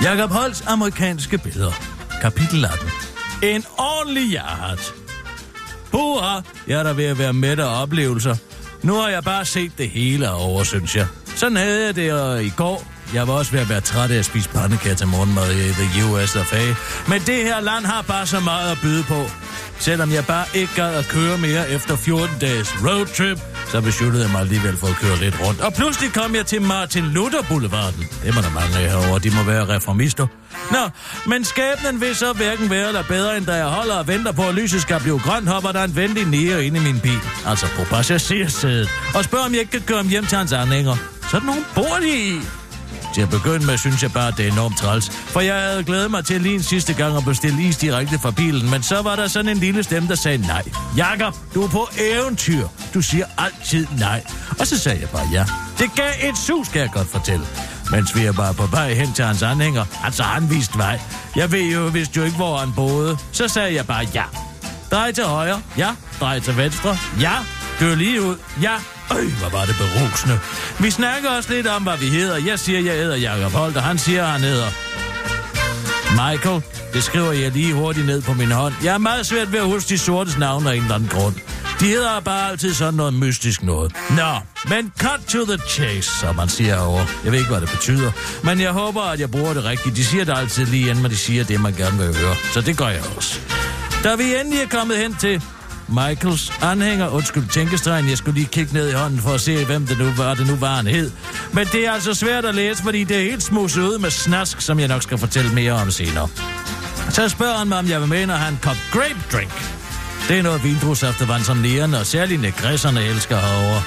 Jakob 0.03 0.31
Holts 0.31 0.61
amerikanske 0.67 1.37
billeder. 1.37 1.71
Kapitel 2.21 2.65
18. 2.65 2.89
En 3.43 3.63
ordentlig 3.77 4.31
jahat. 4.31 4.93
Puha, 5.91 6.41
jeg 6.67 6.79
er 6.79 6.83
der 6.83 6.93
ved 6.93 7.05
at 7.05 7.17
være 7.19 7.33
med 7.33 7.59
af 7.59 7.81
oplevelser. 7.81 8.48
Nu 8.83 8.93
har 8.93 9.09
jeg 9.09 9.23
bare 9.23 9.45
set 9.45 9.71
det 9.77 9.89
hele 9.89 10.31
over, 10.31 10.63
synes 10.63 10.95
jeg. 10.95 11.07
Sådan 11.35 11.57
havde 11.57 11.85
jeg 11.85 11.95
det 11.95 12.13
og 12.13 12.43
i 12.43 12.49
går. 12.49 12.83
Jeg 13.13 13.27
var 13.27 13.33
også 13.33 13.51
ved 13.51 13.59
at 13.59 13.69
være 13.69 13.81
træt 13.81 14.11
af 14.11 14.17
at 14.17 14.25
spise 14.25 14.49
pandekager 14.49 14.95
til 14.95 15.07
morgenmad 15.07 15.51
i 15.51 15.71
the 15.71 16.05
US 16.05 16.35
of 16.35 16.53
A. 16.53 16.65
Men 17.09 17.21
det 17.21 17.35
her 17.35 17.59
land 17.61 17.85
har 17.85 18.01
bare 18.01 18.25
så 18.25 18.39
meget 18.39 18.71
at 18.71 18.77
byde 18.81 19.03
på. 19.03 19.21
Selvom 19.79 20.11
jeg 20.11 20.25
bare 20.25 20.45
ikke 20.55 20.75
gad 20.75 20.95
at 20.95 21.05
køre 21.05 21.37
mere 21.37 21.69
efter 21.69 21.95
14 21.95 22.35
dages 22.41 22.69
roadtrip, 22.85 23.39
så 23.71 23.81
besluttede 23.81 24.23
jeg 24.23 24.31
mig 24.31 24.41
alligevel 24.41 24.77
for 24.77 24.87
at 24.87 24.95
køre 24.95 25.17
lidt 25.17 25.35
rundt. 25.41 25.61
Og 25.61 25.73
pludselig 25.73 26.13
kom 26.13 26.35
jeg 26.35 26.45
til 26.45 26.61
Martin 26.61 27.03
Luther 27.03 27.41
Boulevarden. 27.49 28.07
Det 28.23 28.35
må 28.35 28.41
der 28.41 28.49
mange 28.49 28.77
af 28.77 28.89
herovre, 28.89 29.19
de 29.19 29.29
må 29.29 29.43
være 29.43 29.75
reformister. 29.75 30.27
Nå, 30.71 30.89
men 31.27 31.45
skæbnen 31.45 32.01
vil 32.01 32.15
så 32.15 32.33
hverken 32.33 32.69
være 32.69 32.87
eller 32.87 33.03
bedre, 33.03 33.37
end 33.37 33.45
da 33.45 33.53
jeg 33.53 33.65
holder 33.65 33.95
og 33.95 34.07
venter 34.07 34.31
på, 34.31 34.47
at 34.47 34.55
lyset 34.55 34.81
skal 34.81 34.99
blive 34.99 35.19
grønt, 35.19 35.47
hopper 35.49 35.71
der 35.71 35.83
en 35.83 35.95
venlig 35.95 36.25
nære 36.25 36.65
ind 36.65 36.77
i 36.77 36.79
min 36.79 36.99
bil. 36.99 37.19
Altså 37.45 37.65
på 37.77 37.83
passagersædet. 37.83 38.89
Og 39.15 39.23
spørger, 39.23 39.45
om 39.45 39.51
jeg 39.51 39.59
ikke 39.59 39.71
kan 39.71 39.81
køre 39.81 40.03
hjem 40.03 40.25
til 40.25 40.37
hans 40.37 40.53
anhænger. 40.53 40.95
Sådan 41.31 41.45
nogen 41.45 41.65
bor 41.75 41.97
de 42.01 42.09
i. 42.09 42.58
Til 43.19 43.23
at 43.23 43.29
begynde 43.29 43.65
med, 43.65 43.77
synes 43.77 44.03
jeg 44.03 44.13
bare, 44.13 44.27
at 44.27 44.37
det 44.37 44.47
er 44.47 44.51
enormt 44.51 44.77
træls. 44.77 45.09
For 45.09 45.39
jeg 45.39 45.61
havde 45.61 45.83
glædet 45.83 46.11
mig 46.11 46.25
til 46.25 46.41
lige 46.41 46.55
en 46.55 46.63
sidste 46.63 46.93
gang 46.93 47.17
at 47.17 47.25
bestille 47.25 47.63
is 47.63 47.77
direkte 47.77 48.19
fra 48.19 48.31
bilen, 48.31 48.69
men 48.69 48.83
så 48.83 49.01
var 49.01 49.15
der 49.15 49.27
sådan 49.27 49.49
en 49.51 49.57
lille 49.57 49.83
stemme, 49.83 50.09
der 50.09 50.15
sagde 50.15 50.37
nej. 50.37 50.63
Jakob, 50.97 51.35
du 51.53 51.63
er 51.63 51.67
på 51.67 51.87
eventyr. 51.99 52.67
Du 52.93 53.01
siger 53.01 53.25
altid 53.37 53.87
nej. 53.97 54.23
Og 54.59 54.67
så 54.67 54.77
sagde 54.79 55.01
jeg 55.01 55.09
bare 55.09 55.29
ja. 55.33 55.45
Det 55.77 55.89
gav 55.95 56.29
et 56.29 56.37
sus, 56.37 56.67
kan 56.67 56.81
jeg 56.81 56.89
godt 56.93 57.07
fortælle. 57.07 57.45
Mens 57.91 58.15
vi 58.15 58.25
er 58.25 58.31
bare 58.31 58.53
på 58.53 58.65
vej 58.65 58.93
hen 58.93 59.13
til 59.13 59.25
hans 59.25 59.43
anhænger. 59.43 59.85
Altså, 60.03 60.23
han 60.23 60.49
viste 60.49 60.77
vej. 60.77 60.99
Jeg 61.35 61.51
ved 61.51 61.71
jo, 61.73 61.89
hvis 61.89 62.09
du 62.09 62.21
ikke, 62.21 62.35
hvor 62.37 62.57
han 62.57 62.73
boede. 62.75 63.17
Så 63.31 63.47
sagde 63.47 63.75
jeg 63.75 63.87
bare 63.87 64.07
ja. 64.13 64.23
Drej 64.91 65.11
til 65.11 65.23
højre. 65.23 65.61
Ja. 65.77 65.89
Drej 66.19 66.39
til 66.39 66.57
venstre. 66.57 66.97
Ja. 67.21 67.33
Kør 67.79 67.95
lige 67.95 68.21
ud. 68.21 68.35
Ja. 68.61 68.73
Øj, 69.11 69.25
hvor 69.25 69.49
var 69.49 69.65
det 69.65 69.75
berusende. 69.77 70.39
Vi 70.79 70.91
snakker 70.91 71.29
også 71.29 71.53
lidt 71.53 71.67
om, 71.67 71.83
hvad 71.83 71.97
vi 71.97 72.05
hedder. 72.05 72.37
Jeg 72.37 72.59
siger, 72.59 72.79
jeg 72.79 72.93
hedder 72.93 73.15
Jacob 73.15 73.51
Holt, 73.51 73.77
og 73.77 73.83
han 73.83 73.97
siger, 73.97 74.25
han 74.25 74.41
hedder... 74.41 74.67
Michael. 76.11 76.61
Det 76.93 77.03
skriver 77.03 77.31
jeg 77.31 77.51
lige 77.51 77.73
hurtigt 77.73 78.05
ned 78.05 78.21
på 78.21 78.33
min 78.33 78.51
hånd. 78.51 78.73
Jeg 78.83 78.93
er 78.93 78.97
meget 78.97 79.25
svært 79.25 79.51
ved 79.51 79.59
at 79.59 79.65
huske 79.65 79.89
de 79.89 79.97
sortes 79.97 80.37
navne 80.37 80.71
af 80.71 80.75
en 80.75 80.81
eller 80.81 80.95
anden 80.95 81.09
grund. 81.09 81.35
De 81.79 81.85
hedder 81.85 82.19
bare 82.19 82.51
altid 82.51 82.73
sådan 82.73 82.93
noget 82.93 83.13
mystisk 83.13 83.63
noget. 83.63 83.91
Nå, 84.09 84.39
men 84.69 84.91
cut 84.99 85.19
to 85.27 85.45
the 85.45 85.57
chase, 85.69 86.19
som 86.19 86.35
man 86.35 86.49
siger 86.49 86.79
over. 86.79 87.05
Jeg 87.23 87.31
ved 87.31 87.39
ikke, 87.39 87.51
hvad 87.51 87.61
det 87.61 87.69
betyder. 87.69 88.11
Men 88.43 88.61
jeg 88.61 88.71
håber, 88.71 89.01
at 89.01 89.19
jeg 89.19 89.31
bruger 89.31 89.53
det 89.53 89.63
rigtigt. 89.63 89.95
De 89.95 90.05
siger 90.05 90.25
det 90.25 90.37
altid 90.37 90.65
lige 90.65 90.89
inden, 90.89 91.03
de 91.05 91.17
siger 91.17 91.43
det, 91.43 91.61
man 91.61 91.73
gerne 91.73 91.97
vil 91.97 92.17
høre. 92.17 92.35
Så 92.53 92.61
det 92.61 92.77
gør 92.77 92.87
jeg 92.87 93.01
også. 93.15 93.39
Da 94.03 94.15
vi 94.15 94.35
endelig 94.35 94.59
er 94.61 94.67
kommet 94.67 94.97
hen 94.97 95.15
til 95.15 95.43
Michaels 95.91 96.51
anhænger, 96.61 97.07
undskyld 97.07 97.47
tænkestregen, 97.47 98.09
jeg 98.09 98.17
skulle 98.17 98.35
lige 98.35 98.47
kigge 98.51 98.73
ned 98.73 98.89
i 98.89 98.93
hånden 98.93 99.19
for 99.19 99.29
at 99.29 99.41
se, 99.41 99.65
hvem 99.65 99.87
det 99.87 99.97
nu 99.97 100.05
var, 100.17 100.33
det 100.33 100.47
nu 100.47 100.55
var, 100.55 100.75
han 100.75 100.87
hed. 100.87 101.11
Men 101.53 101.67
det 101.71 101.85
er 101.87 101.91
altså 101.91 102.13
svært 102.13 102.45
at 102.45 102.55
læse, 102.55 102.83
fordi 102.83 103.03
det 103.03 103.17
er 103.17 103.21
helt 103.21 103.43
smuset 103.43 103.81
ud 103.81 103.99
med 103.99 104.09
snask, 104.09 104.61
som 104.61 104.79
jeg 104.79 104.87
nok 104.87 105.03
skal 105.03 105.17
fortælle 105.17 105.53
mere 105.53 105.73
om 105.73 105.91
senere. 105.91 106.27
Så 107.09 107.29
spørger 107.29 107.57
han 107.57 107.67
mig, 107.67 107.79
om 107.79 107.89
jeg 107.89 107.99
vil 107.99 108.09
med, 108.09 108.25
når 108.25 108.35
han 108.35 108.59
kop 108.61 108.77
grape 108.91 109.19
drink. 109.31 109.79
Det 110.27 110.37
er 110.37 110.43
noget 110.43 110.63
vindrugsaftervand, 110.63 111.43
som 111.43 111.57
nærende 111.57 111.99
og 111.99 112.05
særligt 112.05 112.41
negresserne 112.41 113.03
elsker 113.03 113.37
herovre. 113.37 113.83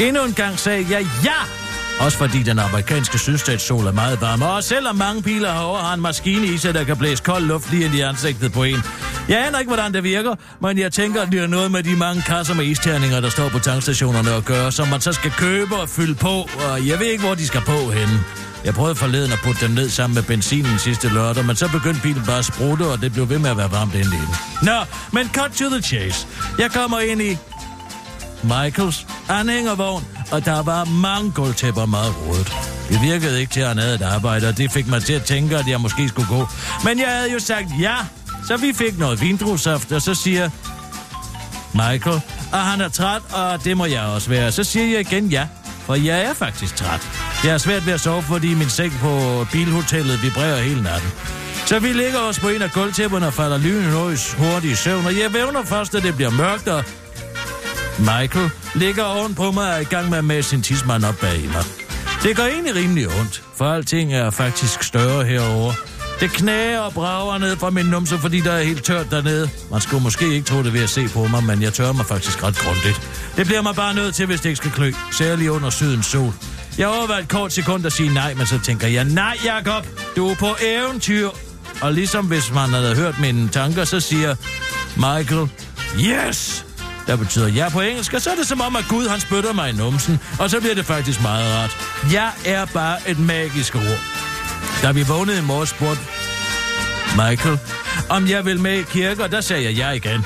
Endnu 0.00 0.24
en 0.24 0.32
gang 0.32 0.58
sagde 0.58 0.86
jeg 0.90 1.06
ja! 1.24 1.61
Også 2.00 2.18
fordi 2.18 2.42
den 2.42 2.58
amerikanske 2.58 3.18
sydstatssol 3.18 3.86
er 3.86 3.92
meget 3.92 4.20
varm. 4.20 4.42
Og 4.42 4.64
selvom 4.64 4.96
mange 4.96 5.22
biler 5.22 5.52
herovre 5.52 5.82
har 5.82 5.94
en 5.94 6.00
maskine 6.00 6.46
i 6.46 6.58
sig, 6.58 6.74
der 6.74 6.84
kan 6.84 6.96
blæse 6.96 7.22
kold 7.22 7.44
luft 7.44 7.70
lige 7.70 7.84
ind 7.84 7.94
i 7.94 8.00
ansigtet 8.00 8.52
på 8.52 8.62
en. 8.62 8.82
Jeg 9.28 9.46
aner 9.46 9.58
ikke, 9.58 9.68
hvordan 9.68 9.94
det 9.94 10.04
virker, 10.04 10.34
men 10.60 10.78
jeg 10.78 10.92
tænker, 10.92 11.22
at 11.22 11.32
det 11.32 11.42
er 11.42 11.46
noget 11.46 11.70
med 11.70 11.82
de 11.82 11.96
mange 11.96 12.22
kasser 12.22 12.54
med 12.54 12.64
isterninger, 12.64 13.20
der 13.20 13.28
står 13.28 13.48
på 13.48 13.58
tankstationerne 13.58 14.32
og 14.34 14.44
gør, 14.44 14.70
som 14.70 14.88
man 14.88 15.00
så 15.00 15.12
skal 15.12 15.30
købe 15.30 15.76
og 15.76 15.88
fylde 15.88 16.14
på, 16.14 16.48
og 16.68 16.86
jeg 16.86 16.98
ved 16.98 17.06
ikke, 17.06 17.24
hvor 17.24 17.34
de 17.34 17.46
skal 17.46 17.60
på 17.60 17.90
henne. 17.90 18.20
Jeg 18.64 18.74
prøvede 18.74 18.94
forleden 18.94 19.32
at 19.32 19.38
putte 19.44 19.66
dem 19.66 19.74
ned 19.74 19.88
sammen 19.88 20.14
med 20.14 20.22
benzinen 20.22 20.78
sidste 20.78 21.08
lørdag, 21.08 21.44
men 21.44 21.56
så 21.56 21.68
begyndte 21.68 22.00
bilen 22.02 22.22
bare 22.26 22.38
at 22.38 22.44
sprutte, 22.44 22.82
og 22.82 23.00
det 23.00 23.12
blev 23.12 23.28
ved 23.28 23.38
med 23.38 23.50
at 23.50 23.56
være 23.56 23.70
varmt 23.72 23.94
inde 23.94 24.06
i 24.06 24.20
den. 24.20 24.36
Nå, 24.62 24.78
men 25.12 25.30
cut 25.34 25.50
to 25.50 25.70
the 25.70 25.82
chase. 25.82 26.26
Jeg 26.58 26.70
kommer 26.70 27.00
ind 27.00 27.22
i 27.22 27.36
Michaels 28.42 29.06
anhængervogn, 29.28 30.04
og 30.32 30.44
der 30.44 30.62
var 30.62 30.84
mange 30.84 31.30
gulvtæpper 31.30 31.86
meget 31.86 32.14
rodet. 32.26 32.52
Det 32.88 33.02
virkede 33.02 33.40
ikke 33.40 33.52
til, 33.52 33.60
at 33.60 33.68
han 33.68 33.78
havde 33.78 33.94
et 33.94 34.02
arbejde, 34.02 34.48
og 34.48 34.58
det 34.58 34.72
fik 34.72 34.86
mig 34.86 35.04
til 35.04 35.12
at 35.12 35.24
tænke, 35.24 35.56
at 35.56 35.68
jeg 35.68 35.80
måske 35.80 36.08
skulle 36.08 36.28
gå. 36.28 36.48
Men 36.84 36.98
jeg 36.98 37.08
havde 37.08 37.32
jo 37.32 37.38
sagt 37.38 37.66
ja, 37.80 37.96
så 38.46 38.56
vi 38.56 38.72
fik 38.72 38.98
noget 38.98 39.20
vindruesaft, 39.20 39.92
og 39.92 40.02
så 40.02 40.14
siger 40.14 40.50
Michael, 41.72 42.20
at 42.52 42.58
han 42.58 42.80
er 42.80 42.88
træt, 42.88 43.22
og 43.32 43.64
det 43.64 43.76
må 43.76 43.84
jeg 43.84 44.02
også 44.02 44.28
være. 44.28 44.52
Så 44.52 44.64
siger 44.64 44.86
jeg 44.86 45.00
igen 45.00 45.28
ja, 45.28 45.46
for 45.86 45.94
jeg 45.94 46.22
er 46.22 46.34
faktisk 46.34 46.76
træt. 46.76 47.00
Jeg 47.44 47.50
er 47.50 47.58
svært 47.58 47.86
ved 47.86 47.92
at 47.92 48.00
sove, 48.00 48.22
fordi 48.22 48.54
min 48.54 48.68
seng 48.68 48.92
på 49.00 49.46
bilhotellet 49.52 50.22
vibrerer 50.22 50.62
hele 50.62 50.82
natten. 50.82 51.10
Så 51.66 51.78
vi 51.78 51.88
ligger 51.92 52.18
os 52.18 52.38
på 52.38 52.48
en 52.48 52.62
af 52.62 52.70
gulvtæpperne 52.70 53.26
og 53.26 53.34
falder 53.34 53.58
lynløs 53.58 54.32
hurtigt 54.32 54.72
i 54.72 54.76
søvn, 54.76 55.06
og 55.06 55.18
jeg 55.18 55.32
vævner 55.32 55.62
først, 55.62 55.94
at 55.94 56.02
det 56.02 56.16
bliver 56.16 56.30
mørkt, 56.30 56.68
og 56.68 56.84
Michael 57.98 58.50
ligger 58.74 59.04
oven 59.04 59.34
på 59.34 59.50
mig 59.50 59.68
og 59.68 59.74
er 59.74 59.78
i 59.78 59.84
gang 59.84 60.10
med 60.10 60.18
at 60.18 60.24
mase 60.24 60.48
sin 60.48 60.62
tidsmand 60.62 61.04
op 61.04 61.14
bag 61.20 61.40
mig. 61.40 61.64
Det 62.22 62.36
går 62.36 62.42
egentlig 62.42 62.74
rimelig 62.74 63.08
ondt, 63.08 63.42
for 63.56 63.64
alting 63.64 64.14
er 64.14 64.30
faktisk 64.30 64.82
større 64.82 65.24
herover. 65.24 65.72
Det 66.20 66.30
knæger 66.30 66.80
og 66.80 66.92
brager 66.92 67.38
ned 67.38 67.56
fra 67.56 67.70
min 67.70 67.86
numse, 67.86 68.18
fordi 68.18 68.40
der 68.40 68.52
er 68.52 68.62
helt 68.62 68.84
tørt 68.84 69.10
dernede. 69.10 69.50
Man 69.70 69.80
skulle 69.80 70.02
måske 70.02 70.34
ikke 70.34 70.46
tro 70.46 70.62
det 70.62 70.72
ved 70.72 70.82
at 70.82 70.90
se 70.90 71.08
på 71.08 71.26
mig, 71.26 71.44
men 71.44 71.62
jeg 71.62 71.72
tørrer 71.72 71.92
mig 71.92 72.06
faktisk 72.06 72.42
ret 72.42 72.58
grundigt. 72.58 73.08
Det 73.36 73.46
bliver 73.46 73.62
mig 73.62 73.74
bare 73.74 73.94
nødt 73.94 74.14
til, 74.14 74.26
hvis 74.26 74.40
det 74.40 74.48
ikke 74.48 74.56
skal 74.56 74.70
klø, 74.70 74.92
særligt 75.12 75.50
under 75.50 75.70
sydens 75.70 76.06
sol. 76.06 76.32
Jeg 76.78 76.88
overvejer 76.88 77.22
et 77.22 77.28
kort 77.28 77.52
sekund 77.52 77.86
at 77.86 77.92
sige 77.92 78.14
nej, 78.14 78.34
men 78.34 78.46
så 78.46 78.60
tænker 78.64 78.88
jeg, 78.88 79.04
nej 79.04 79.36
Jakob, 79.44 79.86
du 80.16 80.28
er 80.28 80.34
på 80.34 80.54
eventyr. 80.62 81.28
Og 81.80 81.92
ligesom 81.92 82.26
hvis 82.26 82.52
man 82.54 82.68
havde 82.68 82.96
hørt 82.96 83.20
mine 83.20 83.48
tanker, 83.48 83.84
så 83.84 84.00
siger 84.00 84.34
Michael, 84.96 85.48
yes! 85.98 86.64
Der 87.06 87.16
betyder 87.16 87.48
ja 87.48 87.68
på 87.68 87.80
engelsk, 87.80 88.12
og 88.12 88.22
så 88.22 88.30
er 88.30 88.34
det 88.34 88.46
som 88.46 88.60
om, 88.60 88.76
at 88.76 88.84
Gud 88.88 89.08
han 89.08 89.20
spytter 89.20 89.52
mig 89.52 89.70
i 89.70 89.72
numsen, 89.72 90.20
og 90.38 90.50
så 90.50 90.60
bliver 90.60 90.74
det 90.74 90.86
faktisk 90.86 91.22
meget 91.22 91.54
rart. 91.54 91.76
Jeg 92.12 92.30
er 92.44 92.64
bare 92.64 92.98
et 93.06 93.18
magisk 93.18 93.74
ord. 93.74 94.00
Da 94.82 94.92
vi 94.92 95.02
vågnede 95.02 95.38
i 95.38 95.42
morges, 95.42 95.68
spurgte 95.68 96.02
Michael, 97.16 97.58
om 98.08 98.28
jeg 98.28 98.44
vil 98.44 98.60
med 98.60 98.78
i 98.78 98.82
kirke, 98.82 99.24
og 99.24 99.32
der 99.32 99.40
sagde 99.40 99.64
jeg 99.64 99.72
ja 99.72 99.90
igen. 99.90 100.24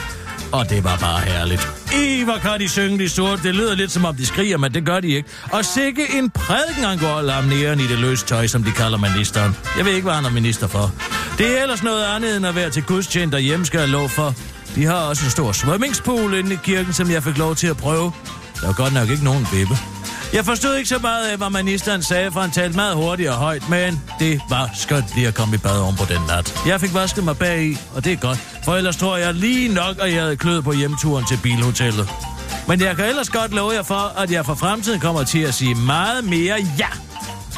Og 0.53 0.71
det 0.71 0.85
var 0.85 0.97
bare 0.97 1.21
herligt. 1.21 1.69
I, 1.95 2.23
hvor 2.25 2.39
kan 2.39 2.61
de 2.61 2.69
synge 2.69 2.99
de 2.99 3.09
sorte. 3.09 3.43
Det 3.43 3.55
lyder 3.55 3.75
lidt 3.75 3.93
som 3.93 4.05
om 4.05 4.17
de 4.17 4.27
skriger, 4.27 4.59
men 4.59 4.75
det 4.75 4.87
gør 4.87 5.01
de 5.01 5.09
ikke. 5.09 5.29
Og 5.53 5.65
sikke 5.65 6.19
en 6.19 6.31
prædiken, 6.31 6.85
han 6.85 6.99
går 6.99 7.23
lamneren 7.23 7.81
i 7.81 7.87
det 7.87 7.99
løse 7.99 8.27
tøj, 8.27 8.47
som 8.47 8.65
de 8.65 8.73
kalder 8.73 8.99
ministeren. 8.99 9.57
Jeg 9.77 9.85
ved 9.85 9.93
ikke, 9.93 10.05
hvad 10.05 10.15
han 10.15 10.25
er 10.25 10.31
minister 10.31 10.67
for. 10.67 10.93
Det 11.39 11.59
er 11.59 11.63
ellers 11.63 11.83
noget 11.83 12.05
andet, 12.05 12.37
end 12.37 12.47
at 12.47 12.55
være 12.55 12.71
til 12.71 12.83
gudstjent 12.83 13.33
derhjemme, 13.33 13.67
skal 13.67 13.81
jeg 13.81 13.89
lov 13.89 14.09
for. 14.09 14.35
De 14.77 14.85
har 14.85 14.95
også 14.95 15.25
en 15.25 15.31
stor 15.31 15.53
swimmingpool 15.53 16.35
inde 16.35 16.55
i 16.55 16.59
kirken, 16.65 16.93
som 16.93 17.11
jeg 17.11 17.23
fik 17.23 17.39
lov 17.39 17.55
til 17.55 17.67
at 17.67 17.77
prøve. 17.77 18.13
Der 18.61 18.67
var 18.67 18.73
godt 18.73 18.95
nok 18.95 19.09
ikke 19.09 19.25
nogen 19.25 19.47
vippe. 19.53 19.79
Jeg 20.33 20.45
forstod 20.45 20.77
ikke 20.77 20.89
så 20.89 20.99
meget 20.99 21.29
af, 21.29 21.37
hvad 21.37 21.51
ministeren 21.51 22.03
sagde, 22.03 22.33
for 22.33 22.41
han 22.41 22.51
talte 22.51 22.77
meget 22.77 22.97
hurtigt 22.97 23.29
og 23.29 23.35
højt, 23.37 23.69
men 23.69 24.03
det 24.19 24.41
var 24.49 24.71
skønt 24.75 25.05
lige 25.15 25.29
at 25.29 25.35
komme 25.35 25.55
i 25.55 25.59
bad 25.59 25.81
om 25.81 25.97
på 25.97 26.05
den 26.09 26.21
nat. 26.29 26.63
Jeg 26.67 26.81
fik 26.81 26.95
vasket 26.95 27.25
mig 27.25 27.39
bag 27.39 27.63
i, 27.65 27.79
og 27.95 28.05
det 28.05 28.13
er 28.13 28.17
godt, 28.17 28.39
for 28.65 28.77
ellers 28.77 28.97
tror 28.97 29.17
jeg 29.17 29.35
lige 29.35 29.75
nok, 29.75 29.97
at 30.01 30.13
jeg 30.13 30.23
havde 30.23 30.37
kløet 30.37 30.65
på 30.65 30.73
hjemturen 30.73 31.25
til 31.27 31.39
bilhotellet. 31.43 32.09
Men 32.69 32.81
jeg 32.81 32.97
kan 32.97 33.05
ellers 33.05 33.31
godt 33.31 33.53
love 33.55 33.73
jer 33.73 33.83
for, 33.83 34.13
at 34.19 34.31
jeg 34.31 34.47
for 34.47 34.55
fremtiden 34.55 35.01
kommer 35.01 35.25
til 35.25 35.39
at 35.39 35.55
sige 35.55 35.75
meget 35.75 36.25
mere 36.25 36.57
ja. 36.79 36.89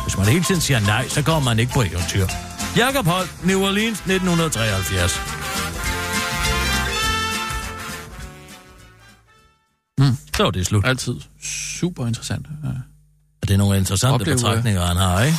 Hvis 0.02 0.16
man 0.16 0.26
hele 0.26 0.44
tiden 0.44 0.60
siger 0.60 0.80
nej, 0.80 1.08
så 1.08 1.22
kommer 1.22 1.50
man 1.50 1.58
ikke 1.58 1.72
på 1.72 1.82
eventyr. 1.82 2.26
Jakob 2.76 3.06
Holt, 3.06 3.44
New 3.44 3.62
Orleans, 3.62 3.98
1973. 3.98 5.47
Så 10.38 10.44
var 10.44 10.50
det 10.50 10.66
slut. 10.66 10.86
Altid 10.86 11.20
super 11.42 12.06
interessant. 12.06 12.46
Ja. 12.64 12.68
Og 13.42 13.48
det 13.48 13.50
er 13.50 13.58
nogle 13.58 13.78
interessante 13.78 14.14
Opleve, 14.14 14.36
betragtninger, 14.36 14.84
han 14.84 14.96
har, 14.96 15.22
ikke? 15.22 15.38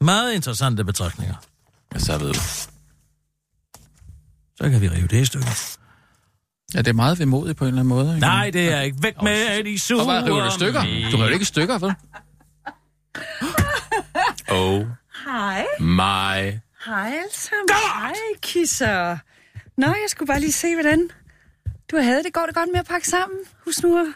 Meget 0.00 0.34
interessante 0.34 0.84
betragtninger. 0.84 1.34
Så 1.96 2.18
ved 2.18 2.32
du. 2.32 2.40
Så 4.56 4.70
kan 4.70 4.80
vi 4.80 4.88
rive 4.88 5.06
det 5.06 5.20
i 5.20 5.24
stykker. 5.24 5.78
Ja, 6.74 6.78
det 6.78 6.88
er 6.88 6.92
meget 6.92 7.18
vemodigt 7.18 7.58
på 7.58 7.64
en 7.64 7.68
eller 7.68 7.80
anden 7.80 7.88
måde. 7.88 8.08
Ikke? 8.08 8.20
Nej, 8.20 8.50
det 8.50 8.72
er 8.72 8.80
ikke. 8.80 8.96
Væk 9.02 9.22
med 9.22 9.64
de 9.64 9.80
sure 9.80 10.00
Og 10.00 10.04
hvad 10.04 10.22
river 10.22 10.40
du 10.40 10.48
i 10.48 10.50
stykker? 10.50 10.80
Du 10.82 11.16
river 11.16 11.26
det 11.26 11.32
ikke 11.32 11.42
i 11.42 11.44
stykker, 11.44 11.78
vel? 11.78 11.94
Oh 14.48 14.86
Hej. 15.26 15.66
my... 15.78 16.58
Hej 16.86 17.06
alle 17.06 17.32
sammen. 17.32 17.68
Hej, 17.70 18.14
kisser. 18.42 19.18
Nå, 19.76 19.86
jeg 19.86 20.06
skulle 20.08 20.26
bare 20.26 20.40
lige 20.40 20.52
se, 20.52 20.74
hvordan 20.74 21.10
du 21.92 21.96
havde 22.02 22.22
det. 22.22 22.32
Går 22.32 22.46
det 22.46 22.54
godt 22.54 22.68
med 22.72 22.80
at 22.80 22.86
pakke 22.86 23.08
sammen? 23.08 23.38
Husk 23.64 23.82
nu 23.82 23.98
at 23.98 24.06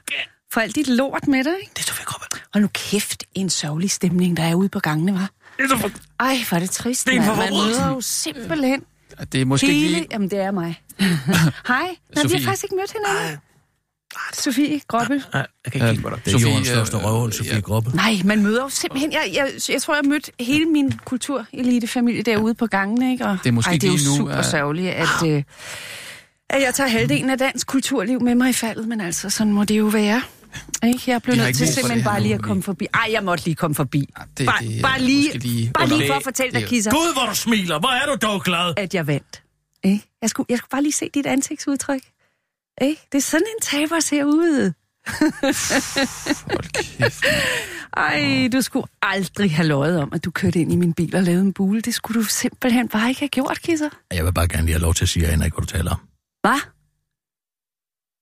få 0.53 0.61
alt 0.61 0.75
dit 0.75 0.89
lort 0.89 1.29
med 1.29 1.45
dig, 1.45 1.53
ikke? 1.61 1.73
Det 1.77 1.85
står 1.85 1.95
vi 1.95 2.03
gruppe. 2.07 2.27
Hold 2.55 2.63
nu 2.63 2.69
kæft, 2.75 3.25
en 3.35 3.51
sørgelig 3.51 3.91
stemning, 3.91 4.37
der 4.37 4.43
er 4.43 4.55
ude 4.55 4.69
på 4.69 4.81
gangene, 4.81 5.13
var. 5.13 5.31
Det 5.57 5.65
er 5.65 5.69
så 5.69 5.77
for... 5.79 5.91
Ej, 6.21 6.37
hvor 6.49 6.57
er 6.57 6.61
det 6.61 6.71
trist, 6.71 7.07
Det 7.07 7.15
er. 7.15 7.19
Man 7.19 7.27
forbrydelse. 7.27 7.81
møder 7.81 7.89
jo 7.89 8.01
simpelthen 8.01 8.83
Det 9.33 9.41
er 9.41 9.45
måske 9.45 9.67
ikke 9.67 9.81
hele... 9.81 9.93
lige... 9.95 10.07
Jamen, 10.11 10.31
det 10.31 10.39
er 10.39 10.51
mig. 10.51 10.81
Hej. 11.01 11.97
Nej, 12.15 12.25
vi 12.25 12.33
har 12.35 12.41
faktisk 12.45 12.65
ikke 12.65 12.77
mødt 12.77 12.93
hinanden. 12.93 13.39
Sofie 14.33 14.81
Groppe. 14.89 15.15
Nej, 15.33 15.47
jeg 15.65 15.73
kan 15.73 15.81
ikke 15.81 15.87
kigge 15.89 16.03
på 16.03 16.11
dig. 16.11 16.19
Det 16.25 16.35
er 16.35 16.39
Sofie, 16.39 16.49
jordens 16.51 16.69
største 16.69 16.97
øh, 16.97 17.05
røvhul, 17.05 17.33
Sofie 17.33 17.55
ja. 17.55 17.61
Groppe. 17.61 17.91
Nej, 17.97 18.13
man 18.25 18.43
møder 18.43 18.63
jo 18.63 18.69
simpelthen... 18.69 19.13
Jeg, 19.13 19.31
jeg, 19.35 19.51
jeg 19.69 19.83
tror, 19.83 19.95
jeg 19.95 19.99
har 20.05 20.09
mødt 20.09 20.31
hele 20.41 20.65
min 20.67 20.93
kulturelitefamilie 21.05 22.23
derude 22.23 22.55
på 22.55 22.67
gangen, 22.67 23.11
ikke? 23.13 23.25
Og, 23.27 23.39
Det 23.43 23.49
er 23.49 23.53
måske 23.53 23.71
ej, 23.71 23.79
det 23.79 23.85
er 23.85 23.89
jo 23.93 24.11
nu, 24.11 24.17
super 24.17 24.33
at- 24.35 24.47
sørgeligt, 24.47 24.89
at, 24.91 25.09
øh, 25.27 25.43
at 26.51 26.63
jeg 26.63 26.75
tager 26.75 26.89
halvdelen 26.91 27.31
af 27.31 27.39
dansk 27.39 27.67
kulturliv 27.67 28.21
med 28.23 28.35
mig 28.35 28.51
i 28.51 28.53
faldet, 28.53 28.89
men 28.89 29.01
altså, 29.01 29.31
sådan 29.31 29.53
må 29.53 29.65
det 29.65 29.79
jo 29.79 29.85
være. 29.85 30.23
Ikke? 30.85 31.01
Jeg 31.11 31.23
blev 31.23 31.37
nødt 31.37 31.57
til 31.57 31.67
simpelthen 31.69 32.05
bare 32.05 32.21
lige 32.23 32.35
at 32.35 32.43
komme 32.43 32.63
forbi. 32.63 32.87
Ej, 32.95 33.09
jeg 33.13 33.25
måtte 33.25 33.45
lige 33.45 33.55
komme 33.55 33.75
forbi. 33.75 34.09
det- 34.39 34.47
bare, 34.47 34.59
det 34.65 34.83
bare 34.83 35.01
lige, 35.01 35.39
lige 35.39 35.71
bare 35.75 35.89
lige 35.89 36.07
for 36.07 36.15
at 36.15 36.23
fortælle 36.25 36.61
dig, 36.61 36.69
Kisser, 36.69 36.91
Gud, 36.91 37.13
hvor 37.15 37.27
du 37.31 37.35
smiler. 37.37 37.79
Hvor 37.79 37.89
er 37.89 38.07
du 38.07 38.27
dog 38.27 38.43
glad. 38.43 38.75
at 38.77 38.95
jeg 38.95 39.07
vandt. 39.07 39.43
Ikke? 39.85 40.05
Jeg, 40.23 40.31
skulle, 40.31 40.47
jeg 40.49 40.59
skulle 40.59 40.69
bare 40.71 40.83
lige 40.83 40.93
se 40.93 41.11
dit 41.15 41.27
ansigtsudtryk. 41.27 42.01
Ikke? 42.83 43.03
Det 43.13 43.19
er 43.19 43.23
sådan 43.23 43.47
en 43.57 43.63
taber 43.63 44.01
ser 44.01 44.25
ud. 44.25 44.73
Ej, 47.97 48.49
du 48.53 48.61
skulle 48.61 48.87
aldrig 49.03 49.55
have 49.55 49.69
løjet 49.69 50.01
om, 50.01 50.13
at 50.13 50.25
du 50.25 50.31
kørte 50.31 50.59
ind 50.61 50.73
i 50.73 50.77
min 50.77 50.93
bil 50.93 51.17
og 51.17 51.23
lavede 51.23 51.43
en 51.43 51.53
bule. 51.53 51.81
Det 51.81 51.95
skulle 51.95 52.21
du 52.21 52.27
simpelthen 52.27 52.89
bare 52.89 53.09
ikke 53.09 53.21
have 53.21 53.29
gjort, 53.29 53.59
Kisser. 53.63 53.89
Jeg 54.13 54.25
vil 54.25 54.33
bare 54.33 54.49
gerne 54.49 54.63
lige 54.65 54.73
have 54.75 54.83
lov 54.83 54.95
til 54.95 55.05
at 55.05 55.09
sige, 55.09 55.27
at 55.27 55.33
jeg 55.39 55.45
ikke, 55.45 55.57
hvad 55.57 55.67
du 55.67 55.73
taler 55.73 55.91
om. 55.91 55.99
Hvad? 56.47 56.61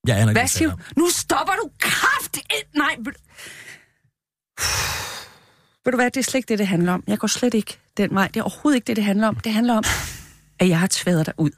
Jeg 0.07 0.16
aner 0.16 0.31
ikke, 0.31 0.41
Hvad 0.41 0.49
du 0.49 0.53
siger 0.53 0.70
du? 0.70 0.77
Nu 0.97 1.09
stopper 1.11 1.53
du 1.62 1.70
kraft. 1.81 2.39
Nej. 2.77 2.95
Ved... 2.99 3.12
ved 5.85 5.93
du 5.93 5.97
hvad, 5.97 6.11
det 6.11 6.16
er 6.16 6.25
slet 6.25 6.35
ikke 6.35 6.49
det, 6.49 6.59
det 6.59 6.66
handler 6.66 6.93
om. 6.93 7.05
Jeg 7.07 7.18
går 7.18 7.29
slet 7.29 7.55
ikke 7.55 7.79
den 7.97 8.14
vej. 8.14 8.29
Det 8.29 8.37
er 8.37 8.45
overhovedet 8.45 8.77
ikke 8.77 8.87
det, 8.87 8.97
det 8.97 9.05
handler 9.05 9.29
om. 9.29 9.35
Det 9.35 9.53
handler 9.53 9.75
om, 9.77 9.85
at 10.59 10.68
jeg 10.68 10.79
har 10.81 10.87
tværet 10.91 11.27
dig 11.27 11.35
ud. 11.39 11.51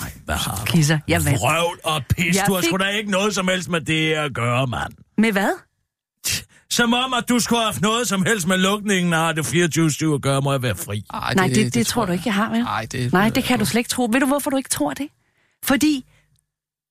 Nej, 0.00 0.12
hvad 0.24 0.34
har 0.34 0.56
du? 0.56 0.64
Kisser, 0.72 0.98
jeg 1.08 1.24
vandt. 1.24 1.40
Vrøvl 1.40 1.80
og 1.84 2.02
pis. 2.08 2.36
Jeg 2.36 2.44
Du 2.46 2.54
har 2.54 2.60
fik- 2.60 2.68
sgu 2.68 2.76
da 2.76 2.88
ikke 2.88 3.10
noget 3.10 3.34
som 3.34 3.48
helst 3.48 3.68
med 3.68 3.80
det 3.80 4.12
at 4.12 4.34
gøre, 4.34 4.66
mand. 4.66 4.92
Med 5.18 5.32
hvad? 5.32 5.50
Som 6.70 6.94
om, 6.94 7.14
at 7.14 7.28
du 7.28 7.38
skulle 7.38 7.58
have 7.60 7.66
haft 7.72 7.80
noget 7.82 8.08
som 8.08 8.24
helst 8.26 8.46
med 8.46 8.56
lukningen 8.58 9.12
af 9.12 9.34
det 9.34 9.46
24 9.46 10.14
at 10.14 10.22
gøre, 10.22 10.40
må 10.40 10.52
jeg 10.52 10.62
være 10.62 10.74
fri. 10.76 11.04
Ej, 11.14 11.34
Nej, 11.34 11.46
det, 11.46 11.56
det, 11.56 11.74
det 11.74 11.86
tror 11.86 12.04
du 12.06 12.12
ikke, 12.12 12.22
jeg 12.26 12.34
har, 12.34 12.50
vel? 12.50 12.62
Nej, 12.62 12.86
det, 12.92 13.12
Nej, 13.12 13.28
det 13.28 13.44
kan 13.44 13.58
du 13.58 13.64
slet 13.64 13.78
ikke 13.80 13.88
tro. 13.90 14.08
Ved 14.12 14.20
du, 14.20 14.26
hvorfor 14.26 14.50
du 14.50 14.56
ikke 14.56 14.68
tror 14.70 14.94
det? 14.94 15.08
Fordi 15.64 16.04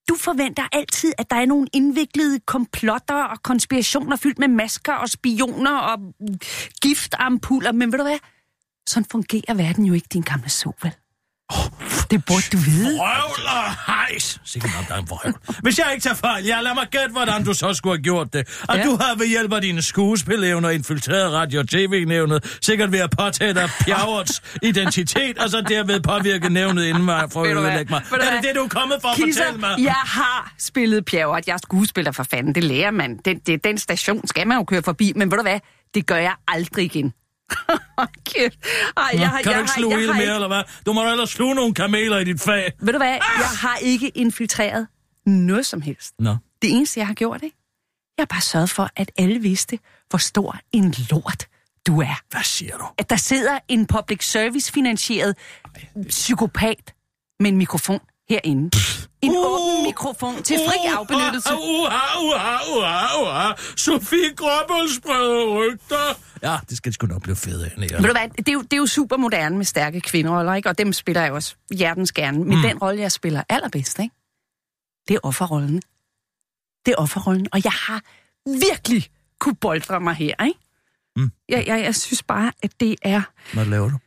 du 0.09 0.15
forventer 0.15 0.63
altid, 0.71 1.13
at 1.17 1.29
der 1.29 1.35
er 1.35 1.45
nogle 1.45 1.67
indviklede 1.73 2.39
komplotter 2.39 3.23
og 3.23 3.43
konspirationer 3.43 4.15
fyldt 4.15 4.39
med 4.39 4.47
masker 4.47 4.93
og 4.93 5.09
spioner 5.09 5.77
og 5.77 5.99
giftampuller. 6.81 7.71
Men 7.71 7.91
ved 7.91 7.99
du 7.99 8.03
hvad? 8.03 8.19
Sådan 8.89 9.05
fungerer 9.11 9.53
verden 9.53 9.85
jo 9.85 9.93
ikke, 9.93 10.07
din 10.13 10.21
gamle 10.21 10.49
så, 10.49 10.71
vel? 10.83 10.91
Det 12.11 12.25
burde 12.25 12.43
du 12.51 12.57
vide. 12.57 12.99
Røvl 12.99 13.45
og 13.47 13.75
hejs! 13.87 14.39
Sikkert 14.45 14.71
nok, 14.75 14.87
der 14.87 14.93
er 14.95 14.99
en 14.99 15.09
vrøvl. 15.09 15.35
Hvis 15.63 15.77
jeg 15.79 15.87
ikke 15.91 16.03
tager 16.03 16.15
fejl, 16.15 16.45
ja, 16.45 16.61
lad 16.61 16.73
mig 16.73 16.87
gætte, 16.91 17.09
hvordan 17.11 17.43
du 17.43 17.53
så 17.53 17.73
skulle 17.73 17.97
have 17.97 18.03
gjort 18.03 18.33
det. 18.33 18.61
Og 18.69 18.77
Ja. 18.77 18.83
du 18.83 18.97
har 19.01 19.15
ved 19.17 19.27
hjælp 19.27 19.53
af 19.53 19.61
dine 19.61 19.81
skuespilevner 19.81 20.69
infiltreret 20.69 21.33
radio- 21.33 21.59
og 21.59 21.67
tv-nævnet, 21.69 22.57
sikkert 22.61 22.91
ved 22.91 22.99
at 22.99 23.09
påtage 23.19 23.53
dig 23.53 23.69
Pjaverts 23.79 24.41
identitet, 24.63 25.37
og 25.37 25.49
så 25.49 25.61
derved 25.61 25.99
påvirke 26.01 26.49
nævnet 26.49 26.85
inden 26.85 27.05
mig 27.05 27.31
for 27.31 27.43
at 27.43 27.57
ødelægge 27.57 27.89
mig. 27.93 28.01
Er 28.11 28.17
det 28.35 28.43
det, 28.43 28.55
du 28.55 28.61
er 28.63 28.67
kommet 28.67 28.97
for 29.01 29.07
at 29.09 29.15
Kisser, 29.15 29.43
fortælle 29.43 29.59
mig? 29.59 29.75
jeg 29.85 29.93
har 30.05 30.53
spillet 30.59 31.05
pjavret. 31.05 31.47
Jeg 31.47 31.53
er 31.53 31.57
skuespiller 31.63 32.11
for 32.11 32.23
fanden. 32.23 32.55
Det 32.55 32.63
lærer 32.63 32.91
man. 32.91 33.19
Den, 33.25 33.39
det, 33.39 33.63
den 33.63 33.77
station 33.77 34.27
skal 34.27 34.47
man 34.47 34.57
jo 34.57 34.63
køre 34.63 34.81
forbi. 34.83 35.13
Men 35.15 35.31
ved 35.31 35.37
du 35.37 35.41
hvad? 35.43 35.59
Det 35.93 36.05
gør 36.07 36.15
jeg 36.15 36.33
aldrig 36.47 36.85
igen. 36.85 37.13
Kæft. 38.29 38.57
Ej, 38.97 39.11
Nå, 39.13 39.19
jeg, 39.19 39.29
har- 39.29 39.41
kan 39.41 39.51
jeg, 39.51 39.55
du 39.55 39.59
ikke 39.59 39.71
har- 39.71 39.79
sluge 39.79 39.93
jeg 39.93 39.99
i 39.99 40.05
det 40.07 40.09
har 40.13 40.19
mere, 40.19 40.23
ikke- 40.23 40.33
eller 40.33 40.47
hvad? 40.47 40.63
Du 40.85 40.93
må 40.93 41.11
ellers 41.11 41.29
sluge 41.29 41.55
nogle 41.55 41.73
kameler 41.73 42.17
i 42.17 42.23
dit 42.23 42.41
fag. 42.41 42.71
Ved 42.79 42.93
du 42.93 42.99
hvad? 42.99 43.07
Jeg 43.09 43.49
har 43.61 43.77
ikke 43.81 44.09
infiltreret 44.09 44.87
noget 45.25 45.65
som 45.65 45.81
helst. 45.81 46.13
Nå. 46.19 46.35
Det 46.61 46.71
eneste, 46.71 46.99
jeg 46.99 47.07
har 47.07 47.13
gjort, 47.13 47.43
ikke? 47.43 47.57
Jeg 48.17 48.21
har 48.21 48.35
bare 48.35 48.41
sørget 48.41 48.69
for, 48.69 48.89
at 48.95 49.11
alle 49.17 49.39
vidste, 49.39 49.79
hvor 50.09 50.17
stor 50.19 50.59
en 50.71 50.95
lort 51.11 51.47
du 51.87 52.01
er. 52.01 52.19
Hvad 52.29 52.43
siger 52.43 52.77
du? 52.77 52.85
At 52.97 53.09
der 53.09 53.15
sidder 53.15 53.59
en 53.67 53.85
public 53.87 54.29
service 54.31 54.71
finansieret 54.71 55.35
psykopat 56.09 56.93
med 57.39 57.49
en 57.51 57.57
mikrofon 57.57 57.99
herinde. 58.29 58.77
En 59.21 59.31
åben 59.35 59.83
mikrofon 59.83 60.43
til 60.43 60.57
fri 60.67 60.77
afbenyttelse. 60.97 61.49
Uha, 61.53 62.19
uha, 62.23 62.57
uha, 62.77 63.21
uha. 63.21 63.51
Sofie 63.77 64.35
Gråbøl 64.35 64.93
spreder 64.95 65.57
rygter. 65.57 66.19
Ja, 66.43 66.57
det 66.69 66.77
skal 66.77 66.93
sgu 66.93 67.07
nok 67.07 67.21
blive 67.21 67.35
fedt 67.35 67.63
af. 67.63 67.71
Ved 67.77 67.89
du 67.89 68.11
hvad, 68.11 68.29
det 68.37 68.49
er, 68.49 68.53
jo, 68.53 68.61
det 68.61 68.73
er 68.73 68.77
jo 68.77 68.85
super 68.85 69.17
moderne 69.17 69.57
med 69.57 69.65
stærke 69.65 70.01
kvinderoller, 70.01 70.53
ikke? 70.53 70.69
Og 70.69 70.77
dem 70.77 70.93
spiller 70.93 71.21
jeg 71.21 71.31
også 71.31 71.55
hjertens 71.73 72.11
gerne. 72.11 72.39
Men 72.39 72.57
mm. 72.57 72.61
den 72.61 72.77
rolle, 72.77 73.01
jeg 73.01 73.11
spiller 73.11 73.43
allerbedst, 73.49 73.99
ikke? 73.99 74.15
Det 75.07 75.15
er 75.15 75.19
offerrollen. 75.23 75.81
Det 76.85 76.91
er 76.91 76.95
offerrollen. 76.95 77.47
Og 77.51 77.63
jeg 77.63 77.71
har 77.71 78.01
virkelig 78.45 79.09
kunne 79.39 79.55
boldre 79.55 79.99
mig 79.99 80.15
her, 80.15 80.45
ikke? 80.45 80.59
Mm. 81.15 81.31
Jeg, 81.49 81.67
jeg, 81.67 81.83
jeg 81.83 81.95
synes 81.95 82.23
bare, 82.23 82.51
at 82.63 82.71
det 82.79 82.95
er... 83.01 83.21
Hvad 83.53 83.65
laver 83.65 83.89
du? 83.89 83.97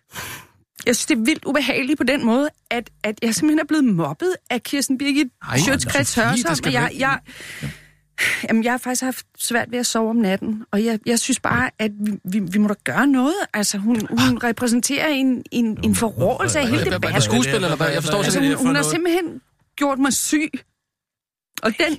Jeg 0.87 0.97
synes, 0.97 1.07
det 1.07 1.19
er 1.19 1.25
vildt 1.25 1.45
ubehageligt 1.45 1.99
på 1.99 2.05
den 2.05 2.25
måde, 2.27 2.49
at, 2.71 2.91
at 3.03 3.15
jeg 3.23 3.35
simpelthen 3.35 3.59
er 3.59 3.65
blevet 3.65 3.85
mobbet 3.85 4.35
af 4.51 4.63
Kirsten 4.63 4.99
Birgit 4.99 5.27
Sofie, 5.59 5.75
det 5.75 5.93
Hørsholm. 5.97 6.73
Jeg, 6.75 6.89
ikke- 6.93 7.03
jeg, 7.07 7.19
jamen, 8.49 8.65
jeg 8.65 8.73
har 8.73 8.79
faktisk 8.79 9.03
haft 9.03 9.27
svært 9.39 9.71
ved 9.73 9.79
at 9.79 9.87
sove 9.87 10.11
om 10.11 10.17
natten, 10.17 10.65
og 10.71 10.85
jeg, 10.85 10.99
jeg 11.07 11.19
synes 11.19 11.41
bare, 11.41 11.71
at 11.79 11.91
vi, 12.01 12.13
vi, 12.25 12.39
vi 12.39 12.59
må 12.59 12.69
da 12.69 12.75
gøre 12.85 13.07
noget. 13.07 13.35
Altså, 13.55 13.79
hun, 13.79 14.07
hun 14.11 14.39
repræsenterer 14.45 15.09
en, 15.09 15.43
en, 15.51 15.79
en 15.85 15.95
forrådelse 15.95 16.59
af 16.59 16.69
hele 16.69 16.85
debatten. 16.91 17.21
skuespiller, 17.23 17.59
eller 17.59 17.77
hvad? 17.77 17.89
Jeg 17.89 18.03
forstår 18.03 18.23
Altså, 18.23 18.41
hun, 18.41 18.55
hun 18.55 18.75
har 18.75 18.83
simpelthen 18.83 19.41
gjort 19.77 19.99
mig 19.99 20.13
syg. 20.13 20.51
Og 21.63 21.73
den 21.79 21.99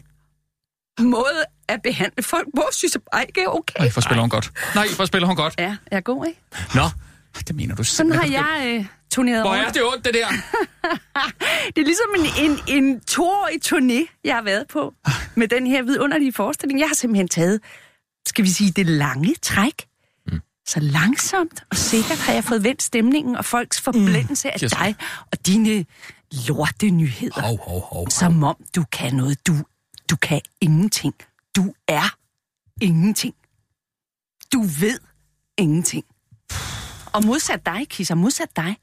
måde 1.10 1.44
at 1.68 1.82
behandle 1.82 2.24
folk 2.24 2.48
på, 2.56 2.64
synes 2.72 2.94
jeg 2.94 3.02
bare 3.12 3.26
ikke 3.28 3.42
er 3.42 3.48
okay. 3.48 3.80
Nej, 3.80 3.90
for 3.90 4.02
spiller 4.02 4.22
hun 4.22 4.30
godt. 4.30 4.52
Nej, 4.76 4.88
for 4.88 5.06
spiller 5.06 5.28
hun 5.28 5.36
godt. 5.36 5.54
Ja, 5.60 5.76
jeg 5.92 5.98
er 5.98 6.02
god, 6.02 6.26
ikke? 6.28 6.40
Nå, 6.76 6.84
Det 7.48 7.56
mener 7.56 7.76
du 7.76 7.84
Sådan 7.84 8.12
har 8.12 8.26
jeg 8.26 8.64
øh, 8.80 8.86
turneret 9.12 9.42
Hvor 9.42 9.50
rundt. 9.52 9.68
er 9.68 9.72
det 9.72 9.84
ondt, 9.84 10.06
det 10.06 10.14
der? 10.14 10.28
Det 11.76 11.82
er 11.82 11.86
ligesom 11.86 12.16
en, 12.18 12.52
en, 12.52 12.60
en 12.86 13.00
toårig 13.02 13.60
turné, 13.66 14.20
jeg 14.24 14.36
har 14.36 14.42
været 14.42 14.68
på 14.68 14.94
med 15.36 15.48
den 15.48 15.68
her 15.68 15.82
vidunderlige 15.84 16.34
forestilling. 16.34 16.80
Jeg 16.80 16.88
har 16.88 16.96
simpelthen 16.96 17.28
taget, 17.28 17.62
skal 18.28 18.44
vi 18.44 18.50
sige, 18.50 18.72
det 18.72 18.86
lange 18.86 19.36
træk. 19.42 19.88
Mm. 20.28 20.40
Så 20.68 20.80
langsomt 20.80 21.64
og 21.70 21.78
sikkert 21.78 22.18
har 22.18 22.34
jeg 22.34 22.44
fået 22.44 22.64
vendt 22.64 22.84
stemningen 22.84 23.36
og 23.36 23.46
folks 23.46 23.82
forblændelse 23.82 24.52
af 24.52 24.60
Kirsten. 24.60 24.80
dig 24.80 24.96
og 25.32 25.46
dine 25.48 25.86
lorte 26.48 26.90
nyheder. 26.90 27.42
Hov, 27.42 27.60
hov, 27.60 27.82
hov. 27.82 28.10
Som 28.10 28.44
om 28.44 28.56
du 28.76 28.84
kan 28.92 29.14
noget. 29.16 29.48
Du, 29.48 29.54
du 30.10 30.16
kan 30.16 30.42
ingenting. 30.62 31.14
Du 31.56 31.74
er 31.88 32.16
ingenting. 32.82 33.36
Du 34.54 34.62
ved 34.62 35.00
ingenting. 35.58 36.06
Og 37.14 37.26
modsat 37.26 37.66
dig, 37.66 37.88
Kisser, 37.90 38.16
modsat 38.16 38.56
dig, 38.56 38.78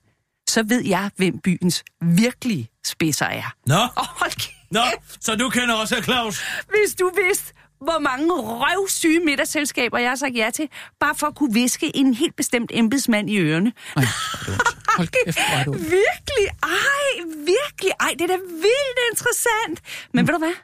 så 0.49 0.62
ved 0.62 0.85
jeg, 0.85 1.11
hvem 1.16 1.39
byens 1.39 1.85
virkelige 2.03 2.70
spidser 2.85 3.26
er. 3.26 3.55
Nå, 3.66 3.74
Og 3.97 4.07
hold 4.07 4.31
kæft, 4.31 4.70
nå, 4.70 4.81
så 5.20 5.37
du 5.37 5.51
kender 5.51 5.74
også 5.74 6.03
Claus. 6.03 6.43
hvis 6.68 6.95
du 6.99 7.12
vidste, 7.26 7.53
hvor 7.81 7.99
mange 7.99 8.33
røvsyge 8.35 9.20
middagsselskaber 9.20 9.99
jeg 9.99 10.11
har 10.11 10.16
sagt 10.16 10.37
ja 10.37 10.51
til, 10.55 10.68
bare 11.01 11.14
for 11.14 11.26
at 11.26 11.35
kunne 11.35 11.55
viske 11.55 11.97
en 11.97 12.14
helt 12.14 12.37
bestemt 12.37 12.70
embedsmand 12.74 13.31
i 13.31 13.39
ørerne. 13.39 13.72
Er 13.97 14.01
det 14.01 14.09
ondt. 14.49 14.62
Hold 14.97 15.09
kæft, 15.24 15.39
hvor. 15.64 15.72
Virkelig, 15.72 16.47
ej, 16.62 17.24
virkelig, 17.37 17.93
ej, 18.01 18.11
det 18.18 18.20
er 18.20 18.26
da 18.26 18.37
vildt 18.37 18.99
interessant. 19.12 19.81
Men 20.14 20.26
ved 20.26 20.35
du 20.35 20.39
hvad? 20.39 20.55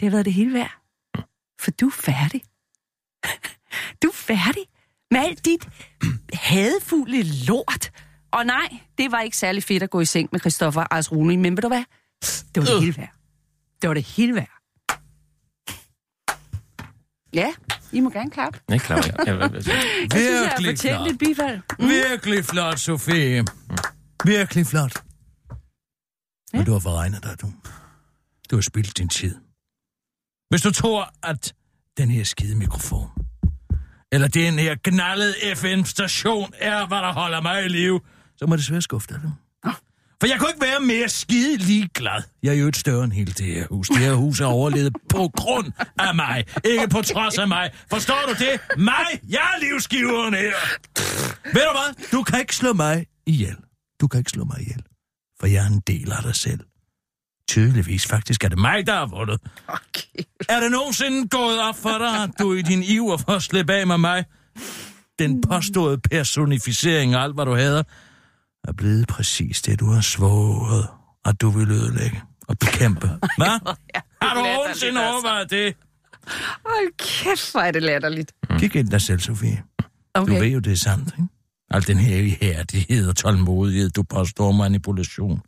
Det 0.00 0.06
har 0.06 0.10
været 0.10 0.24
det 0.24 0.32
hele 0.32 0.54
værd. 0.54 0.72
For 1.60 1.70
du 1.70 1.86
er 1.86 1.90
færdig. 1.92 2.42
Du 4.02 4.08
er 4.08 4.12
færdig 4.14 4.62
med 5.10 5.20
alt 5.20 5.44
dit 5.44 5.68
hadfulde 6.34 7.22
lort. 7.22 7.90
Og 8.30 8.46
nej, 8.46 8.68
det 8.98 9.12
var 9.12 9.20
ikke 9.20 9.36
særlig 9.36 9.62
fedt 9.62 9.82
at 9.82 9.90
gå 9.90 10.00
i 10.00 10.04
seng 10.04 10.28
med 10.32 10.40
Christoffer 10.40 10.84
Ars 10.90 11.12
Rune, 11.12 11.36
men 11.36 11.56
ved 11.56 11.62
du 11.62 11.68
hvad? 11.68 11.84
Det 12.54 12.56
var 12.56 12.64
det 12.64 12.80
hele 12.80 12.96
værd. 12.96 13.12
Det 13.82 13.88
var 13.88 13.94
det 13.94 14.02
hele 14.04 14.34
værd. 14.34 14.48
Ja, 17.32 17.52
I 17.92 18.00
må 18.00 18.10
gerne 18.10 18.30
klappe. 18.30 18.60
ikke 18.72 18.84
klar. 18.84 18.96
Jeg, 18.96 19.14
jeg, 19.26 19.26
jeg, 19.26 19.50
Jeg 19.54 19.62
synes, 19.62 19.76
jeg 20.14 20.48
har 20.48 20.56
Virkelig 20.56 20.78
fortjent 20.78 20.96
flot. 20.96 21.08
lidt 21.08 21.18
bifald. 21.18 21.60
Virkelig 21.78 22.44
flot, 22.44 22.78
Sofie. 22.78 23.44
Virkelig 24.24 24.66
flot. 24.66 25.02
Men 26.52 26.64
du 26.64 26.72
har 26.72 26.78
forregnet 26.78 27.22
dig, 27.22 27.40
du. 27.42 27.52
Du 28.50 28.56
har 28.56 28.60
spildt 28.60 28.98
din 28.98 29.08
tid. 29.08 29.34
Hvis 30.50 30.62
du 30.62 30.70
tror, 30.72 31.12
at 31.22 31.54
den 31.96 32.10
her 32.10 32.24
skide 32.24 32.56
mikrofon, 32.56 33.08
eller 34.12 34.28
den 34.28 34.58
her 34.58 34.74
knaldede 34.74 35.34
FM-station 35.56 36.52
er, 36.58 36.86
hvad 36.86 36.98
der 36.98 37.12
holder 37.12 37.40
mig 37.40 37.64
i 37.64 37.68
live, 37.68 38.00
så 38.36 38.46
må 38.46 38.56
det 38.56 38.64
svært 38.64 38.82
skuffe 38.82 39.08
dig. 39.08 39.20
For 40.20 40.26
jeg 40.26 40.38
kunne 40.38 40.48
ikke 40.50 40.60
være 40.60 40.80
mere 40.80 41.08
skide 41.08 41.56
ligeglad. 41.56 42.22
Jeg 42.42 42.50
er 42.54 42.58
jo 42.58 42.68
et 42.68 42.76
større 42.76 43.04
end 43.04 43.12
hele 43.12 43.32
det 43.32 43.46
her 43.46 43.66
hus. 43.70 43.88
Det 43.88 43.98
her 43.98 44.14
hus 44.14 44.40
er 44.40 44.46
overlevet 44.46 44.96
på 45.08 45.30
grund 45.36 45.72
af 45.98 46.14
mig. 46.14 46.44
Ikke 46.64 46.88
på 46.88 47.02
trods 47.02 47.38
af 47.38 47.48
mig. 47.48 47.70
Forstår 47.90 48.20
du 48.28 48.32
det? 48.44 48.78
Mig! 48.78 49.06
Jeg 49.28 49.40
er 49.56 49.60
livsgiveren 49.60 50.34
her. 50.34 50.54
Ved 51.44 51.62
du 51.62 51.72
hvad? 51.78 52.10
Du 52.12 52.22
kan 52.22 52.40
ikke 52.40 52.56
slå 52.56 52.72
mig 52.72 53.06
ihjel. 53.26 53.56
Du 54.00 54.06
kan 54.08 54.18
ikke 54.18 54.30
slå 54.30 54.44
mig 54.44 54.60
ihjel. 54.60 54.82
For 55.40 55.46
jeg 55.46 55.64
er 55.64 55.68
en 55.68 55.82
del 55.86 56.12
af 56.12 56.22
dig 56.22 56.34
selv. 56.34 56.60
Tydeligvis 57.48 58.06
faktisk 58.06 58.44
er 58.44 58.48
det 58.48 58.58
mig, 58.58 58.86
der 58.86 58.94
har 58.94 59.06
vundet. 59.06 59.40
Okay. 59.68 60.22
Er 60.48 60.60
det 60.60 60.70
nogensinde 60.70 61.28
gået 61.28 61.60
op 61.60 61.76
for 61.76 61.98
dig, 61.98 62.22
at 62.22 62.30
du 62.38 62.52
i 62.52 62.62
din 62.62 62.82
iver 62.82 63.16
for 63.16 63.32
at 63.32 63.42
slippe 63.42 63.72
af 63.72 63.86
med 63.86 63.98
mig, 63.98 64.24
den 65.18 65.40
påståede 65.40 65.98
personificering 65.98 67.14
af 67.14 67.22
alt, 67.22 67.34
hvad 67.34 67.44
du 67.44 67.54
hader, 67.54 67.82
er 68.64 68.72
blevet 68.72 69.08
præcis 69.08 69.62
det, 69.62 69.80
du 69.80 69.86
har 69.90 70.00
svoret, 70.00 70.86
at 71.24 71.40
du 71.40 71.50
vil 71.50 71.70
ødelægge 71.70 72.22
og 72.48 72.58
bekæmpe. 72.58 73.06
Hvad? 73.38 73.74
Har 74.22 74.34
du 74.34 74.40
nogensinde 74.40 75.00
altså. 75.00 75.12
overvejet 75.12 75.50
det? 75.50 75.74
Hold 76.66 76.96
kæft, 76.98 77.52
hvor 77.52 77.60
er 77.60 77.70
det 77.70 77.82
latterligt. 77.82 78.32
Kig 78.58 78.76
ind 78.76 78.88
dig 78.88 79.00
selv, 79.02 79.20
Sofie. 79.20 79.62
Du 80.16 80.20
Okay. 80.22 80.40
ved 80.40 80.48
jo, 80.48 80.58
det 80.58 80.72
er 80.72 80.76
sandt, 80.76 81.08
ikke? 81.18 81.28
Al 81.70 81.86
den 81.86 81.98
her 81.98 82.16
ihærdighed 82.16 83.08
og 83.08 83.16
tålmodighed, 83.16 83.90
du 83.90 84.02
påstår 84.02 84.52
manipulation. 84.52 85.40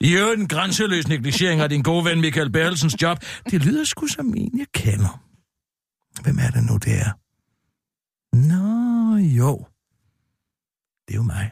I 0.00 0.16
øvrigt 0.16 0.40
en 0.40 0.48
grænseløs 0.48 1.08
negligering 1.08 1.60
af 1.60 1.68
din 1.68 1.82
gode 1.82 2.04
ven 2.04 2.20
Michael 2.20 2.52
Bertelsens 2.52 3.02
job. 3.02 3.18
Det 3.50 3.64
lyder 3.64 3.84
sgu 3.84 4.06
som 4.06 4.34
en, 4.36 4.58
jeg 4.58 4.66
kender. 4.74 5.22
Hvem 6.22 6.38
er 6.38 6.50
det 6.50 6.64
nu, 6.64 6.76
det 6.76 6.98
er? 6.98 7.10
Nå, 8.36 9.16
jo. 9.16 9.66
Det 11.08 11.14
er 11.14 11.16
jo 11.16 11.22
mig. 11.22 11.50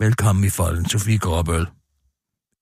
Velkommen 0.00 0.44
i 0.44 0.50
folden, 0.50 0.88
Sofie 0.88 1.18
Gråbøl. 1.18 1.66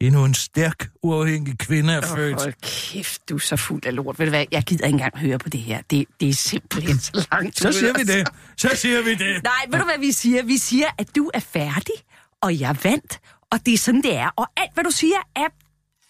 Endnu 0.01 0.25
en 0.25 0.35
stærk, 0.35 0.91
uafhængig 1.03 1.59
kvinde 1.59 1.93
er 1.93 2.01
født. 2.01 2.43
Hold 2.43 2.55
kæft, 2.63 3.29
du 3.29 3.35
er 3.35 3.39
så 3.39 3.57
fuld 3.57 3.87
af 3.87 3.95
lort. 3.95 4.19
Ved 4.19 4.27
du 4.27 4.31
hvad, 4.31 4.47
jeg 4.51 4.63
gider 4.63 4.87
ikke 4.87 4.95
engang 4.95 5.19
høre 5.19 5.39
på 5.39 5.49
det 5.49 5.61
her. 5.61 5.83
Det, 5.91 6.07
det 6.21 6.29
er 6.29 6.33
simpelthen 6.33 6.99
så 6.99 7.29
langt 7.33 7.59
Så 7.59 7.73
siger 7.73 7.93
vi 7.99 8.05
det. 8.05 8.29
Så 8.57 8.71
siger 8.75 9.03
vi 9.03 9.11
det. 9.11 9.43
Nej, 9.43 9.67
ved 9.71 9.79
du 9.79 9.85
hvad 9.85 9.99
vi 10.01 10.13
siger? 10.13 10.43
Vi 10.43 10.57
siger, 10.57 10.87
at 10.99 11.17
du 11.17 11.31
er 11.35 11.41
færdig, 11.41 11.95
og 12.43 12.61
jeg 12.61 12.77
vandt, 12.85 13.21
og 13.53 13.67
det 13.67 13.75
er 13.75 13.79
sådan, 13.79 14.03
det 14.03 14.15
er. 14.17 14.31
Og 14.37 14.47
alt, 14.57 14.75
hvad 14.75 14.85
du 14.85 14.91
siger, 14.91 15.17
er 15.37 15.49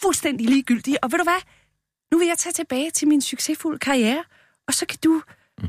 fuldstændig 0.03 0.47
ligegyldigt. 0.49 0.99
Og 1.03 1.12
ved 1.12 1.18
du 1.18 1.24
hvad? 1.24 1.41
Nu 2.12 2.18
vil 2.18 2.26
jeg 2.26 2.39
tage 2.39 2.53
tilbage 2.53 2.91
til 2.91 3.09
min 3.09 3.20
succesfulde 3.22 3.78
karriere, 3.78 4.24
og 4.66 4.74
så 4.74 4.86
kan 4.86 4.99
du 5.05 5.22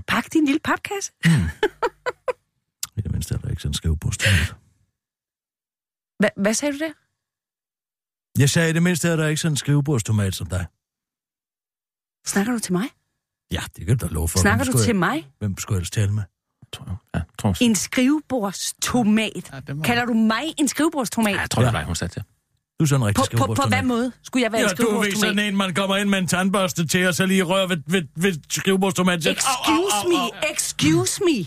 pakke 0.07 0.29
din 0.33 0.45
lille 0.45 0.59
papkasse. 0.59 1.11
I 2.97 3.01
det 3.01 3.11
mindste 3.11 3.35
er 3.35 3.39
der 3.39 3.49
ikke 3.49 3.61
sådan 3.61 3.69
en 3.71 3.73
skrivebordstomat. 3.73 4.55
Hva, 6.19 6.29
hvad 6.35 6.53
sagde 6.53 6.73
du 6.73 6.79
der? 6.79 6.93
Jeg 8.39 8.49
sagde, 8.49 8.69
i 8.69 8.73
det 8.73 8.83
mindste 8.83 9.07
er 9.09 9.15
der 9.15 9.27
ikke 9.27 9.41
sådan 9.41 9.53
en 9.53 9.57
skrivebordstomat 9.57 10.35
som 10.35 10.47
dig. 10.47 10.65
Snakker 12.25 12.53
du 12.53 12.59
til 12.59 12.73
mig? 12.73 12.87
Ja, 13.51 13.61
det 13.75 13.85
kan 13.85 13.97
du 13.97 14.07
da 14.07 14.13
love 14.13 14.27
for. 14.27 14.39
Snakker 14.39 14.65
du 14.65 14.71
til 14.71 14.85
jeg, 14.85 14.95
mig? 14.95 15.31
Hvem 15.39 15.57
skulle 15.57 15.75
jeg 15.75 15.79
ellers 15.79 15.91
tale 15.91 16.11
med? 16.11 16.23
Tror 16.73 16.85
jeg. 16.87 16.95
Ja, 17.15 17.19
tror 17.39 17.49
jeg. 17.59 17.65
En 17.69 17.75
skrivebordstomat. 17.75 19.51
Ja, 19.67 19.73
må- 19.73 19.83
Kalder 19.83 20.05
du 20.05 20.13
mig 20.13 20.43
en 20.57 20.67
skrivebordstomat? 20.67 21.35
Ja, 21.35 21.39
jeg 21.41 21.49
tror, 21.51 21.61
det 21.61 21.73
var 21.73 21.79
dig, 21.79 21.85
hun 21.87 21.95
sagde 21.95 22.13
til. 22.13 22.21
Du 22.79 22.83
er 22.83 22.87
sådan 22.87 23.01
en 23.01 23.07
rigtig 23.07 23.15
På, 23.15 23.21
på, 23.21 23.25
på 23.27 23.35
skrivebordstomat. 23.35 23.79
hvad 23.79 23.83
måde 23.87 24.11
skulle 24.23 24.43
jeg 24.43 24.51
være 24.51 24.61
en 24.61 24.67
Ja, 24.67 24.73
du 24.73 24.81
ved 24.81 24.85
skrivebordstomat? 24.85 25.19
sådan 25.29 25.39
en, 25.39 25.57
man 25.57 25.73
kommer 25.73 25.95
ind 25.97 26.09
med 26.09 26.19
en 26.19 26.27
tandbørste 26.27 26.87
til, 26.87 27.07
og 27.07 27.13
så 27.15 27.25
lige 27.25 27.43
rører 27.43 27.67
ved, 27.67 27.77
ved, 27.87 28.03
ved. 28.15 28.33
Au, 28.67 28.77
au, 28.83 28.89
Excuse 28.89 29.95
au, 29.95 30.13
au. 30.13 30.29
me, 30.33 30.51
excuse 30.51 31.21
me. 31.23 31.45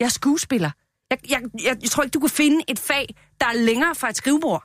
Jeg 0.00 0.06
er 0.06 0.10
skuespiller. 0.10 0.70
Jeg, 1.10 1.18
jeg, 1.30 1.40
jeg, 1.64 1.76
jeg 1.82 1.90
tror 1.90 2.02
ikke, 2.02 2.14
du 2.14 2.20
kan 2.20 2.28
finde 2.30 2.60
et 2.68 2.78
fag, 2.78 3.14
der 3.40 3.46
er 3.46 3.52
længere 3.52 3.94
fra 3.94 4.08
et 4.08 4.16
skrivebord. 4.16 4.64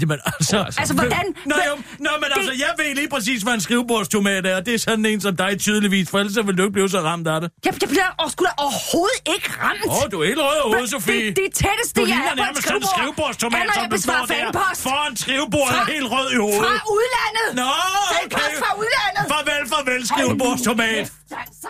Jamen, 0.00 0.18
altså... 0.26 0.58
Altså, 0.80 0.94
hvordan- 0.94 1.34
Nå, 1.50 1.54
jo, 1.68 1.74
nå, 2.06 2.10
men 2.20 2.28
Det- 2.30 2.36
altså, 2.36 2.52
jeg 2.64 2.72
ved 2.78 2.94
lige 3.00 3.08
præcis, 3.14 3.42
hvad 3.42 3.54
en 3.54 3.60
skrivebordstomat 3.68 4.46
er, 4.46 4.56
og 4.58 4.66
det 4.66 4.74
er 4.74 4.78
sådan 4.78 5.06
en 5.06 5.20
som 5.20 5.36
dig 5.36 5.52
tydeligvis, 5.66 6.06
for 6.10 6.18
ellers 6.18 6.46
vil 6.46 6.56
du 6.58 6.62
ikke 6.66 6.72
blive 6.78 6.88
så 6.96 7.00
ramt 7.10 7.26
af 7.34 7.40
det. 7.40 7.48
Jeg, 7.66 7.72
jeg 7.82 7.88
bliver 7.94 8.10
og 8.22 8.30
sgu 8.32 8.40
da 8.44 8.52
overhovedet 8.66 9.20
ikke 9.34 9.48
ramt. 9.64 9.80
Åh, 9.88 9.96
oh, 10.02 10.04
du 10.12 10.16
er 10.22 10.26
helt 10.30 10.38
rød 10.46 10.56
i 10.60 10.64
hovedet, 10.70 10.90
Sofie. 10.90 11.26
Det, 11.26 11.36
det 11.42 11.48
tætteste, 11.62 12.00
Du 12.00 12.06
jeg 12.06 12.20
er 12.30 12.36
på 12.36 12.48
en 12.50 12.62
skrivebord, 12.62 12.92
skrivebordstomat, 12.96 13.60
er, 13.60 13.64
når 13.64 13.74
som 13.80 13.90
du 13.94 13.98
står 14.06 14.22
der 14.32 14.76
foran 14.86 15.12
skrivebordet 15.22 15.74
Fra- 15.76 15.92
helt 15.94 16.08
rød 16.14 16.28
i 16.36 16.38
hovedet. 16.44 16.62
Fra 16.64 16.74
udlandet. 16.96 17.48
Nå, 17.60 17.68
okay. 17.70 18.20
Fanpost 18.20 18.56
fra 18.64 18.70
udlandet. 18.82 19.24
Farvel, 19.32 19.62
farvel, 19.72 20.00
skrivebordstomat. 20.12 20.96
Kæft, 20.98 21.32
altså. 21.46 21.68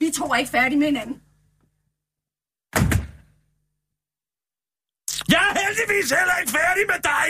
Vi 0.00 0.06
to 0.18 0.24
er 0.34 0.36
ikke 0.42 0.50
færdige 0.58 0.78
med 0.82 0.86
hinanden. 0.92 1.16
Jeg 5.34 5.42
er 5.50 5.54
heldigvis 5.64 6.10
heller 6.18 6.36
ikke 6.40 6.52
færdig 6.58 6.84
med 6.92 7.00
dig. 7.12 7.28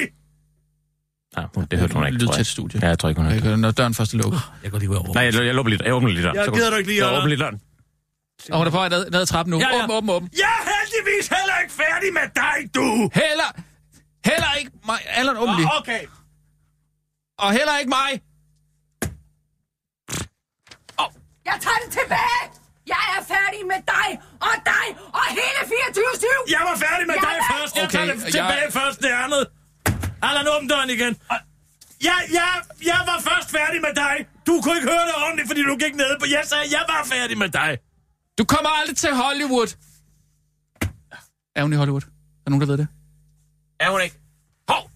Nej, 1.36 1.46
hun- 1.54 1.66
det 1.70 1.78
hørte 1.78 1.94
hun 1.94 2.06
ikke, 2.06 2.26
tror 2.26 2.36
jeg. 2.36 2.46
studie. 2.46 2.80
Ja, 2.82 2.88
jeg 2.88 2.98
tror 2.98 3.08
ikke, 3.08 3.20
hun 3.20 3.30
hørte 3.30 3.44
Jeg 3.44 3.50
det. 3.52 3.58
Når 3.58 3.70
døren 3.70 3.94
først 3.94 4.12
er 4.14 4.18
lukket. 4.18 4.40
Jeg 4.62 4.70
går 4.70 4.78
lige 4.78 4.90
ud 4.90 4.96
over. 4.96 5.14
Nej, 5.14 5.24
jeg, 5.24 5.34
jeg, 5.34 5.54
lukker 5.54 5.70
lidt, 5.70 5.82
jeg 5.82 5.94
åbner 5.94 6.08
lidt 6.10 6.24
døren. 6.24 6.36
Jeg 6.36 6.52
gider 6.54 6.70
du 6.70 6.76
ikke 6.76 6.90
lige 6.90 7.06
Jeg 7.06 7.16
åbner 7.18 7.28
lidt 7.28 7.40
døren. 7.40 7.60
Og 8.52 8.58
hun 8.58 8.66
er 8.66 8.70
på 8.70 8.76
vej 8.76 8.88
ned, 8.88 9.10
ned 9.10 9.20
ad 9.20 9.26
trappen 9.26 9.50
nu. 9.50 9.58
Ja, 9.58 9.68
ja. 9.68 9.76
Åben, 9.84 9.90
åben, 9.96 10.10
åben. 10.10 10.28
Jeg 10.44 10.52
er 10.60 10.64
heldigvis 10.74 11.26
heller 11.36 11.56
ikke 11.62 11.74
færdig 11.82 12.10
med 12.18 12.26
dig, 12.42 12.74
du. 12.74 12.86
Heller, 13.22 13.50
heller 14.30 14.52
ikke 14.58 14.70
mig. 14.86 14.98
Allan, 15.06 15.36
åben 15.36 15.54
lige. 15.56 15.68
Okay. 15.80 16.02
Og 17.38 17.52
heller 17.52 17.78
ikke 17.78 17.88
mig. 17.98 18.10
Jeg 21.44 21.56
tager 21.64 21.78
det 21.84 21.92
tilbage. 21.98 22.59
Jeg 22.94 23.04
er 23.16 23.22
færdig 23.34 23.60
med 23.72 23.80
dig 23.94 24.08
og 24.48 24.54
dig 24.72 24.86
og 25.18 25.24
hele 25.38 25.60
24-7. 25.72 26.54
Jeg 26.56 26.62
var 26.68 26.76
færdig 26.86 27.04
med 27.10 27.16
Jeg 27.18 27.24
dig 27.28 27.36
er- 27.40 27.52
først. 27.54 27.72
Jeg 27.76 27.84
Okay, 27.84 27.92
tager 27.98 28.06
det 28.14 28.22
jeg- 28.24 28.32
tilbage 28.36 28.68
først, 28.78 28.98
det 29.04 29.12
andet. 29.24 29.42
Allan, 30.26 30.46
åbn 30.54 30.66
døren 30.72 30.90
igen. 30.96 31.12
Jeg, 32.08 32.18
jeg, 32.38 32.50
jeg 32.90 33.00
var 33.10 33.18
først 33.28 33.48
færdig 33.58 33.80
med 33.86 33.92
dig. 34.02 34.14
Du 34.46 34.52
kunne 34.62 34.76
ikke 34.78 34.88
høre 34.92 35.04
det 35.10 35.14
ordentligt, 35.24 35.48
fordi 35.50 35.62
du 35.70 35.74
gik 35.84 35.94
ned 36.02 36.12
på... 36.20 36.26
Jeg 36.36 36.42
sagde, 36.50 36.64
jeg 36.76 36.84
var 36.92 37.00
færdig 37.14 37.38
med 37.38 37.48
dig. 37.60 37.70
Du 38.38 38.44
kommer 38.44 38.70
aldrig 38.80 38.96
til 38.96 39.12
Hollywood. 39.22 39.70
Er 41.56 41.62
hun 41.62 41.72
i 41.72 41.76
Hollywood? 41.76 42.02
Er 42.02 42.06
der 42.44 42.50
nogen, 42.50 42.60
der 42.60 42.66
ved 42.66 42.78
det? 42.78 42.88
Er 43.80 43.90
hun 43.90 44.00
ikke? 44.00 44.16
Hov! 44.68 44.90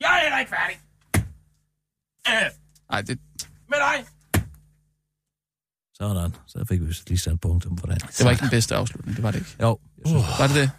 Jeg 0.00 0.10
er 0.16 0.20
heller 0.22 0.38
ikke 0.38 0.52
færdig. 0.58 0.76
Øh, 2.28 2.50
Nej, 2.90 3.00
det, 3.02 3.18
med 3.68 3.78
dig. 3.78 4.06
Sådan, 6.02 6.34
så 6.46 6.64
fik 6.68 6.80
vi 6.80 6.96
lige 7.06 7.18
sat 7.18 7.40
punktum 7.40 7.78
for 7.78 7.86
det. 7.86 8.02
det 8.18 8.24
var 8.24 8.30
ikke 8.30 8.40
den 8.40 8.50
bedste 8.50 8.76
afslutning. 8.76 9.16
Det 9.16 9.22
var 9.22 9.30
det 9.30 9.38
ikke. 9.38 9.56
Jo, 9.62 9.78
jeg 9.98 10.06
synes, 10.06 10.24
Var 10.38 10.46
det 10.46 10.56
det? 10.56 10.70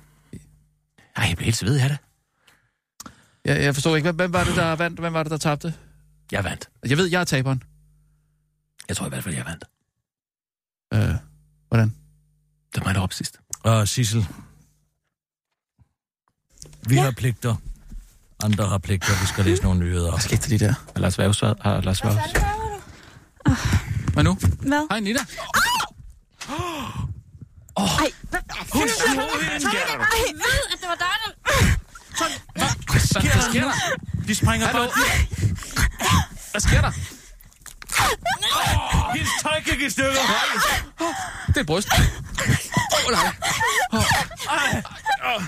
Ej, 1.16 1.24
jeg 1.28 1.38
bliver 1.38 1.46
helt 1.46 1.58
svedig 1.58 1.82
af 1.82 1.90
det. 1.90 1.98
Jeg, 3.46 3.64
jeg 3.64 3.74
forstår 3.74 3.96
ikke. 3.96 4.06
Hvem, 4.06 4.16
hvem 4.16 4.34
var 4.34 4.44
det, 4.44 4.56
der 4.56 4.76
vandt? 4.76 5.00
Hvem 5.00 5.14
var 5.14 5.24
det, 5.24 5.32
der 5.32 5.38
tabte? 5.38 5.74
Jeg 6.32 6.44
vandt. 6.44 6.70
Jeg 6.86 6.98
ved, 6.98 7.06
jeg 7.06 7.22
er 7.22 7.26
taberen. 7.26 7.64
Jeg 8.88 8.98
tror 8.98 9.06
i 9.06 9.10
hvert 9.10 9.24
fald, 9.24 9.36
jeg 9.36 9.46
vandt. 9.46 9.64
Øh, 10.94 11.16
hvordan? 11.68 11.96
Det 12.76 12.82
var 12.82 12.84
mig, 12.84 12.96
der 12.96 13.02
op 13.02 13.14
sidst. 13.14 13.40
Og 13.64 13.88
Sissel, 13.88 14.28
vi 16.88 16.96
har 16.96 17.12
pligter. 17.12 17.56
Andre 18.44 18.68
har 18.68 18.78
pligter. 18.78 19.22
Vi 19.22 19.28
skal 19.28 19.46
læse 19.46 19.64
nogle 19.64 19.80
nyheder. 19.80 20.10
Hvad 20.10 20.20
skete 20.20 20.42
der 20.42 20.50
lige 20.50 20.60
der? 20.66 20.74
Har 20.94 21.00
Lars 21.02 21.14
svaret? 21.14 21.58
Har 21.62 21.82
Lars 21.82 22.04
Værge? 22.04 22.20
Hvad 23.44 23.56
nu? 24.22 24.38
Hvad? 24.60 24.88
Hej, 24.92 25.00
Nita. 25.00 25.20
Ej, 27.78 28.12
hvad? 28.30 28.40
Hun 28.74 28.82
Ej, 28.82 28.90
jeg 29.08 30.36
ved, 30.36 30.62
at 30.74 30.80
det 30.82 30.88
var 30.88 30.96
dig, 30.96 31.16
der... 31.24 31.30
Hvad, 32.56 32.68
hvad 32.92 33.02
sker 33.02 33.62
der? 33.62 33.74
De 34.28 34.36
springer 34.36 34.68
Hallo? 34.68 34.80
bare... 34.80 34.90
Hvad 36.52 36.62
sker 36.62 36.82
der? 36.82 36.92
Hendes 39.14 39.32
tøj 39.42 39.62
gik 39.62 39.82
i 39.82 39.90
stykker. 39.90 40.22
Det 41.48 41.58
er 41.58 41.64
bryst. 41.64 41.88
Åh, 41.94 42.00
oh, 43.06 43.12
nej. 43.12 43.32
Oh. 43.94 44.04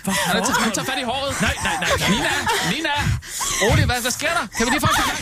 Han, 0.05 0.37
er, 0.37 0.59
han 0.61 0.71
tager 0.71 0.85
fat 0.85 0.99
i 0.99 1.03
håret. 1.03 1.41
Nej, 1.41 1.55
nej, 1.63 1.77
nej, 1.79 1.89
nej. 1.99 2.09
Nina, 2.09 2.29
Nina. 2.71 2.89
Rolig, 3.61 3.85
hvad, 3.85 4.01
hvad 4.01 4.11
sker 4.11 4.29
der? 4.29 4.47
Kan 4.57 4.65
vi 4.65 4.71
lige 4.71 4.81
få 4.81 4.87
en 4.87 4.95
gang? 4.95 5.17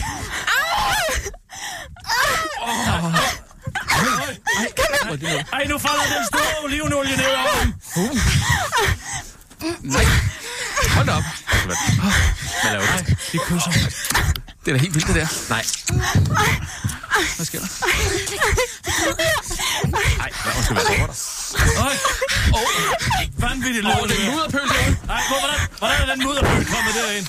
Ej, 5.52 5.64
nu 5.68 5.78
falder 5.78 6.02
den 6.16 6.26
store 6.26 6.64
olivenolie 6.64 7.16
ned 7.16 7.26
over 7.26 7.60
dem. 7.62 7.74
Nej. 9.82 10.04
Hold 10.94 11.08
op. 11.08 11.22
Hvad 11.64 12.72
laver 12.72 12.86
du? 12.86 13.04
De 13.32 13.38
kysser. 13.38 13.70
Det 14.64 14.70
er 14.70 14.72
da 14.72 14.78
helt 14.78 14.94
vildt, 14.94 15.06
det 15.06 15.14
der. 15.14 15.26
Nej. 15.48 15.64
Hvad 17.36 17.46
sker 17.46 17.58
der? 17.60 17.68
Nej, 20.18 20.30
hvad 20.42 20.52
undskyld, 20.56 20.76
hvad 20.76 20.86
foregår 20.86 21.06
der? 21.06 21.84
Øj. 21.86 21.94
Vanvittigt 23.38 23.86
Åh, 23.86 23.92
lort. 23.98 24.08
det 24.10 24.16
er 24.20 24.26
en 24.26 24.32
mudderpøl 24.34 24.60
derude. 24.60 24.96
Nej, 25.06 25.22
hvor- 25.28 25.40
hvordan, 25.40 25.60
hvordan 25.78 26.08
er 26.08 26.14
den 26.14 26.24
mudderpøl 26.26 26.66
kommet 26.66 26.94
derind? 26.94 27.26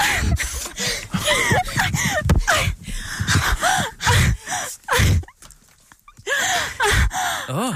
Åh, 7.49 7.75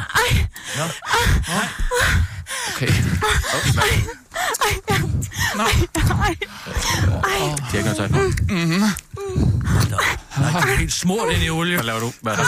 Okay. 2.75 2.87
De 2.87 2.93
har 7.71 7.77
ikke 7.77 7.83
noget 7.83 7.97
tøj 7.97 8.07
på. 8.07 8.17
Nej, 10.39 10.61
det 10.61 10.71
er 10.71 10.75
helt 10.77 10.93
smurt 10.93 11.31
ind 11.33 11.43
i 11.43 11.49
olie. 11.49 11.75
Hvad 11.75 11.83
laver 11.85 11.99
du? 11.99 12.13
Hvad 12.21 12.33
er 12.33 12.37
der? 12.37 12.43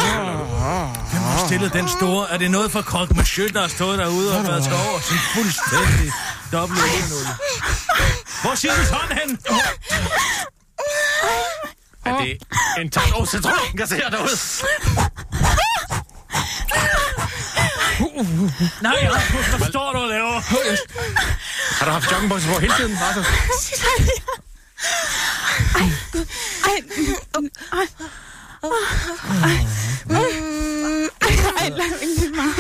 Hvem 1.12 1.22
har 1.24 1.46
stillet 1.48 1.74
den 1.74 1.88
store? 1.90 2.30
Er 2.32 2.38
det 2.38 2.52
noget 2.52 2.72
fra 2.72 2.82
Krog 2.82 3.08
Monsieur, 3.16 3.50
der 3.50 3.62
har 3.62 3.68
stået 3.68 4.00
derude 4.00 4.38
og 4.38 4.44
været 4.48 4.64
til 4.64 4.74
over? 4.74 5.00
Sådan 5.00 5.22
fuldstændig 5.36 6.12
dobbelt 6.52 6.80
olienulle. 6.82 7.30
Hvor 8.42 8.56
siger 8.56 8.74
du 8.76 8.86
sådan 8.86 9.18
hen? 9.18 9.38
Er 12.12 12.18
det 12.24 12.38
en 12.82 12.90
tand 12.90 13.14
år 13.16 13.26
citron, 13.26 13.80
jeg 13.80 13.88
ser 13.88 14.10
derude? 14.10 14.38
Nej, 18.82 19.10
Rasmus, 19.12 19.46
hvad 19.46 19.68
står 19.70 19.92
du 19.94 19.98
og 20.00 20.08
laver? 20.10 20.40
Har 21.80 21.86
du 21.86 21.92
haft 21.92 22.12
joggingbukser 22.12 22.54
på 22.54 22.60
hele 22.60 22.74
tiden, 22.78 22.94
Markus? 22.94 23.26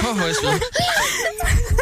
Åh, 0.08 0.18
hvor 0.18 0.24
er 0.24 0.52
jeg. 0.52 0.60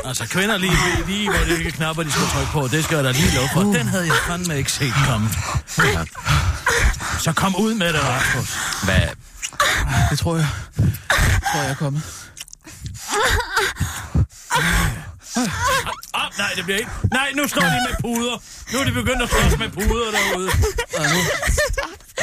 Altså, 0.09 0.27
kvinder 0.27 0.57
lige, 0.57 0.77
lige 1.07 1.29
hvor 1.29 1.39
det 1.39 1.57
ikke 1.57 1.71
knapper, 1.71 2.03
de 2.03 2.11
skal 2.11 2.23
trykke 2.33 2.51
på. 2.51 2.67
Det 2.67 2.83
skal 2.83 2.95
jeg 2.95 3.03
da 3.03 3.11
lige 3.11 3.35
lov 3.35 3.47
for. 3.53 3.61
Den 3.61 3.87
havde 3.87 4.05
jeg 4.05 4.15
fandme 4.27 4.57
ikke 4.57 4.71
set 4.71 4.93
komme. 5.07 5.29
Så 7.19 7.33
kom 7.35 7.55
ud 7.55 7.73
med 7.73 7.93
det, 7.93 8.01
Rasmus. 8.03 8.57
Hvad? 8.83 9.01
Det 10.09 10.19
tror 10.19 10.35
jeg. 10.35 10.47
Jeg 10.77 11.41
tror, 11.51 11.61
jeg 11.61 11.71
er 11.71 11.75
kommet. 11.75 12.03
Åh, 15.37 15.43
oh, 16.13 16.29
nej, 16.37 16.51
det 16.55 16.63
bliver 16.63 16.79
ikke. 16.79 16.91
Nej, 17.11 17.31
nu 17.35 17.47
står 17.47 17.61
de 17.61 17.79
med 17.87 17.95
puder. 18.01 18.35
Nu 18.71 18.79
er 18.79 18.83
de 18.83 18.91
begyndt 18.91 19.21
at 19.21 19.29
slås 19.29 19.59
med 19.59 19.69
puder 19.69 20.11
derude. 20.17 20.49
Og 20.97 21.03
nu, 21.13 21.19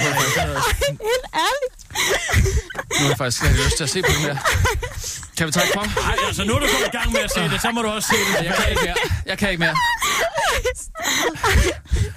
nu, 0.02 0.08
jeg, 0.36 0.62
Helt 1.10 1.26
ærligt. 1.46 1.74
nu 2.98 3.02
har 3.02 3.08
jeg 3.08 3.18
faktisk 3.18 3.38
slet 3.38 3.50
ikke 3.50 3.64
lyst 3.64 3.76
til 3.76 3.84
at 3.84 3.90
se 3.90 4.02
på 4.02 4.08
det 4.12 4.22
mere. 4.26 4.38
Kan 5.36 5.46
vi 5.46 5.52
trække 5.52 5.72
på? 5.74 5.82
Nej, 6.00 6.16
altså, 6.26 6.44
nu 6.44 6.52
er 6.54 6.58
du 6.58 6.66
gået 6.66 6.88
i 6.92 6.96
gang 6.98 7.12
med 7.12 7.20
at 7.20 7.30
se 7.30 7.40
det. 7.40 7.60
Så 7.62 7.70
må 7.70 7.82
du 7.82 7.88
også 7.88 8.08
se 8.08 8.18
det. 8.38 8.44
Jeg 8.44 8.54
kan 8.56 8.70
ikke 8.70 8.82
mere. 8.84 8.96
Jeg 9.26 9.38
kan 9.38 9.50
ikke 9.50 9.60
mere. 9.60 9.76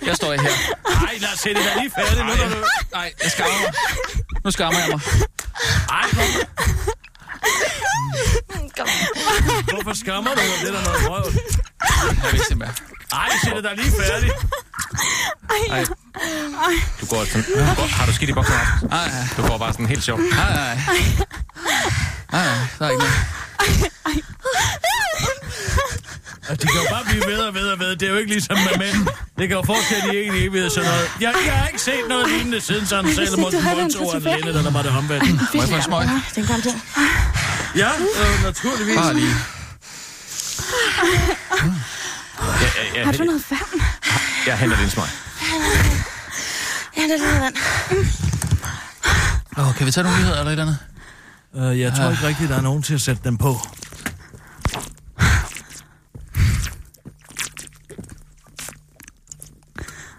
Jeg 0.06 0.16
står 0.16 0.32
her. 0.32 0.38
Nej, 1.02 1.18
lad 1.22 1.30
os 1.34 1.40
se 1.40 1.50
det 1.50 1.64
der 1.66 1.82
lige 1.82 1.92
færdigt. 1.98 2.26
Nu, 2.26 2.36
når 2.36 2.50
du... 2.56 2.66
Nej, 2.94 3.14
jeg 3.24 3.32
skammer 3.32 3.60
mig. 3.62 3.74
Nu 4.46 4.52
skammer 4.52 4.80
jeg 4.80 4.90
mig. 4.90 5.02
Ej, 5.90 6.06
hvorfor 9.72 9.94
skammer 9.94 10.32
du? 10.32 10.42
Det 10.62 10.68
er 10.70 10.74
da 10.78 10.84
noget 10.84 11.10
røv. 11.10 11.26
Jeg 12.02 12.24
vil 12.24 12.34
ikke 12.34 12.46
se 12.50 12.56
mere. 12.56 12.70
Ej, 13.14 13.30
se 13.44 13.50
det 13.56 13.64
der 13.64 13.74
lige 13.76 13.92
færdigt. 14.02 14.34
Nej, 15.70 15.86
Du 17.02 17.06
går 17.06 17.26
sådan... 17.26 17.44
Du 17.44 17.76
går, 17.76 17.88
har 17.88 18.06
du 18.06 18.14
skidt 18.14 18.30
i 18.30 18.34
bukser, 18.34 18.54
Markus? 18.54 18.90
nej, 18.90 19.08
nej, 19.08 19.24
Du 19.38 19.48
går 19.48 19.58
bare 19.58 19.74
sådan 19.74 19.86
helt 19.86 20.04
sjov. 20.04 20.20
nej. 20.20 20.76
Nej, 22.32 22.46
nej, 22.46 22.58
der 22.80 22.86
er 22.86 22.90
ikke 22.90 23.04
noget. 23.04 23.16
Og 26.50 26.62
de 26.62 26.68
kan 26.68 26.82
jo 26.84 26.88
bare 26.92 27.04
blive 27.06 27.24
ved 27.28 27.38
og 27.40 27.54
ved 27.54 27.68
og 27.72 27.80
ved. 27.80 27.96
Det 27.96 28.04
er 28.08 28.12
jo 28.12 28.18
ikke 28.18 28.32
ligesom 28.32 28.58
med 28.58 28.78
mænd. 28.80 29.08
Det 29.40 29.48
kan 29.48 29.58
jo 29.58 29.64
fortsætte 29.64 30.24
i 30.24 30.28
en 30.28 30.34
evighed 30.36 30.70
sådan 30.70 30.90
noget. 30.90 31.12
Jeg, 31.22 31.34
jeg 31.46 31.54
har 31.54 31.68
ikke 31.68 31.82
set 31.82 32.04
noget 32.10 32.30
lignende 32.30 32.62
siden 32.62 32.86
sådan 32.88 33.16
Salomon 33.16 33.54
Monto 33.64 34.06
og 34.08 34.22
Lene, 34.22 34.54
der 34.54 34.72
var 34.72 34.82
det 34.82 34.92
omvendt. 34.92 35.54
Må 35.56 35.62
jeg 35.62 35.70
få 35.70 35.76
en 35.76 35.82
smøg? 35.82 36.08
Den 36.36 36.48
kom 36.48 36.62
til. 36.62 36.74
Ja, 37.76 37.90
øh, 37.90 38.44
naturligvis. 38.44 38.96
Bare 38.96 39.14
lige. 39.14 39.36
Jeg, 42.62 42.72
jeg, 42.78 42.96
jeg, 42.96 43.06
Har 43.06 43.12
du 43.12 43.24
noget 43.24 43.44
vand? 43.50 43.82
jeg 44.48 44.58
henter 44.58 44.78
din 44.78 44.90
smøg. 44.90 45.06
Ja, 46.98 47.02
det 47.04 47.12
er 47.12 47.18
noget 47.18 47.42
vand. 47.42 47.56
Åh, 49.58 49.76
kan 49.76 49.86
vi 49.86 49.92
tage 49.92 50.04
nogle 50.04 50.20
nyheder 50.20 50.40
eller 50.40 50.52
et 50.52 50.60
eller 50.60 50.76
andet? 51.56 51.72
Øh, 51.72 51.80
jeg 51.80 51.94
tror 51.94 52.10
ikke 52.12 52.28
rigtigt, 52.28 52.50
der 52.50 52.58
er 52.58 52.62
nogen 52.62 52.84
til 52.84 52.94
at 52.94 53.02
sætte 53.02 53.22
dem 53.24 53.38
på. 53.38 53.58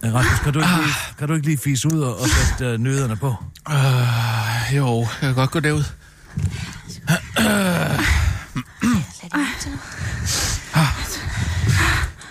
Ja, 0.05 0.09
Rasmus, 0.15 0.39
kan 0.45 0.53
du 0.53 0.59
ikke 0.61 0.77
lige, 0.77 0.95
kan 1.19 1.29
du 1.29 1.35
ikke 1.35 1.47
lige 1.47 1.59
fise 1.59 1.89
ud 1.95 2.01
og, 2.01 2.19
og 2.21 2.29
sætte 2.29 2.75
uh, 2.75 2.81
nyhederne 2.81 3.17
på? 3.17 3.35
Uh, 3.71 4.77
jo, 4.77 5.01
jeg 5.01 5.09
kan 5.21 5.35
godt 5.35 5.51
gå 5.51 5.61
derud. 5.61 5.85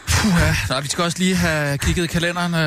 Puh, 0.08 0.34
ja. 0.40 0.56
Nå, 0.70 0.82
vi 0.82 0.88
skal 0.88 1.04
også 1.04 1.18
lige 1.20 1.36
have 1.36 1.78
kigget 1.78 2.04
i 2.04 2.08
kalenderen. 2.08 2.54
Øh. 2.54 2.60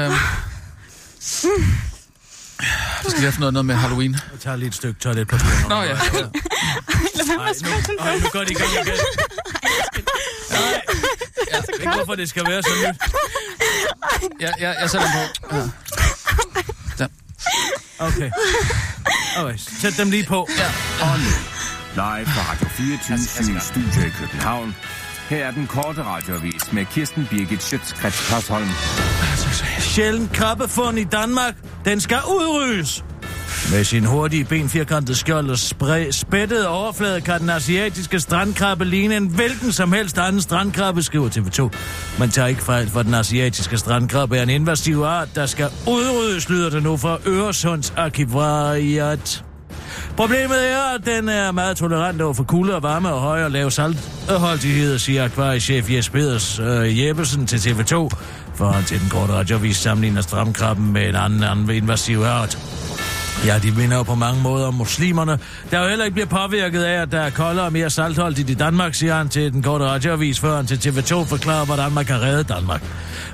Der 3.03 3.09
skal 3.09 3.21
lige 3.21 3.31
have 3.31 3.41
noget, 3.41 3.53
noget 3.53 3.67
med 3.67 3.75
Halloween. 3.75 4.13
Jeg 4.33 4.41
tager 4.41 4.57
lige 4.57 4.69
et 4.69 4.75
stykke 4.75 5.01
toiletpapir. 5.01 5.69
Nå 5.69 5.83
ja. 5.83 5.93
Ej, 5.93 5.99
nu, 7.63 7.71
ej, 8.01 8.19
nu 8.19 8.29
går 8.33 8.45
de 8.45 8.53
i 8.53 8.55
gang 8.55 8.71
igen. 8.73 8.87
Nej, 10.51 10.83
jeg 11.53 11.63
ved 11.69 11.81
ikke, 11.81 11.93
hvorfor 11.95 12.15
det 12.15 12.29
skal 12.29 12.47
være 12.49 12.63
så 12.63 12.69
nyt. 12.89 12.97
Jeg, 14.41 14.55
jeg, 14.61 14.77
jeg 14.81 14.91
sætter 14.91 15.07
den 15.07 15.29
på. 15.51 15.57
Ja. 15.57 15.63
Der. 16.99 17.09
Okay. 17.99 18.31
Okay, 19.37 19.59
sæt 19.81 19.95
dem 19.99 20.11
lige 20.11 20.27
på. 20.27 20.49
Ja. 20.59 20.67
Og 21.05 21.19
nu, 21.19 21.25
live 21.95 22.27
fra 22.27 22.53
Radio 22.53 22.69
24 22.69 23.61
Studio 23.61 24.07
i 24.07 24.11
København. 24.21 24.75
Her 25.29 25.47
er 25.47 25.51
den 25.51 25.67
korte 25.67 26.03
radiovis 26.03 26.73
med 26.73 26.85
Kirsten 26.85 27.27
Birgit 27.31 27.63
Schøtzgrads 27.63 28.31
Hasholm. 28.31 28.69
Sjælden 29.79 30.31
krabbefund 30.35 30.99
i 30.99 31.05
Danmark, 31.05 31.55
den 31.85 32.01
skal 32.01 32.19
udryddes. 32.29 33.05
Med 33.71 33.85
sin 33.85 34.05
hurtige 34.05 34.45
benfirkantede 34.45 35.19
skjold 35.19 35.51
og 35.51 35.57
spre- 35.57 36.13
spættede 36.13 36.69
overflade 36.69 37.21
kan 37.21 37.41
den 37.41 37.51
asiatiske 37.51 38.21
strandkrabbe 38.21 38.85
ligne 38.85 39.17
en 39.17 39.27
hvilken 39.27 39.73
som 39.73 39.93
helst 39.93 40.19
anden 40.19 40.41
strandkrabbe, 40.41 41.03
skriver 41.03 41.29
TV2. 41.29 41.71
Man 42.19 42.31
tager 42.31 42.49
ikke 42.49 42.63
fejl, 42.63 42.89
for 42.91 43.03
den 43.03 43.15
asiatiske 43.15 43.79
strandkrabbe 43.79 44.37
er 44.37 44.43
en 44.43 44.51
invasiv 44.51 45.03
art, 45.03 45.29
der 45.35 45.47
skal 45.47 45.69
udryddes, 45.87 46.49
lyder 46.49 46.71
det 46.71 46.83
nu 46.83 46.97
fra 46.97 47.19
Øresunds 47.27 47.93
Arkivariat. 47.97 49.45
Problemet 50.17 50.71
er, 50.71 50.95
at 50.95 51.01
den 51.05 51.29
er 51.29 51.53
meget 51.53 51.77
tolerant 51.77 52.21
over 52.21 52.35
for 52.35 52.45
kulde 52.45 52.75
og 52.75 52.83
varme 52.83 53.13
og 53.13 53.21
høj 53.21 53.45
og 53.45 53.51
lav 53.51 53.71
saltholdighed, 53.71 54.99
siger 54.99 55.25
akvariechef 55.25 55.91
Jes 55.91 56.11
Peders 56.11 56.59
øh, 56.59 57.01
Jeppesen 57.01 57.47
til 57.47 57.57
TV2. 57.57 57.95
For 58.55 58.71
han 58.71 58.85
til 58.85 59.01
den 59.01 59.09
korte 59.09 59.33
radiovis 59.33 59.77
sammenligner 59.77 60.21
stramkrabben 60.21 60.93
med 60.93 61.09
en 61.09 61.15
anden, 61.15 61.43
anden 61.43 61.71
invasiv 61.71 62.23
art. 62.23 62.82
Ja, 63.47 63.59
de 63.59 63.71
minder 63.71 63.97
jo 63.97 64.03
på 64.03 64.15
mange 64.15 64.43
måder 64.43 64.67
om 64.67 64.75
muslimerne, 64.75 65.39
der 65.71 65.83
jo 65.83 65.89
heller 65.89 66.05
ikke 66.05 66.15
bliver 66.15 66.27
påvirket 66.27 66.83
af, 66.83 67.03
at 67.03 67.13
der 67.13 67.21
er 67.21 67.31
koldere 67.31 67.67
og 67.67 67.73
mere 67.73 67.91
saltholdigt 67.91 68.51
i 68.51 68.55
Danmark, 68.55 68.95
siger 68.95 69.15
han 69.15 69.29
til 69.29 69.53
den 69.53 69.63
korte 69.63 69.85
radioavis, 69.85 70.41
før 70.41 70.57
han 70.57 70.67
til 70.67 70.77
TV2 70.77 71.25
forklarer, 71.25 71.65
hvordan 71.65 71.93
man 71.93 72.05
kan 72.05 72.23
redde 72.23 72.45
Danmark. 72.45 72.83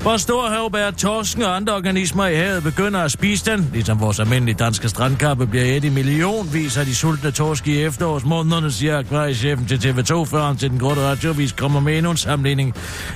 Hvor 0.01 0.17
stor 0.17 0.49
havbær, 0.49 0.91
torsken 0.91 1.43
og 1.43 1.57
andre 1.57 1.75
organismer 1.75 2.27
i 2.27 2.35
havet 2.35 2.63
begynder 2.63 3.01
at 3.01 3.13
spise 3.13 3.51
den, 3.51 3.71
ligesom 3.73 4.01
vores 4.01 4.21
almindelige 4.21 4.57
danske 4.59 4.89
strandkappe 4.89 5.47
bliver 5.47 5.65
et 5.65 5.85
i 5.85 5.89
millionvis 5.89 6.77
af 6.77 6.87
de 6.87 6.95
sultne 6.95 7.31
torsk 7.31 7.69
i 7.69 7.83
efterårsmånederne, 7.83 8.73
siger 8.73 8.99
akvariechefen 8.99 9.67
til 9.67 9.77
TV2, 9.77 10.25
før 10.25 10.47
han 10.47 10.57
til 10.57 10.71
den 10.71 10.79
korte 10.79 11.01
radioavis 11.01 11.53
kommer 11.53 11.81
med 11.81 11.97
endnu 11.97 12.11
en 12.11 12.17
sammenligning. 12.17 12.75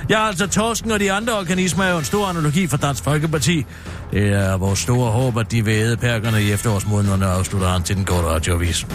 Ja, 0.09 0.27
altså 0.27 0.47
torsken 0.47 0.91
og 0.91 0.99
de 0.99 1.11
andre 1.11 1.33
organismer 1.33 1.83
er 1.83 1.91
jo 1.91 1.97
en 1.97 2.05
stor 2.05 2.27
analogi 2.27 2.67
for 2.67 2.77
Dansk 2.77 3.03
Folkeparti. 3.03 3.65
Det 4.11 4.33
er 4.33 4.57
vores 4.57 4.79
store 4.79 5.11
håb, 5.11 5.37
at 5.37 5.51
de 5.51 5.65
vil 5.65 5.73
æde 5.73 5.97
perkerne 5.97 6.43
i 6.43 6.51
forårsmånederne, 6.83 7.25
afslutter 7.25 7.67
han 7.67 7.83
til 7.83 7.95
den 7.95 8.05
korte 8.05 8.27
radioavis. 8.27 8.87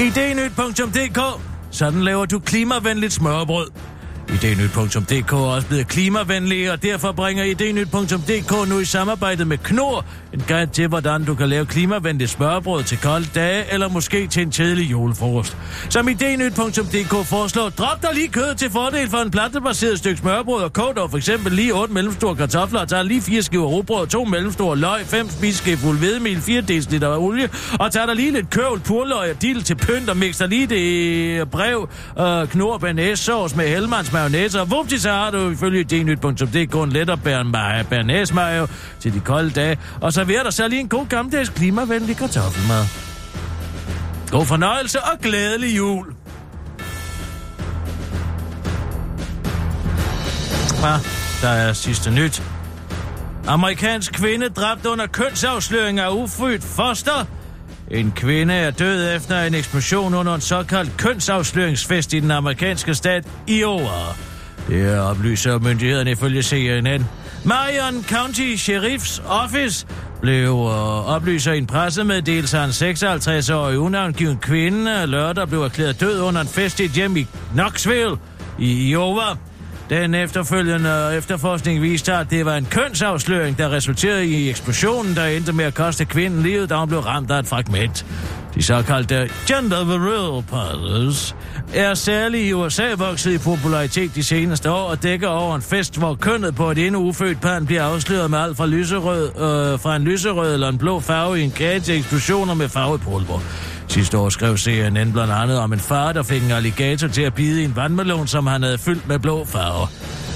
Idenyt.dk 0.00 1.18
Sådan 1.70 2.02
laver 2.04 2.26
du 2.26 2.38
klimavenligt 2.38 3.12
smørbrød. 3.12 3.70
Idnyt.dk 4.28 5.32
er 5.32 5.36
også 5.36 5.68
blevet 5.68 5.88
klimavenlig, 5.88 6.72
og 6.72 6.82
derfor 6.82 7.12
bringer 7.12 7.44
idnyt.dk 7.44 8.68
nu 8.68 8.78
i 8.78 8.84
samarbejde 8.84 9.44
med 9.44 9.58
Knor 9.58 10.04
en 10.34 10.44
guide 10.48 10.66
til, 10.66 10.88
hvordan 10.88 11.24
du 11.24 11.34
kan 11.34 11.48
lave 11.48 11.66
klimavenligt 11.66 12.30
smørbrød 12.30 12.82
til 12.82 12.98
kolde 12.98 13.26
dage, 13.34 13.64
eller 13.72 13.88
måske 13.88 14.26
til 14.26 14.42
en 14.42 14.50
kedelig 14.50 14.90
julefrokost. 14.90 15.56
Som 15.88 16.08
idnyt.dk 16.08 17.26
foreslår, 17.26 17.68
drop 17.68 18.02
dig 18.02 18.10
lige 18.14 18.28
kød 18.28 18.54
til 18.54 18.70
fordel 18.70 19.08
for 19.08 19.18
en 19.18 19.30
plantebaseret 19.30 19.98
stykke 19.98 20.16
smørbrød, 20.18 20.62
og 20.62 20.72
kog 20.72 20.96
dog 20.96 21.10
for 21.10 21.16
eksempel 21.16 21.52
lige 21.52 21.74
8 21.74 21.94
mellemstore 21.94 22.36
kartofler, 22.36 22.80
og 22.80 22.88
tager 22.88 23.02
lige 23.02 23.22
4 23.22 23.42
skiver 23.42 23.66
rugbrød, 23.66 24.06
2 24.06 24.24
mellemstore 24.24 24.76
løg, 24.76 25.06
5 25.06 25.28
spiseskæf 25.30 25.78
fuld 25.78 25.98
hvedemel, 25.98 26.40
4 26.40 26.60
dl 26.60 27.04
olie, 27.04 27.48
og 27.80 27.92
tager 27.92 28.06
dig 28.06 28.16
lige 28.16 28.32
lidt 28.32 28.50
kørvel, 28.50 28.80
purløg 28.80 29.30
og 29.30 29.42
dild 29.42 29.62
til 29.62 29.74
pynt, 29.74 30.10
og 30.10 30.16
mixer 30.16 30.46
lige 30.46 30.66
det 30.66 31.50
brev, 31.50 31.88
øh, 32.20 32.48
knor 32.48 32.78
banæssauce 32.78 33.56
med 33.56 33.68
helmands 33.68 34.13
mayonnaise, 34.14 34.60
og 34.60 34.70
vupti, 34.70 34.98
så 34.98 35.10
har 35.10 35.30
du 35.30 35.50
ifølge 35.50 35.80
Idenyt.dk 35.80 36.74
en 36.74 36.92
lettere 36.92 37.18
bernæs 37.90 38.32
mayo 38.32 38.66
til 39.00 39.14
de 39.14 39.20
kolde 39.20 39.50
dage, 39.50 39.78
og 40.00 40.12
server 40.12 40.42
dig 40.42 40.52
så 40.52 40.68
lige 40.68 40.80
en 40.80 40.88
god 40.88 41.06
gammeldags 41.06 41.48
klimavenlig 41.48 42.16
kartoffelmad. 42.16 42.84
God 44.30 44.46
fornøjelse 44.46 45.00
og 45.00 45.18
glædelig 45.22 45.76
jul! 45.76 46.06
Ja, 50.82 50.98
der 51.42 51.48
er 51.48 51.72
sidste 51.72 52.10
nyt. 52.10 52.42
Amerikansk 53.46 54.12
kvinde 54.12 54.48
dræbt 54.48 54.86
under 54.86 55.06
kønsafsløring 55.06 56.00
af 56.00 56.10
ufødt 56.10 56.64
foster. 56.64 57.26
En 57.90 58.12
kvinde 58.16 58.54
er 58.54 58.70
død 58.70 59.16
efter 59.16 59.42
en 59.42 59.54
eksplosion 59.54 60.14
under 60.14 60.34
en 60.34 60.40
såkaldt 60.40 60.96
kønsafsløringsfest 60.96 62.12
i 62.12 62.20
den 62.20 62.30
amerikanske 62.30 62.94
stat 62.94 63.24
Iowa. 63.46 64.14
Det 64.68 64.98
oplyser 64.98 65.58
myndighederne 65.58 66.10
ifølge 66.10 66.42
CNN. 66.42 67.06
Marion 67.44 68.04
County 68.08 68.54
Sheriff's 68.54 69.22
Office 69.28 69.86
blev 70.20 70.50
øh, 70.50 71.14
oplyser 71.14 71.52
i 71.52 71.58
en 71.58 71.66
pressemeddelelse, 71.66 72.58
af 72.58 72.64
en 72.64 72.70
56-årig 72.70 73.78
unavngiven 73.78 74.36
kvinde 74.36 75.06
lørdag 75.06 75.48
blev 75.48 75.62
erklæret 75.62 76.00
død 76.00 76.20
under 76.20 76.40
en 76.40 76.46
fest 76.46 76.80
i 76.80 76.84
et 76.84 76.90
hjem 76.90 77.16
i 77.16 77.26
Knoxville 77.52 78.16
i 78.58 78.88
Iowa. 78.90 79.36
Den 79.90 80.14
efterfølgende 80.14 81.14
efterforskning 81.16 81.82
viste, 81.82 82.12
at 82.12 82.30
det 82.30 82.44
var 82.44 82.56
en 82.56 82.66
kønsafsløring, 82.70 83.58
der 83.58 83.72
resulterede 83.72 84.26
i 84.26 84.50
eksplosionen, 84.50 85.14
der 85.14 85.24
endte 85.24 85.52
med 85.52 85.64
at 85.64 85.74
koste 85.74 86.04
kvinden 86.04 86.42
livet, 86.42 86.70
da 86.70 86.76
hun 86.76 86.88
blev 86.88 87.00
ramt 87.00 87.30
af 87.30 87.38
et 87.38 87.46
fragment. 87.46 88.06
De 88.54 88.62
såkaldte 88.62 89.28
gender 89.46 89.84
virile 89.84 90.42
parties 90.42 91.36
er 91.74 91.94
særligt 91.94 92.48
i 92.48 92.52
USA 92.52 92.94
vokset 92.96 93.32
i 93.32 93.38
popularitet 93.38 94.14
de 94.14 94.22
seneste 94.22 94.70
år 94.70 94.90
og 94.90 95.02
dækker 95.02 95.28
over 95.28 95.56
en 95.56 95.62
fest, 95.62 95.98
hvor 95.98 96.14
kønnet 96.14 96.54
på 96.54 96.70
et 96.70 96.78
endnu 96.78 97.00
ufødt 97.00 97.40
barn 97.40 97.66
bliver 97.66 97.82
afsløret 97.82 98.30
med 98.30 98.38
alt 98.38 98.56
fra, 98.56 98.66
lyserød, 98.66 99.28
øh, 99.28 99.80
fra 99.80 99.96
en 99.96 100.02
lyserød 100.02 100.54
eller 100.54 100.68
en 100.68 100.78
blå 100.78 101.00
farve 101.00 101.40
i 101.40 101.42
en 101.42 101.50
kage 101.50 101.80
til 101.80 101.98
eksplosioner 101.98 102.54
med 102.54 102.68
farvepulver. 102.68 103.40
Sidste 103.88 104.18
år 104.18 104.28
skrev 104.28 104.56
CNN 104.56 105.12
blandt 105.12 105.32
andet 105.32 105.58
om 105.58 105.72
en 105.72 105.80
far, 105.80 106.12
der 106.12 106.22
fik 106.22 106.42
en 106.42 106.50
alligator 106.50 107.08
til 107.08 107.22
at 107.22 107.34
bide 107.34 107.62
i 107.62 107.64
en 107.64 107.76
vandmelon, 107.76 108.26
som 108.26 108.46
han 108.46 108.62
havde 108.62 108.78
fyldt 108.78 109.08
med 109.08 109.18
blå 109.18 109.44
farve. 109.44 109.88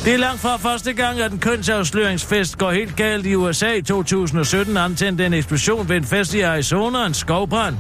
Det 0.05 0.15
er 0.15 0.19
langt 0.19 0.41
fra 0.41 0.57
første 0.57 0.93
gang, 0.93 1.21
at 1.21 1.33
en 1.33 1.39
kønsafsløringsfest 1.39 2.59
går 2.59 2.71
helt 2.71 2.97
galt 2.97 3.27
i 3.27 3.35
USA 3.35 3.73
i 3.73 3.83
2017 3.83 4.77
antændte 4.77 5.27
en 5.27 5.35
eksplosion 5.35 5.89
ved 5.89 5.97
en 5.97 6.05
fest 6.05 6.35
i 6.35 6.41
Arizona, 6.41 7.07
en 7.07 7.15
skovbrand, 7.15 7.77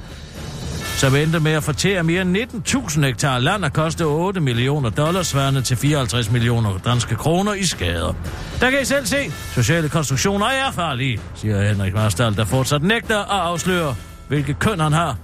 som 0.98 1.14
endte 1.14 1.40
med 1.40 1.52
at 1.52 1.64
fortære 1.64 2.02
mere 2.02 2.22
end 2.22 2.36
19.000 2.36 3.04
hektar 3.04 3.38
land 3.38 3.64
og 3.64 3.72
koste 3.72 4.04
8 4.04 4.40
millioner 4.40 4.90
dollars, 4.90 5.26
svarende 5.26 5.62
til 5.62 5.76
54 5.76 6.30
millioner 6.30 6.78
danske 6.84 7.14
kroner 7.14 7.54
i 7.54 7.64
skader. 7.64 8.14
Der 8.60 8.70
kan 8.70 8.82
I 8.82 8.84
selv 8.84 9.06
se, 9.06 9.32
sociale 9.54 9.88
konstruktioner 9.88 10.46
er 10.46 10.70
farlige, 10.70 11.20
siger 11.34 11.68
Henrik 11.68 11.94
Marstal, 11.94 12.36
der 12.36 12.44
fortsat 12.44 12.82
nægter 12.82 13.18
at 13.18 13.40
afsløre, 13.40 13.94
hvilket 14.28 14.58
køn 14.58 14.80
han 14.80 14.92
har 14.92 15.16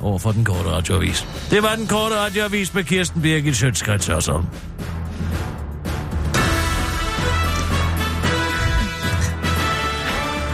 over 0.00 0.18
for 0.18 0.32
den 0.32 0.44
korte 0.44 0.70
radioavis. 0.70 1.26
Det 1.50 1.62
var 1.62 1.74
den 1.74 1.86
korte 1.86 2.16
radioavis 2.16 2.74
med 2.74 2.84
Kirsten 2.84 3.22
Birgit 3.22 3.56
Sjøtskrets 3.56 4.06
Hørsholm. 4.06 4.44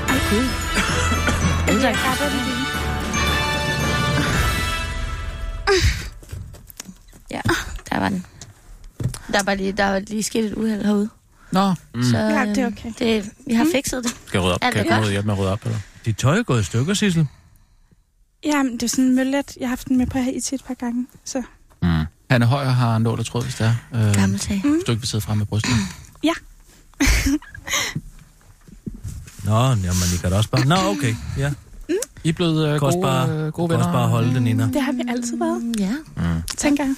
Ej, 0.08 0.18
gud. 0.30 0.46
Ja, 7.30 7.40
der 7.90 7.98
var 7.98 8.08
den. 8.08 8.24
Der 9.32 9.42
var 9.44 9.54
lige, 9.54 9.72
der 9.72 9.84
var 9.90 9.98
lige 9.98 10.22
sket 10.22 10.44
et 10.44 10.54
uheld 10.54 10.84
herude. 10.84 11.08
Nå, 11.52 11.74
Mm. 11.94 12.02
Så, 12.02 12.18
Ja, 12.18 12.46
det 12.46 12.58
er 12.58 12.66
øhm, 12.66 12.74
okay. 12.78 12.92
Det, 12.98 13.30
vi 13.46 13.54
har 13.54 13.66
fikset 13.74 14.04
det. 14.04 14.10
Skal 14.26 14.38
jeg 14.38 14.42
rydde 14.44 14.54
op? 14.54 14.58
Er 14.62 14.70
Kan 14.70 14.76
jeg 14.76 14.84
det 14.84 14.92
komme 14.92 15.06
ud 15.06 15.10
hjælpe 15.10 15.26
med 15.26 15.34
at 15.34 15.40
rydde 15.40 15.52
op? 15.52 15.64
Eller? 15.64 15.78
Dit 16.04 16.16
tøj 16.16 16.38
er 16.38 16.42
gået 16.42 16.60
i 16.60 16.64
stykker, 16.64 16.94
Sissel. 16.94 17.26
Ja, 18.44 18.62
men 18.62 18.72
det 18.72 18.82
er 18.82 18.88
sådan 18.88 19.04
en 19.04 19.14
møllet. 19.16 19.56
Jeg 19.60 19.66
har 19.66 19.68
haft 19.68 19.88
den 19.88 19.98
med 19.98 20.06
på 20.06 20.18
her 20.18 20.32
i 20.32 20.40
til 20.40 20.54
et 20.54 20.64
par 20.64 20.74
gange. 20.74 21.06
Så 21.24 21.42
Mm. 21.82 22.04
Hanne 22.30 22.46
Højer 22.46 22.68
har 22.68 22.98
nål 22.98 23.18
og 23.18 23.26
tråd, 23.26 23.42
hvis 23.42 23.54
det 23.54 23.74
er. 23.92 24.08
Øh, 24.08 24.14
Gammel 24.14 24.40
sag. 24.40 24.56
ikke 24.64 24.88
vil 24.88 25.06
sidde 25.08 25.22
frem 25.24 25.38
med 25.38 25.46
brystet. 25.46 25.70
Nå, 29.44 29.52
jamen, 29.68 30.06
I 30.14 30.16
kan 30.20 30.30
da 30.30 30.36
også 30.36 30.50
bare... 30.50 30.64
Nå, 30.66 30.74
okay, 30.74 31.14
ja. 31.38 31.52
I 32.24 32.28
er 32.28 32.32
blevet 32.32 32.68
øh, 32.68 32.80
gode, 32.80 33.02
bare- 33.02 33.30
øh, 33.30 33.52
gode 33.52 33.68
venner. 33.70 33.84
også 33.84 33.92
bare 33.92 34.08
holde 34.08 34.34
den 34.34 34.46
inde. 34.46 34.70
det 34.72 34.82
har 34.82 34.92
vi 34.92 35.02
altid 35.08 35.38
været, 35.38 35.62
Mm, 35.62 35.74
Ja. 35.78 35.92
Mm. 36.16 36.35
Tænker 36.56 36.84
jeg. 36.84 36.94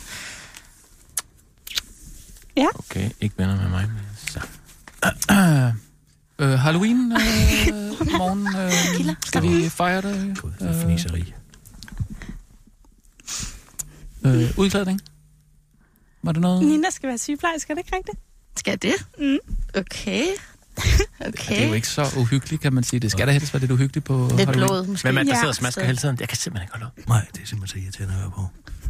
Okay, 2.74 3.10
ikke 3.20 3.34
venner 3.38 3.56
med 3.62 3.68
mig. 3.68 3.88
men 3.88 3.98
Så. 4.28 4.40
Øh, 6.40 6.48
Halloween 6.50 7.12
øh, 7.12 7.18
morgen. 8.18 8.46
Øh, 9.10 9.16
skal 9.26 9.42
vi 9.42 9.68
fejre 9.68 10.02
det? 10.02 10.38
Gud, 10.42 10.50
det 10.58 10.68
er 10.68 10.82
fniseri. 10.82 11.34
Øh, 14.26 14.50
udklædning? 14.58 15.00
Var 16.22 16.32
det 16.32 16.42
noget? 16.42 16.64
Nina 16.64 16.90
skal 16.90 17.08
være 17.08 17.18
sygeplejerske, 17.18 17.70
er 17.70 17.74
det 17.74 17.84
ikke 17.84 17.96
rigtigt? 17.96 18.18
Skal 18.56 18.82
det? 18.82 18.94
Mm. 19.18 19.38
Okay. 19.74 20.24
Ja, 21.20 21.26
Okay. 21.28 21.54
det 21.56 21.62
er 21.64 21.68
jo 21.68 21.74
ikke 21.74 21.88
så 21.88 22.06
uhyggeligt, 22.16 22.62
kan 22.62 22.72
man 22.72 22.84
sige. 22.84 23.00
Det 23.00 23.10
skal 23.12 23.26
da 23.26 23.32
helst 23.32 23.54
være 23.54 23.60
lidt 23.60 23.70
uhyggeligt 23.70 24.06
på 24.06 24.28
Lidt 24.36 24.48
Halloween. 24.48 24.68
blod, 24.68 24.86
måske. 24.86 25.06
Hvem 25.06 25.16
er 25.18 25.22
det, 25.22 25.26
der 25.26 25.34
Ja, 25.34 25.38
sidder 25.38 25.48
og 25.48 25.54
smasker 25.54 25.84
hele 25.84 25.98
tiden? 25.98 26.16
Jeg 26.20 26.28
kan 26.28 26.36
simpelthen 26.38 26.64
ikke 26.64 26.72
holde 26.72 26.86
op. 26.86 27.08
Nej, 27.08 27.26
det 27.34 27.42
er 27.42 27.46
simpelthen 27.46 27.80
så 27.80 27.84
irriterende 27.84 28.14
at 28.14 28.20
høre 28.20 28.30
på. 28.30 28.46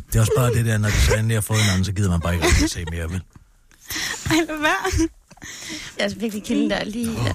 Det 0.09 0.17
er 0.17 0.21
også 0.21 0.33
bare 0.37 0.55
det 0.55 0.65
der, 0.67 0.79
når 0.79 0.89
de 0.89 0.95
så 0.95 1.15
endelig 1.15 1.37
har 1.37 1.41
fået 1.41 1.59
en 1.61 1.69
anden, 1.71 1.85
så 1.85 1.93
gider 1.93 2.11
man 2.11 2.21
bare 2.21 2.35
ikke 2.35 2.47
rigtig 2.47 2.71
se 2.71 2.85
mere, 2.91 3.11
vel? 3.11 3.23
Ej, 4.31 4.37
lad 4.49 4.61
være. 4.61 5.09
Jeg 5.99 6.05
er 6.05 6.15
virkelig 6.19 6.45
kilden 6.45 6.71
der 6.71 6.85
lige... 6.85 7.13
Ja. 7.25 7.33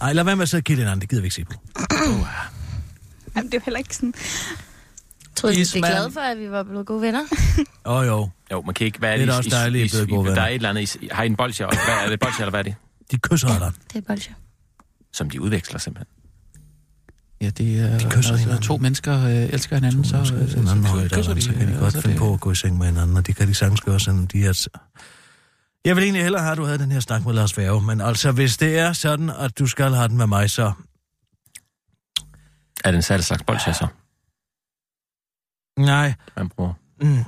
Ej, 0.00 0.12
lad 0.12 0.24
være 0.24 0.36
med 0.36 0.42
at 0.42 0.48
sidde 0.48 0.60
og 0.60 0.64
kigge 0.64 0.80
den 0.82 0.88
anden, 0.88 1.00
det 1.00 1.08
gider 1.08 1.22
vi 1.22 1.26
ikke 1.26 1.34
se 1.34 1.44
på. 1.44 1.52
Jamen, 3.36 3.46
det 3.50 3.54
er 3.54 3.58
jo 3.58 3.60
heller 3.64 3.78
ikke 3.78 3.96
sådan... 3.96 4.14
Troede, 5.36 5.54
du 5.54 5.56
blev 5.56 5.62
Ismand. 5.62 5.84
glad 5.84 6.10
for, 6.12 6.20
at 6.20 6.38
vi 6.38 6.50
var 6.50 6.62
blevet 6.62 6.86
gode 6.86 7.02
venner? 7.02 7.20
Åh 7.86 7.96
oh, 7.96 8.06
jo, 8.06 8.28
Jo, 8.52 8.62
man 8.62 8.74
kan 8.74 8.84
ikke... 8.84 8.98
Hvad 8.98 9.08
er 9.12 9.16
Det 9.16 9.22
er 9.22 9.26
det, 9.26 9.32
da 9.32 9.38
også 9.38 9.50
dejligt, 9.50 9.82
I 9.82 9.86
er 9.86 10.04
blevet 10.06 10.08
gode 10.10 10.24
Der 10.24 10.30
venner. 10.30 10.42
er 10.42 10.48
et 10.48 10.54
eller 10.54 10.68
andet... 10.70 10.94
I, 10.94 11.08
har 11.12 11.22
I 11.22 11.26
en 11.26 11.36
bolsje? 11.36 11.66
Hvad 11.66 11.94
er 12.04 12.08
det, 12.10 12.20
bolsje, 12.20 12.40
eller 12.42 12.50
hvad 12.50 12.60
er 12.60 12.64
det? 12.64 12.74
De 13.12 13.18
kysser 13.18 13.48
alderen. 13.48 13.74
Det 13.92 13.96
er 13.96 14.00
bolsje. 14.00 14.34
Som 15.12 15.30
de 15.30 15.40
udveksler 15.40 15.78
simpelthen. 15.78 16.14
Ja, 17.40 17.50
det 17.50 17.80
er... 17.80 17.98
De 17.98 18.10
kysser 18.10 18.32
når 18.32 18.38
hinanden. 18.38 18.62
to 18.62 18.76
mennesker 18.76 19.24
øh, 19.24 19.34
elsker 19.34 19.76
hinanden, 19.76 20.04
så, 20.04 20.24
Så, 20.24 20.34
øh, 20.34 20.50
så, 20.50 20.56
anden 20.58 20.82
så 20.84 20.90
højde, 20.90 21.08
kysser 21.08 21.34
de. 21.34 21.42
så 21.42 21.52
kan 21.52 21.68
de 21.68 21.72
øh, 21.72 21.78
godt 21.80 21.92
så 21.92 22.00
finde 22.00 22.12
det- 22.14 22.18
på 22.18 22.34
at 22.34 22.40
gå 22.40 22.50
i 22.52 22.54
seng 22.54 22.78
med 22.78 22.86
hinanden, 22.86 23.16
og 23.16 23.26
det 23.26 23.36
kan 23.36 23.48
de 23.48 23.54
sagtens 23.54 23.80
gøre, 23.80 24.00
selvom 24.00 24.26
de 24.26 24.44
er... 24.46 24.66
Jeg 25.84 25.96
vil 25.96 26.04
egentlig 26.04 26.22
hellere 26.22 26.42
have, 26.42 26.52
at 26.52 26.58
du 26.58 26.64
havde 26.64 26.78
den 26.78 26.92
her 26.92 27.00
snak 27.00 27.24
med 27.24 27.32
Lars 27.34 27.56
Værge, 27.58 27.82
men 27.82 28.00
altså, 28.00 28.32
hvis 28.32 28.56
det 28.56 28.78
er 28.78 28.92
sådan, 28.92 29.30
at 29.30 29.58
du 29.58 29.66
skal 29.66 29.92
have 29.94 30.08
den 30.08 30.16
med 30.16 30.26
mig, 30.26 30.50
så... 30.50 30.72
Er 32.84 32.90
det 32.90 32.96
en 32.96 33.02
særlig 33.02 33.24
slags 33.24 33.42
bolsje, 33.42 33.74
så? 33.74 33.86
Nej, 35.78 36.14
Man 36.36 36.48
bruger. 36.48 36.72
Mm. 37.02 37.24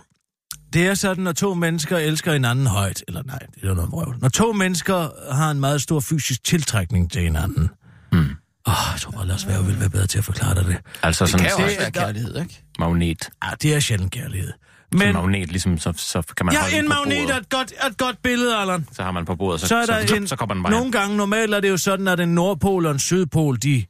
Det 0.75 0.87
er 0.87 0.95
sådan, 0.95 1.25
når 1.25 1.33
to 1.33 1.55
mennesker 1.55 1.99
elsker 1.99 2.33
hinanden 2.33 2.66
højt, 2.66 3.05
eller 3.09 3.22
nej, 3.22 3.39
det 3.55 3.70
er 3.70 3.75
noget 3.75 3.93
vrøvl. 3.93 4.16
Når 4.20 4.29
to 4.29 4.53
mennesker 4.53 5.09
har 5.35 5.51
en 5.51 5.61
meget 5.61 5.83
stor 5.83 6.01
fysisk 6.01 6.45
tiltrækning 6.45 7.12
til 7.12 7.22
hinanden. 7.22 7.70
Mm. 8.12 8.18
Åh, 8.18 8.25
oh, 8.66 8.75
jeg 8.93 9.01
tror 9.01 9.11
bare, 9.11 9.27
Lars 9.27 9.47
Værge 9.49 9.64
vil 9.66 9.81
være 9.81 9.91
bedre 9.91 10.07
til 10.07 10.18
at 10.18 10.25
forklare 10.25 10.55
dig 10.55 10.64
det. 10.64 10.77
Altså 11.03 11.25
Det 11.25 11.31
sådan 11.31 11.47
kan 11.47 11.57
en 11.59 11.64
også 11.64 11.70
det- 11.77 11.81
være 11.81 11.91
kærlighed, 11.91 12.41
ikke? 12.41 12.62
magnet. 12.79 13.29
Ja, 13.45 13.49
det 13.62 13.75
er 13.75 13.81
sjældent 13.81 14.12
kærlighed. 14.12 14.53
Men... 14.93 14.99
Men 14.99 15.12
magnet, 15.12 15.49
ligesom, 15.51 15.79
så, 15.79 15.93
så 15.97 16.22
kan 16.37 16.47
man 16.47 16.55
ja, 16.72 16.79
en 16.79 16.89
magnet 16.89 17.31
er 17.31 17.37
et 17.37 17.49
godt, 17.49 17.72
et 17.91 17.97
godt 17.99 18.22
billede, 18.22 18.57
Allan. 18.57 18.87
Så 18.93 19.03
har 19.03 19.11
man 19.11 19.25
på 19.25 19.35
bordet, 19.37 19.61
så, 19.61 19.66
Så 19.66 19.77
er 19.77 19.87
der 19.87 20.07
så, 20.07 20.14
en, 20.16 20.27
så, 20.27 20.29
så 20.29 20.37
kommer 20.37 20.55
den 20.55 20.62
bare 20.62 20.72
Nogle 20.72 20.93
gange, 20.93 21.16
normalt 21.16 21.55
er 21.55 21.61
det 21.61 21.68
jo 21.70 21.77
sådan, 21.77 22.09
at 22.09 22.20
en 22.20 22.29
nordpol 22.35 22.87
og 22.87 22.93
en 22.93 22.99
sydpol, 22.99 23.59
de, 23.62 23.85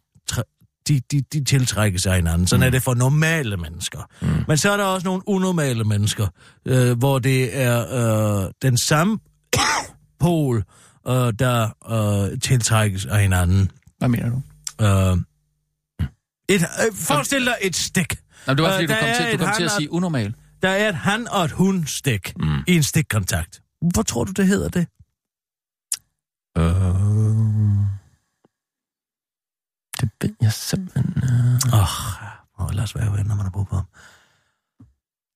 de, 0.89 1.01
de, 1.13 1.21
de 1.33 1.45
tiltrækker 1.45 1.99
sig 1.99 2.15
hinanden. 2.17 2.47
Sådan 2.47 2.61
mm. 2.61 2.67
er 2.67 2.71
det 2.71 2.83
for 2.83 2.95
normale 2.95 3.57
mennesker. 3.57 3.99
Mm. 4.23 4.29
Men 4.49 4.57
så 4.59 4.71
er 4.71 4.77
der 4.77 4.85
også 4.85 5.07
nogle 5.07 5.23
unormale 5.27 5.85
mennesker, 5.85 6.27
øh, 6.67 6.99
hvor 6.99 7.19
det 7.19 7.61
er 7.63 8.45
øh, 8.45 8.51
den 8.63 8.77
samme 8.77 9.19
pol, 10.21 10.65
øh, 11.09 11.33
der 11.39 11.69
øh, 12.33 12.41
tiltrækkes 12.41 13.07
af 13.07 13.21
hinanden. 13.23 13.71
Hvad 13.99 14.09
mener 14.09 14.31
du? 14.31 14.37
Øh, 14.85 15.17
et, 16.49 16.63
øh, 16.63 16.95
forestil 16.95 17.45
dig 17.45 17.55
et 17.63 17.77
stik. 17.77 18.15
Nå, 18.47 18.55
det 18.55 18.63
var 18.63 18.69
Øh, 18.69 18.75
fordi, 18.75 18.87
du 18.87 18.93
der 18.93 19.01
kom, 19.01 19.09
er 19.09 19.15
til, 19.31 19.33
du 19.39 19.45
kom 19.45 19.55
til 19.57 19.65
at 19.65 19.71
han- 19.71 19.81
sige 19.81 19.93
unormal. 19.93 20.35
Der 20.63 20.69
er 20.69 20.89
et 20.89 20.95
han 20.95 21.29
og 21.29 21.45
et 21.45 21.51
hun 21.51 21.87
stik 21.87 22.33
Mm. 22.37 22.59
i 22.69 22.77
en 22.77 22.83
stikkontakt. 22.83 23.61
Hvor 23.95 24.03
tror 24.03 24.25
du, 24.25 24.33
det 24.33 24.47
hedder 24.47 24.69
det? 24.69 24.87
Øh... 26.59 26.65
Det 26.65 27.24
ved 30.29 30.35
jeg 30.41 30.53
simpelthen... 30.53 31.05
Øh... 31.17 31.81
Åh, 31.81 32.65
oh, 32.65 32.71
lad 32.75 32.83
os 32.83 32.95
være 32.95 33.13
venner, 33.13 33.35
man 33.35 33.45
har 33.45 33.51
brug 33.51 33.69
for 33.69 33.77
ham. 33.77 33.87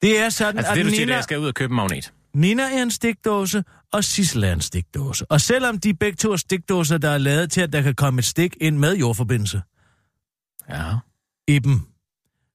Det 0.02 0.18
er 0.18 0.28
sådan, 0.28 0.58
Altså 0.58 0.72
at 0.72 0.76
det, 0.76 0.84
du 0.84 0.90
siger, 0.90 0.96
det 0.96 1.02
er, 1.02 1.06
Nina, 1.06 1.12
at 1.12 1.16
jeg 1.16 1.24
skal 1.24 1.38
ud 1.38 1.46
og 1.46 1.54
købe 1.54 1.70
en 1.72 1.76
magnet. 1.76 2.12
Nina 2.34 2.62
er 2.62 2.82
en 2.82 2.90
stikdåse, 2.90 3.64
og 3.92 4.04
Sissel 4.04 4.44
er 4.44 4.52
en 4.52 4.60
stikdåse. 4.60 5.26
Og 5.30 5.40
selvom 5.40 5.78
de 5.78 5.94
begge 5.94 6.16
to 6.16 6.32
er 6.32 6.36
stikdåser, 6.36 6.98
der 6.98 7.10
er 7.10 7.18
lavet 7.18 7.50
til, 7.52 7.60
at 7.60 7.72
der 7.72 7.82
kan 7.82 7.94
komme 7.94 8.18
et 8.18 8.24
stik 8.24 8.56
ind 8.60 8.78
med 8.78 8.96
jordforbindelse 8.96 9.62
Ja. 10.70 10.94
i 11.48 11.58
dem, 11.58 11.80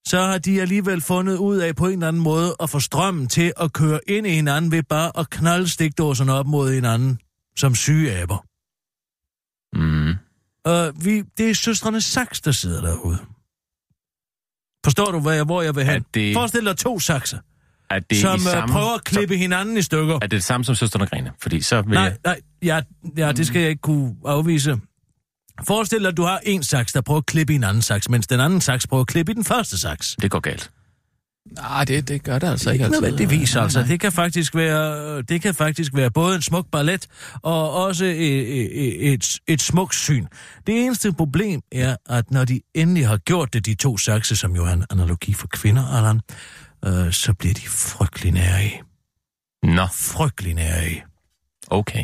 så 0.07 0.21
har 0.21 0.38
de 0.38 0.61
alligevel 0.61 1.01
fundet 1.01 1.38
ud 1.38 1.57
af 1.57 1.75
på 1.75 1.88
en 1.88 1.93
eller 1.93 2.07
anden 2.07 2.21
måde 2.21 2.55
at 2.59 2.69
få 2.69 2.79
strømmen 2.79 3.27
til 3.27 3.53
at 3.57 3.73
køre 3.73 3.99
ind 4.07 4.27
i 4.27 4.29
hinanden 4.29 4.71
ved 4.71 4.84
bare 4.84 5.11
at 5.19 5.29
knalde 5.29 5.69
stikdåserne 5.69 6.34
op 6.34 6.47
mod 6.47 6.73
hinanden 6.73 7.19
som 7.57 7.75
syge 7.75 8.21
aber. 8.21 8.45
Mm. 9.73 10.13
Uh, 10.68 11.05
vi, 11.05 11.24
det 11.38 11.49
er 11.49 11.53
søstrene 11.53 12.01
Saks, 12.01 12.41
der 12.41 12.51
sidder 12.51 12.82
derude. 12.82 13.18
Forstår 14.86 15.11
du, 15.11 15.20
hvad 15.20 15.36
jeg, 15.36 15.43
hvor 15.43 15.61
jeg 15.61 15.76
vil 15.76 15.86
hen? 15.86 15.95
Er 15.95 15.99
det- 16.14 16.34
Forestil 16.36 16.66
dig 16.66 16.78
to 16.78 16.99
sakser. 16.99 17.38
at 17.89 18.09
det 18.09 18.18
er 18.18 18.22
som 18.22 18.34
øh, 18.34 18.39
samme, 18.39 18.74
prøver 18.74 18.93
at 18.93 19.03
klippe 19.03 19.38
hinanden 19.38 19.78
i 19.78 19.82
stykker. 19.82 20.16
Er 20.16 20.20
det 20.20 20.32
det 20.32 20.43
samme 20.43 20.64
som 20.66 20.76
søsterne 20.76 21.05
Grene? 21.07 21.32
Fordi 21.41 21.61
så 21.61 21.82
vil 21.82 21.93
Nej, 21.93 22.01
jeg... 22.03 22.18
nej, 22.26 22.41
ja, 22.64 22.82
ja, 23.18 23.32
det 23.32 23.47
skal 23.47 23.61
jeg 23.61 23.70
ikke 23.70 23.82
kunne 23.82 24.16
afvise. 24.26 24.80
Forestil 25.68 25.99
dig, 25.99 26.07
at 26.07 26.18
du 26.18 26.24
har 26.24 26.39
en 26.43 26.64
saks, 26.64 26.93
der 26.93 27.01
prøver 27.01 27.18
at 27.18 27.26
klippe 27.26 27.53
i 27.53 27.55
en 27.55 27.64
anden 27.64 27.82
saks, 27.82 28.09
mens 28.09 28.28
den 28.28 28.39
anden 28.39 28.61
saks 28.61 28.88
prøver 28.88 29.01
at 29.01 29.07
klippe 29.07 29.32
i 29.32 29.36
den 29.36 29.43
første 29.43 29.80
saks. 29.80 30.16
Det 30.22 30.32
går 30.32 30.39
galt. 30.39 30.72
Nej, 31.51 31.85
det, 31.85 32.07
det 32.07 32.23
gør 32.23 32.39
det 32.39 32.47
altså 32.47 32.71
ikke 32.71 32.85
Ikke 32.85 32.95
altid. 32.95 33.01
nødvendigvis, 33.01 33.55
altså. 33.55 33.79
nej. 33.79 33.87
Det 33.87 33.99
kan 33.99 34.11
faktisk 34.11 34.55
være, 34.55 35.21
det 35.21 35.41
kan 35.41 35.55
faktisk 35.55 35.91
være 35.95 36.11
både 36.11 36.35
en 36.35 36.41
smuk 36.41 36.65
ballet 36.71 37.07
og 37.41 37.73
også 37.73 38.05
et, 38.05 38.15
et, 38.17 39.13
et, 39.13 39.39
et 39.47 39.61
smukt 39.61 39.95
syn. 39.95 40.25
Det 40.67 40.85
eneste 40.85 41.13
problem 41.13 41.61
er, 41.71 41.95
at 42.09 42.31
når 42.31 42.45
de 42.45 42.61
endelig 42.75 43.07
har 43.07 43.17
gjort 43.17 43.53
det, 43.53 43.65
de 43.65 43.75
to 43.75 43.97
sakse, 43.97 44.35
som 44.35 44.55
jo 44.55 44.65
er 44.65 44.71
en 44.73 44.85
analogi 44.89 45.33
for 45.33 45.47
kvinder, 45.47 45.87
Allan, 45.97 46.21
øh, 46.85 47.11
så 47.13 47.33
bliver 47.33 47.53
de 47.53 47.61
frygtelig 47.67 48.31
nærige. 48.31 48.81
Nå, 49.63 49.87
Frygtelig 49.93 50.53
nærige. 50.53 51.03
okay. 51.67 52.03